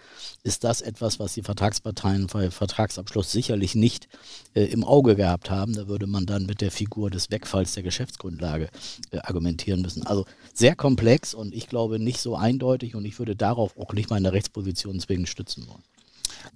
ist 0.43 0.63
das 0.63 0.81
etwas, 0.81 1.19
was 1.19 1.33
die 1.33 1.43
Vertragsparteien 1.43 2.27
bei 2.27 2.51
Vertragsabschluss 2.51 3.31
sicherlich 3.31 3.75
nicht 3.75 4.07
äh, 4.53 4.65
im 4.65 4.83
Auge 4.83 5.15
gehabt 5.15 5.49
haben. 5.49 5.73
Da 5.73 5.87
würde 5.87 6.07
man 6.07 6.25
dann 6.25 6.45
mit 6.45 6.61
der 6.61 6.71
Figur 6.71 7.09
des 7.09 7.31
Wegfalls 7.31 7.73
der 7.73 7.83
Geschäftsgrundlage 7.83 8.69
äh, 9.11 9.19
argumentieren 9.19 9.81
müssen. 9.81 10.05
Also 10.05 10.25
sehr 10.53 10.75
komplex 10.75 11.33
und 11.33 11.53
ich 11.53 11.67
glaube 11.67 11.99
nicht 11.99 12.19
so 12.19 12.35
eindeutig 12.35 12.95
und 12.95 13.05
ich 13.05 13.19
würde 13.19 13.35
darauf 13.35 13.77
auch 13.77 13.93
nicht 13.93 14.09
meine 14.09 14.33
Rechtsposition 14.33 14.99
zwingend 14.99 15.29
stützen 15.29 15.67
wollen. 15.67 15.83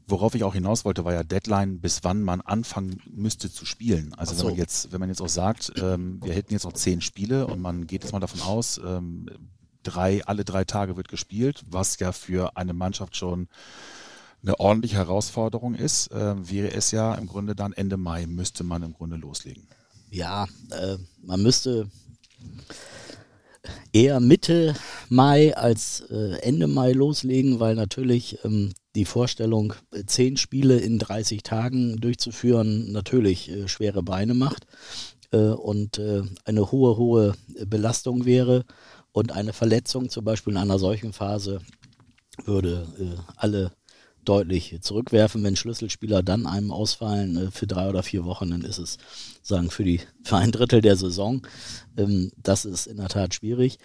Worauf 0.08 0.36
ich 0.36 0.44
auch 0.44 0.54
hinaus 0.54 0.86
wollte, 0.86 1.06
war 1.06 1.14
ja 1.14 1.24
Deadline, 1.24 1.80
bis 1.80 2.04
wann 2.04 2.22
man 2.22 2.42
anfangen 2.42 3.02
müsste 3.10 3.52
zu 3.52 3.66
spielen. 3.66 4.14
Also 4.14 4.34
so. 4.34 4.40
wenn 4.40 4.52
man 4.52 4.58
jetzt, 4.58 4.92
wenn 4.92 5.00
man 5.00 5.10
jetzt 5.10 5.22
auch 5.22 5.30
sagt, 5.30 5.74
ähm, 5.82 6.20
wir 6.24 6.34
hätten 6.34 6.54
jetzt 6.54 6.66
noch 6.66 6.74
zehn 6.74 7.02
Spiele 7.02 7.48
und 7.48 7.62
man 7.62 7.88
geht 7.88 8.04
jetzt 8.04 8.12
mal 8.14 8.20
davon 8.20 8.42
aus, 8.42 8.80
ähm, 8.84 9.30
drei, 9.90 10.24
alle 10.26 10.44
drei 10.44 10.64
Tage 10.64 10.98
wird 10.98 11.08
gespielt, 11.08 11.64
was 11.70 12.00
ja 12.00 12.12
für 12.12 12.58
eine 12.58 12.74
Mannschaft 12.74 13.16
schon 13.16 13.48
eine 14.44 14.60
ordentliche 14.60 14.98
Herausforderung 14.98 15.76
ist, 15.76 16.12
äh, 16.12 16.50
wäre 16.50 16.72
es 16.72 16.92
ja 16.92 17.16
im 17.16 17.28
Grunde 17.28 17.56
dann 17.56 17.74
Ende 17.74 17.98
Mai 17.98 18.28
müsste 18.28 18.64
man 18.64 18.84
im 18.84 18.94
Grunde 18.94 19.18
loslegen. 19.18 19.68
Ja, 20.10 20.48
äh, 20.72 20.98
man 21.24 21.42
müsste 21.42 21.90
eher 23.94 24.20
Mitte 24.20 24.76
Mai 25.10 25.56
als 25.56 26.02
äh, 26.10 26.40
Ende 26.42 26.68
Mai 26.68 26.92
loslegen, 26.92 27.60
weil 27.60 27.76
natürlich 27.76 28.38
ähm, 28.44 28.74
die 28.96 29.06
Vorstellung, 29.06 29.74
äh, 29.92 30.04
zehn 30.06 30.38
Spiele 30.38 30.78
in 30.78 31.00
30 31.00 31.44
Tagen 31.44 31.98
durchzuführen, 31.98 32.92
natürlich 32.92 33.50
äh, 33.50 33.68
schwere 33.68 34.04
Beine 34.04 34.34
macht 34.34 34.66
äh, 35.32 35.38
und 35.38 36.00
eine 36.46 36.72
hohe, 36.72 36.98
hohe 36.98 37.34
Belastung 37.66 38.26
wäre. 38.26 38.66
Und 39.18 39.32
eine 39.32 39.52
Verletzung, 39.52 40.10
zum 40.12 40.26
Beispiel 40.26 40.54
in 40.54 40.60
einer 40.60 40.78
solchen 40.78 41.12
Phase, 41.12 41.60
würde 42.46 42.86
äh, 43.00 43.20
alle 43.36 43.72
deutlich 44.28 44.78
zurückwerfen. 44.82 45.44
Wenn 45.44 45.56
Schlüsselspieler 45.56 46.24
dann 46.24 46.46
einem 46.46 46.72
ausfallen 46.72 47.38
äh, 47.38 47.52
für 47.52 47.68
drei 47.68 47.90
oder 47.90 48.04
vier 48.04 48.26
Wochen, 48.26 48.52
dann 48.52 48.62
ist 48.62 48.78
es 48.78 48.98
sagen 49.42 49.72
für 49.72 49.84
die 49.84 50.02
für 50.24 50.38
ein 50.38 50.52
Drittel 50.52 50.82
der 50.82 50.98
Saison. 50.98 51.42
Ähm, 51.98 52.32
das 52.42 52.66
ist 52.66 52.88
in 52.88 52.98
der 52.98 53.08
Tat 53.08 53.34
schwierig. 53.34 53.80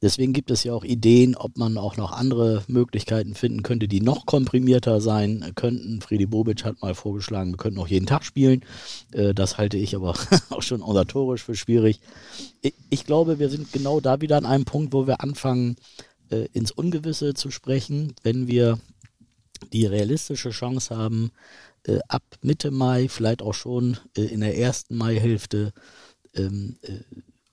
Deswegen 0.00 0.32
gibt 0.32 0.50
es 0.50 0.64
ja 0.64 0.72
auch 0.72 0.84
Ideen, 0.84 1.34
ob 1.34 1.56
man 1.56 1.76
auch 1.76 1.96
noch 1.96 2.12
andere 2.12 2.62
Möglichkeiten 2.68 3.34
finden 3.34 3.62
könnte, 3.62 3.88
die 3.88 4.00
noch 4.00 4.26
komprimierter 4.26 5.00
sein 5.00 5.52
könnten. 5.56 6.00
Friedi 6.00 6.26
Bobic 6.26 6.64
hat 6.64 6.80
mal 6.80 6.94
vorgeschlagen, 6.94 7.52
wir 7.52 7.58
könnten 7.58 7.80
auch 7.80 7.88
jeden 7.88 8.06
Tag 8.06 8.24
spielen. 8.24 8.64
Äh, 9.12 9.34
das 9.34 9.58
halte 9.58 9.76
ich 9.76 9.96
aber 9.96 10.14
auch 10.50 10.62
schon 10.62 10.82
organisatorisch 10.82 11.42
für 11.42 11.56
schwierig. 11.56 12.00
Ich, 12.62 12.74
ich 12.90 13.04
glaube, 13.04 13.38
wir 13.38 13.48
sind 13.48 13.72
genau 13.72 14.00
da 14.00 14.20
wieder 14.20 14.36
an 14.36 14.46
einem 14.46 14.64
Punkt, 14.64 14.92
wo 14.92 15.06
wir 15.06 15.20
anfangen, 15.20 15.76
äh, 16.30 16.46
ins 16.52 16.70
Ungewisse 16.70 17.34
zu 17.34 17.50
sprechen, 17.50 18.14
wenn 18.22 18.46
wir 18.46 18.78
die 19.72 19.86
realistische 19.86 20.50
Chance 20.50 20.96
haben, 20.96 21.30
äh, 21.84 21.98
ab 22.08 22.22
Mitte 22.42 22.70
Mai, 22.70 23.08
vielleicht 23.08 23.42
auch 23.42 23.54
schon 23.54 23.96
äh, 24.16 24.22
in 24.22 24.40
der 24.40 24.56
ersten 24.58 24.96
Maihälfte, 24.96 25.72
ähm, 26.34 26.76
äh, 26.82 27.00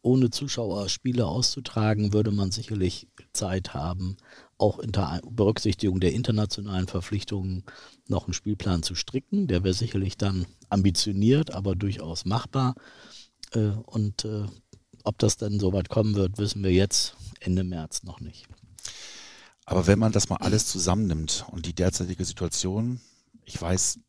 ohne 0.02 0.30
Zuschauer 0.30 0.88
Spiele 0.88 1.26
auszutragen, 1.26 2.14
würde 2.14 2.32
man 2.32 2.52
sicherlich 2.52 3.08
Zeit 3.34 3.74
haben, 3.74 4.18
auch 4.58 4.78
unter 4.78 5.20
Berücksichtigung 5.28 6.00
der 6.00 6.14
internationalen 6.14 6.88
Verpflichtungen 6.88 7.64
noch 8.08 8.26
einen 8.26 8.34
Spielplan 8.34 8.84
zu 8.84 8.94
stricken. 8.94 9.48
Der 9.48 9.64
wäre 9.64 9.74
sicherlich 9.74 10.18
dann 10.18 10.46
ambitioniert, 10.70 11.52
aber 11.52 11.76
durchaus 11.76 12.26
machbar. 12.26 12.76
Äh, 13.52 13.72
und 13.86 14.26
äh, 14.26 14.46
ob 15.04 15.18
das 15.18 15.38
dann 15.38 15.60
so 15.60 15.74
weit 15.74 15.90
kommen 15.90 16.16
wird, 16.16 16.38
wissen 16.38 16.64
wir 16.64 16.72
jetzt 16.72 17.16
Ende 17.40 17.64
März 17.64 18.04
noch 18.04 18.20
nicht. 18.20 18.48
Aber 19.66 19.88
wenn 19.88 20.00
man 20.00 20.12
das 20.12 20.30
mal 20.30 20.38
alles 20.38 20.68
zusammennimmt 20.68 21.46
und 21.52 21.66
die 21.66 21.74
derzeitige 21.74 22.24
Situation, 22.24 23.00
ich 23.46 23.60
weiß, 23.60 24.00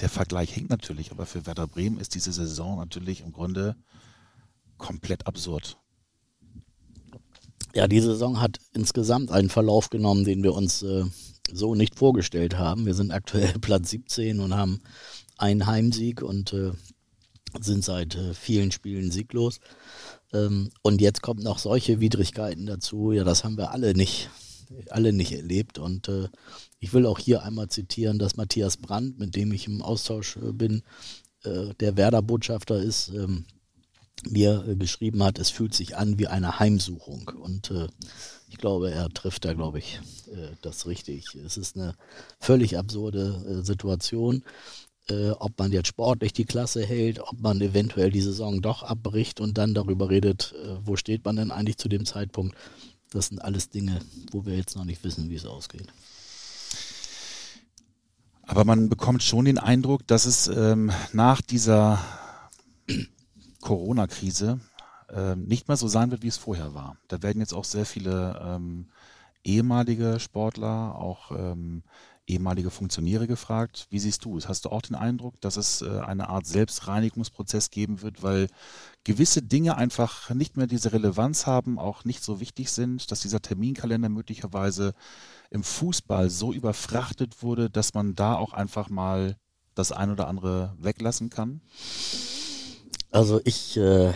der 0.00 0.08
Vergleich 0.08 0.52
hinkt 0.52 0.70
natürlich, 0.70 1.12
aber 1.12 1.24
für 1.24 1.46
Werder 1.46 1.68
Bremen 1.68 1.98
ist 1.98 2.14
diese 2.14 2.32
Saison 2.32 2.78
natürlich 2.78 3.20
im 3.20 3.32
Grunde 3.32 3.76
komplett 4.76 5.26
absurd. 5.26 5.78
Ja, 7.74 7.88
die 7.88 8.00
Saison 8.00 8.40
hat 8.40 8.58
insgesamt 8.72 9.30
einen 9.30 9.50
Verlauf 9.50 9.90
genommen, 9.90 10.24
den 10.24 10.42
wir 10.42 10.54
uns 10.54 10.82
äh, 10.82 11.04
so 11.52 11.74
nicht 11.74 11.96
vorgestellt 11.96 12.56
haben. 12.56 12.86
Wir 12.86 12.94
sind 12.94 13.12
aktuell 13.12 13.52
Platz 13.60 13.90
17 13.90 14.40
und 14.40 14.54
haben 14.54 14.80
einen 15.38 15.66
Heimsieg 15.66 16.22
und 16.22 16.52
äh, 16.52 16.72
sind 17.60 17.84
seit 17.84 18.14
äh, 18.16 18.34
vielen 18.34 18.72
Spielen 18.72 19.10
sieglos. 19.10 19.60
Ähm, 20.32 20.70
und 20.82 21.00
jetzt 21.00 21.22
kommen 21.22 21.42
noch 21.42 21.58
solche 21.58 22.00
Widrigkeiten 22.00 22.66
dazu. 22.66 23.12
Ja, 23.12 23.24
das 23.24 23.44
haben 23.44 23.56
wir 23.56 23.70
alle 23.70 23.94
nicht 23.94 24.30
alle 24.90 25.12
nicht 25.12 25.32
erlebt. 25.32 25.78
Und 25.78 26.08
äh, 26.08 26.28
ich 26.80 26.92
will 26.92 27.06
auch 27.06 27.18
hier 27.18 27.42
einmal 27.42 27.68
zitieren, 27.68 28.18
dass 28.18 28.36
Matthias 28.36 28.76
Brandt, 28.76 29.18
mit 29.18 29.34
dem 29.36 29.52
ich 29.52 29.66
im 29.66 29.82
Austausch 29.82 30.36
äh, 30.36 30.52
bin, 30.52 30.82
äh, 31.44 31.74
der 31.80 31.96
Werder-Botschafter 31.96 32.82
ist, 32.82 33.08
ähm, 33.08 33.44
mir 34.28 34.64
äh, 34.68 34.76
geschrieben 34.76 35.22
hat, 35.22 35.38
es 35.38 35.50
fühlt 35.50 35.74
sich 35.74 35.96
an 35.96 36.18
wie 36.18 36.28
eine 36.28 36.58
Heimsuchung. 36.58 37.30
Und 37.40 37.70
äh, 37.70 37.88
ich 38.48 38.58
glaube, 38.58 38.90
er 38.90 39.08
trifft 39.10 39.44
da, 39.44 39.52
glaube 39.54 39.78
ich, 39.80 40.00
äh, 40.32 40.54
das 40.62 40.86
richtig. 40.86 41.34
Es 41.34 41.56
ist 41.56 41.76
eine 41.76 41.94
völlig 42.38 42.78
absurde 42.78 43.62
Situation. 43.64 44.44
äh, 45.08 45.30
ob 45.30 45.58
man 45.58 45.72
jetzt 45.72 45.88
sportlich 45.88 46.32
die 46.32 46.44
Klasse 46.44 46.84
hält, 46.84 47.20
ob 47.20 47.40
man 47.40 47.60
eventuell 47.60 48.10
die 48.10 48.20
Saison 48.20 48.62
doch 48.62 48.82
abbricht 48.82 49.40
und 49.40 49.58
dann 49.58 49.74
darüber 49.74 50.10
redet, 50.10 50.54
äh, 50.62 50.76
wo 50.84 50.96
steht 50.96 51.24
man 51.24 51.36
denn 51.36 51.50
eigentlich 51.50 51.78
zu 51.78 51.88
dem 51.88 52.06
Zeitpunkt. 52.06 52.56
Das 53.14 53.28
sind 53.28 53.40
alles 53.40 53.70
Dinge, 53.70 54.00
wo 54.32 54.44
wir 54.44 54.56
jetzt 54.56 54.74
noch 54.74 54.84
nicht 54.84 55.04
wissen, 55.04 55.30
wie 55.30 55.36
es 55.36 55.46
ausgeht. 55.46 55.86
Aber 58.42 58.64
man 58.64 58.88
bekommt 58.88 59.22
schon 59.22 59.44
den 59.44 59.58
Eindruck, 59.58 60.06
dass 60.06 60.26
es 60.26 60.48
ähm, 60.48 60.90
nach 61.12 61.40
dieser 61.40 62.00
Corona-Krise 63.60 64.60
äh, 65.08 65.36
nicht 65.36 65.68
mehr 65.68 65.76
so 65.76 65.86
sein 65.86 66.10
wird, 66.10 66.22
wie 66.22 66.28
es 66.28 66.36
vorher 66.36 66.74
war. 66.74 66.96
Da 67.08 67.22
werden 67.22 67.38
jetzt 67.38 67.54
auch 67.54 67.64
sehr 67.64 67.86
viele 67.86 68.40
ähm, 68.44 68.88
ehemalige 69.44 70.18
Sportler, 70.18 70.96
auch 70.96 71.30
ähm, 71.30 71.84
ehemalige 72.26 72.70
Funktionäre 72.70 73.26
gefragt. 73.26 73.86
Wie 73.90 73.98
siehst 73.98 74.24
du 74.24 74.38
es? 74.38 74.48
Hast 74.48 74.64
du 74.64 74.70
auch 74.70 74.82
den 74.82 74.96
Eindruck, 74.96 75.40
dass 75.40 75.56
es 75.56 75.82
äh, 75.82 76.00
eine 76.00 76.28
Art 76.28 76.46
Selbstreinigungsprozess 76.46 77.70
geben 77.70 78.02
wird, 78.02 78.22
weil 78.22 78.48
gewisse 79.04 79.42
Dinge 79.42 79.76
einfach 79.76 80.30
nicht 80.30 80.56
mehr 80.56 80.66
diese 80.66 80.92
Relevanz 80.92 81.46
haben, 81.46 81.78
auch 81.78 82.04
nicht 82.04 82.24
so 82.24 82.40
wichtig 82.40 82.70
sind, 82.70 83.10
dass 83.10 83.20
dieser 83.20 83.42
Terminkalender 83.42 84.08
möglicherweise 84.08 84.94
im 85.50 85.62
Fußball 85.62 86.30
so 86.30 86.52
überfrachtet 86.52 87.42
wurde, 87.42 87.68
dass 87.68 87.94
man 87.94 88.14
da 88.14 88.36
auch 88.36 88.54
einfach 88.54 88.88
mal 88.88 89.36
das 89.74 89.92
ein 89.92 90.10
oder 90.10 90.28
andere 90.28 90.74
weglassen 90.78 91.30
kann? 91.30 91.60
Also 93.10 93.40
ich 93.44 93.76
äh, 93.76 94.12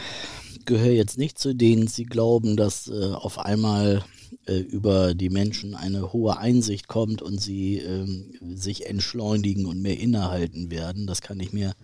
gehöre 0.65 0.93
jetzt 0.93 1.19
nicht 1.19 1.39
zu 1.39 1.55
denen, 1.55 1.87
die 1.87 2.05
glauben, 2.05 2.57
dass 2.57 2.89
äh, 2.89 3.13
auf 3.13 3.39
einmal 3.39 4.05
äh, 4.47 4.59
über 4.59 5.15
die 5.15 5.31
Menschen 5.31 5.75
eine 5.75 6.13
hohe 6.13 6.39
Einsicht 6.39 6.89
kommt 6.89 7.23
und 7.23 7.41
sie 7.41 7.79
ähm, 7.79 8.33
sich 8.41 8.87
entschleunigen 8.87 9.67
und 9.67 9.81
mehr 9.81 9.99
innehalten 9.99 10.71
werden. 10.71 11.07
Das 11.07 11.21
kann 11.21 11.41
ich 11.41 11.53
mir 11.53 11.75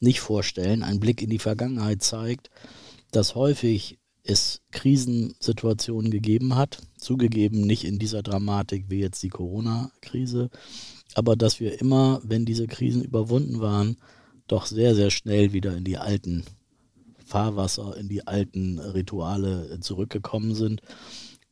nicht 0.00 0.20
vorstellen. 0.20 0.82
Ein 0.82 1.00
Blick 1.00 1.22
in 1.22 1.30
die 1.30 1.38
Vergangenheit 1.38 2.02
zeigt, 2.02 2.50
dass 3.10 3.34
häufig 3.34 3.98
es 4.22 4.60
Krisensituationen 4.70 6.10
gegeben 6.10 6.54
hat, 6.54 6.78
zugegeben 6.98 7.62
nicht 7.62 7.84
in 7.84 7.98
dieser 7.98 8.22
Dramatik 8.22 8.86
wie 8.88 9.00
jetzt 9.00 9.22
die 9.22 9.28
Corona-Krise, 9.30 10.50
aber 11.14 11.36
dass 11.36 11.58
wir 11.58 11.80
immer, 11.80 12.20
wenn 12.22 12.44
diese 12.44 12.66
Krisen 12.66 13.02
überwunden 13.02 13.60
waren, 13.60 13.96
doch 14.46 14.66
sehr, 14.66 14.94
sehr 14.94 15.10
schnell 15.10 15.52
wieder 15.52 15.76
in 15.76 15.84
die 15.84 15.96
alten 15.96 16.44
Fahrwasser, 17.24 17.96
in 17.96 18.08
die 18.08 18.26
alten 18.26 18.78
Rituale 18.78 19.78
zurückgekommen 19.80 20.54
sind 20.54 20.82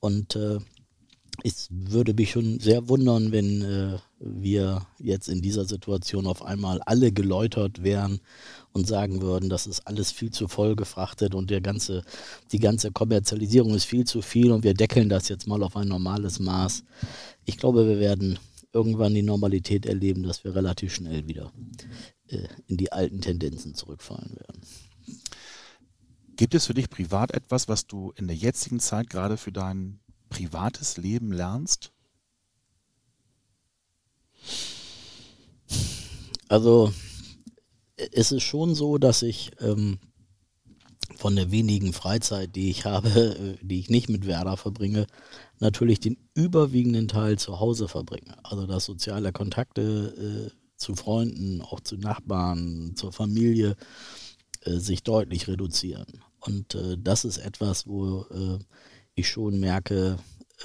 und 0.01 0.37
äh, 0.37 0.59
es 1.45 1.69
würde 1.71 2.15
mich 2.15 2.33
schon 2.33 2.59
sehr 2.59 2.89
wundern, 2.89 3.31
wenn 3.31 3.63
äh, 3.63 3.99
wir 4.19 4.87
jetzt 4.99 5.29
in 5.29 5.41
dieser 5.41 5.65
Situation 5.65 6.27
auf 6.27 6.43
einmal 6.43 6.81
alle 6.83 7.13
geläutert 7.13 7.83
wären 7.83 8.21
und 8.73 8.87
sagen 8.87 9.23
würden, 9.23 9.49
das 9.49 9.67
ist 9.67 9.87
alles 9.87 10.11
viel 10.11 10.31
zu 10.31 10.49
voll 10.49 10.75
gefrachtet 10.75 11.35
und 11.35 11.51
der 11.51 11.61
ganze, 11.61 12.03
die 12.51 12.59
ganze 12.59 12.91
Kommerzialisierung 12.91 13.75
ist 13.75 13.85
viel 13.85 14.05
zu 14.05 14.21
viel 14.21 14.51
und 14.51 14.65
wir 14.65 14.75
deckeln 14.75 15.09
das 15.09 15.29
jetzt 15.29 15.47
mal 15.47 15.63
auf 15.63 15.77
ein 15.77 15.89
normales 15.89 16.41
Maß. 16.41 16.85
Ich 17.45 17.57
glaube, 17.57 17.87
wir 17.87 18.01
werden 18.01 18.39
irgendwann 18.73 19.15
die 19.15 19.23
Normalität 19.23 19.87
erleben, 19.87 20.25
dass 20.25 20.45
wir 20.45 20.55
relativ 20.55 20.95
schnell 20.95 21.27
wieder 21.29 21.53
äh, 22.29 22.49
in 22.67 22.77
die 22.77 22.93
alten 22.93 23.21
Tendenzen 23.21 23.75
zurückfallen 23.75 24.37
werden. 24.37 24.63
Gibt 26.39 26.55
es 26.55 26.67
für 26.67 26.75
dich 26.75 26.89
privat 26.89 27.33
etwas, 27.33 27.67
was 27.67 27.89
du 27.89 28.13
in 28.15 28.29
der 28.29 28.37
jetzigen 28.37 28.79
Zeit 28.79 29.11
gerade 29.11 29.37
für 29.37 29.51
dein 29.51 29.99
privates 30.29 30.97
Leben 30.97 31.33
lernst? 31.33 31.91
Also 36.49 36.93
es 37.97 38.31
ist 38.31 38.45
schon 38.45 38.77
so, 38.77 38.99
dass 38.99 39.23
ich 39.23 39.51
ähm, 39.59 39.99
von 41.17 41.35
der 41.35 41.51
wenigen 41.51 41.93
Freizeit, 41.93 42.55
die 42.55 42.71
ich 42.71 42.85
habe, 42.85 43.59
äh, 43.61 43.67
die 43.67 43.81
ich 43.81 43.91
nicht 43.91 44.09
mit 44.09 44.25
Werder 44.25 44.57
verbringe, 44.57 45.09
natürlich 45.59 45.99
den 45.99 46.19
überwiegenden 46.35 47.09
Teil 47.09 47.37
zu 47.37 47.59
Hause 47.59 47.89
verbringe. 47.89 48.37
Also 48.45 48.69
dass 48.69 48.85
soziale 48.85 49.33
Kontakte 49.33 50.53
äh, 50.53 50.57
zu 50.77 50.95
Freunden, 50.95 51.63
auch 51.63 51.81
zu 51.81 51.97
Nachbarn, 51.97 52.95
zur 52.95 53.13
Familie 53.13 53.75
äh, 54.69 54.79
sich 54.79 55.03
deutlich 55.03 55.49
reduzieren. 55.49 56.07
Und 56.41 56.75
äh, 56.75 56.97
das 56.99 57.25
ist 57.25 57.39
etwas, 57.39 57.87
wo 57.87 58.23
äh, 58.31 58.59
ich 59.15 59.29
schon 59.29 59.59
merke, 59.61 60.19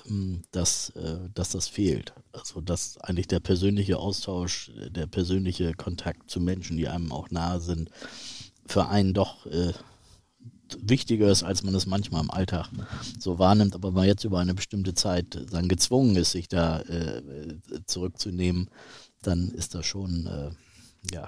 ähm, 0.08 0.42
dass, 0.52 0.90
äh, 0.92 1.30
dass 1.34 1.52
das 1.52 1.68
fehlt. 1.68 2.14
Also 2.32 2.62
dass 2.62 2.98
eigentlich 3.00 3.28
der 3.28 3.40
persönliche 3.40 3.98
Austausch, 3.98 4.72
der 4.90 5.08
persönliche 5.08 5.74
Kontakt 5.74 6.30
zu 6.30 6.40
Menschen, 6.40 6.78
die 6.78 6.88
einem 6.88 7.12
auch 7.12 7.30
nahe 7.32 7.60
sind, 7.60 7.90
für 8.66 8.88
einen 8.88 9.14
doch 9.14 9.46
äh, 9.48 9.74
wichtiger 10.80 11.30
ist, 11.30 11.44
als 11.44 11.64
man 11.64 11.76
es 11.76 11.86
manchmal 11.86 12.24
im 12.24 12.32
Alltag 12.32 12.70
so 13.20 13.38
wahrnimmt, 13.38 13.76
aber 13.76 13.92
man 13.92 14.08
jetzt 14.08 14.24
über 14.24 14.40
eine 14.40 14.56
bestimmte 14.56 14.96
Zeit 14.96 15.46
dann 15.52 15.68
gezwungen 15.68 16.16
ist, 16.16 16.32
sich 16.32 16.48
da 16.48 16.84
zurückzunehmen, 17.86 18.72
dann 19.22 19.50
ist 19.50 19.76
das 19.76 19.86
schon, 19.86 20.56
ja, 21.12 21.28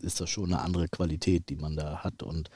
ist 0.00 0.20
das 0.20 0.30
schon 0.30 0.52
eine 0.52 0.62
andere 0.62 0.88
Qualität, 0.88 1.48
die 1.48 1.56
man 1.56 1.76
da 1.76 1.98
hat 1.98 2.22
und 2.22 2.50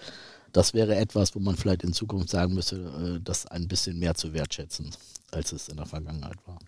das 0.52 0.72
wäre 0.72 0.94
etwas, 0.94 1.34
wo 1.34 1.40
man 1.40 1.56
vielleicht 1.56 1.82
in 1.82 1.92
Zukunft 1.92 2.30
sagen 2.30 2.54
müsste, 2.54 2.76
äh, 2.76 3.20
das 3.22 3.46
ein 3.46 3.66
bisschen 3.68 3.98
mehr 3.98 4.14
zu 4.14 4.32
wertschätzen, 4.32 4.90
als 5.32 5.52
es 5.52 5.68
in 5.68 5.76
der 5.76 5.86
Vergangenheit 5.86 6.38
war. 6.46 6.58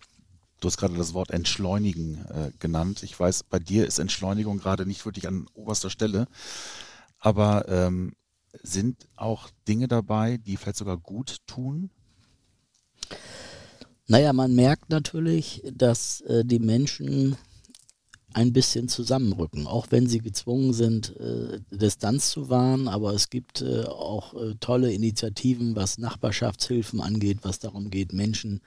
Du 0.59 0.67
hast 0.67 0.77
gerade 0.77 0.95
das 0.95 1.13
Wort 1.13 1.31
Entschleunigen 1.31 2.25
äh, 2.25 2.51
genannt. 2.59 3.03
Ich 3.03 3.17
weiß, 3.17 3.43
bei 3.43 3.59
dir 3.59 3.85
ist 3.85 3.99
Entschleunigung 3.99 4.57
gerade 4.57 4.85
nicht 4.85 5.05
wirklich 5.05 5.27
an 5.27 5.45
oberster 5.53 5.89
Stelle. 5.89 6.27
Aber 7.19 7.67
ähm, 7.69 8.13
sind 8.63 9.07
auch 9.15 9.49
Dinge 9.67 9.87
dabei, 9.87 10.37
die 10.37 10.57
vielleicht 10.57 10.77
sogar 10.77 10.97
gut 10.97 11.37
tun? 11.47 11.89
Naja, 14.07 14.33
man 14.33 14.55
merkt 14.55 14.89
natürlich, 14.89 15.61
dass 15.71 16.21
äh, 16.21 16.43
die 16.43 16.59
Menschen 16.59 17.37
ein 18.33 18.53
bisschen 18.53 18.89
zusammenrücken, 18.89 19.67
auch 19.67 19.87
wenn 19.89 20.07
sie 20.07 20.19
gezwungen 20.19 20.73
sind, 20.73 21.15
äh, 21.17 21.59
Distanz 21.71 22.29
zu 22.29 22.49
wahren. 22.49 22.87
Aber 22.87 23.13
es 23.13 23.29
gibt 23.29 23.61
äh, 23.61 23.83
auch 23.83 24.33
äh, 24.33 24.55
tolle 24.59 24.91
Initiativen, 24.91 25.75
was 25.75 25.97
Nachbarschaftshilfen 25.97 27.01
angeht, 27.01 27.39
was 27.41 27.59
darum 27.59 27.89
geht, 27.89 28.13
Menschen, 28.13 28.61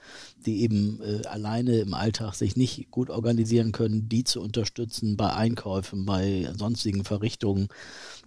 die 0.44 0.62
eben 0.62 1.00
äh, 1.02 1.26
alleine 1.26 1.78
im 1.78 1.94
Alltag 1.94 2.34
sich 2.34 2.56
nicht 2.56 2.90
gut 2.90 3.10
organisieren 3.10 3.72
können, 3.72 4.08
die 4.08 4.24
zu 4.24 4.40
unterstützen 4.40 5.16
bei 5.16 5.32
Einkäufen, 5.32 6.06
bei 6.06 6.50
sonstigen 6.58 7.04
Verrichtungen. 7.04 7.68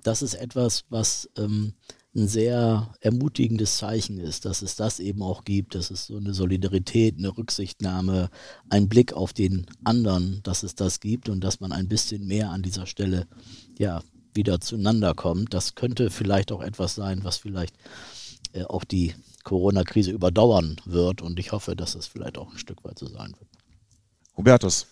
Das 0.03 0.21
ist 0.21 0.35
etwas, 0.35 0.85
was 0.89 1.29
ähm, 1.37 1.73
ein 2.15 2.27
sehr 2.27 2.93
ermutigendes 2.99 3.77
Zeichen 3.77 4.19
ist, 4.19 4.45
dass 4.45 4.61
es 4.61 4.75
das 4.75 4.99
eben 4.99 5.23
auch 5.23 5.43
gibt, 5.45 5.73
dass 5.73 5.89
es 5.89 6.07
so 6.07 6.17
eine 6.17 6.33
Solidarität, 6.33 7.17
eine 7.17 7.35
Rücksichtnahme, 7.35 8.29
ein 8.69 8.87
Blick 8.87 9.13
auf 9.13 9.33
den 9.33 9.65
anderen, 9.83 10.41
dass 10.43 10.63
es 10.63 10.75
das 10.75 10.99
gibt 10.99 11.27
und 11.27 11.43
dass 11.43 11.59
man 11.59 11.71
ein 11.71 11.87
bisschen 11.87 12.27
mehr 12.27 12.51
an 12.51 12.61
dieser 12.61 12.85
Stelle 12.85 13.27
ja 13.79 14.03
wieder 14.35 14.61
zueinander 14.61 15.15
kommt. 15.15 15.53
Das 15.53 15.75
könnte 15.75 16.11
vielleicht 16.11 16.51
auch 16.51 16.61
etwas 16.61 16.95
sein, 16.95 17.23
was 17.23 17.37
vielleicht 17.37 17.75
äh, 18.53 18.63
auch 18.63 18.83
die 18.83 19.15
Corona-Krise 19.43 20.11
überdauern 20.11 20.77
wird 20.85 21.21
und 21.21 21.39
ich 21.39 21.51
hoffe, 21.51 21.75
dass 21.75 21.95
es 21.95 22.07
vielleicht 22.07 22.37
auch 22.37 22.51
ein 22.51 22.59
Stück 22.59 22.83
weit 22.83 22.99
so 22.99 23.07
sein 23.07 23.33
wird. 23.39 23.49
Hubertus, 24.37 24.87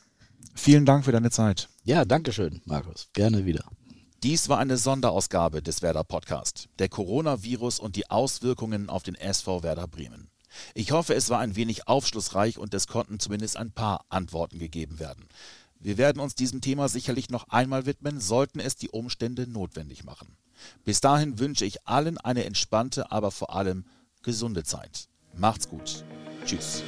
vielen 0.55 0.86
Dank 0.86 1.05
für 1.05 1.11
deine 1.11 1.32
Zeit. 1.32 1.69
Ja, 1.84 2.03
danke 2.03 2.34
schön, 2.34 2.61
Markus. 2.65 3.07
Gerne 3.13 3.45
wieder. 3.45 3.63
Dies 4.24 4.49
war 4.49 4.59
eine 4.59 4.78
Sonderausgabe 4.78 5.63
des 5.63 5.82
Werder 5.82 6.03
Podcast, 6.03 6.69
der 6.78 6.89
Coronavirus 6.89 7.80
und 7.80 7.95
die 7.95 8.11
Auswirkungen 8.11 8.88
auf 8.88 9.01
den 9.01 9.15
SV 9.15 9.63
Werder 9.63 9.88
Bremen. 9.88 10.30
Ich 10.76 10.91
hoffe, 10.91 11.15
es 11.15 11.32
war 11.32 11.39
ein 11.39 11.55
wenig 11.55 11.88
aufschlussreich 11.88 12.59
und 12.59 12.72
es 12.76 12.86
konnten 12.86 13.19
zumindest 13.19 13.57
ein 13.57 13.72
paar 13.72 14.05
Antworten 14.09 14.59
gegeben 14.59 14.99
werden. 14.99 15.28
Wir 15.80 15.97
werden 15.97 16.19
uns 16.22 16.36
diesem 16.36 16.61
Thema 16.61 16.88
sicherlich 16.88 17.32
noch 17.32 17.49
einmal 17.49 17.88
widmen, 17.88 18.19
sollten 18.19 18.59
es 18.59 18.76
die 18.76 18.89
Umstände 18.89 19.47
notwendig 19.47 20.03
machen. 20.03 20.38
Bis 20.86 21.01
dahin 21.01 21.39
wünsche 21.39 21.65
ich 21.65 21.88
allen 21.88 22.19
eine 22.19 22.45
entspannte, 22.45 23.11
aber 23.11 23.32
vor 23.32 23.55
allem 23.55 23.86
gesunde 24.22 24.63
Zeit. 24.63 25.07
Macht's 25.34 25.67
gut. 25.67 26.03
Tschüss. 26.45 26.84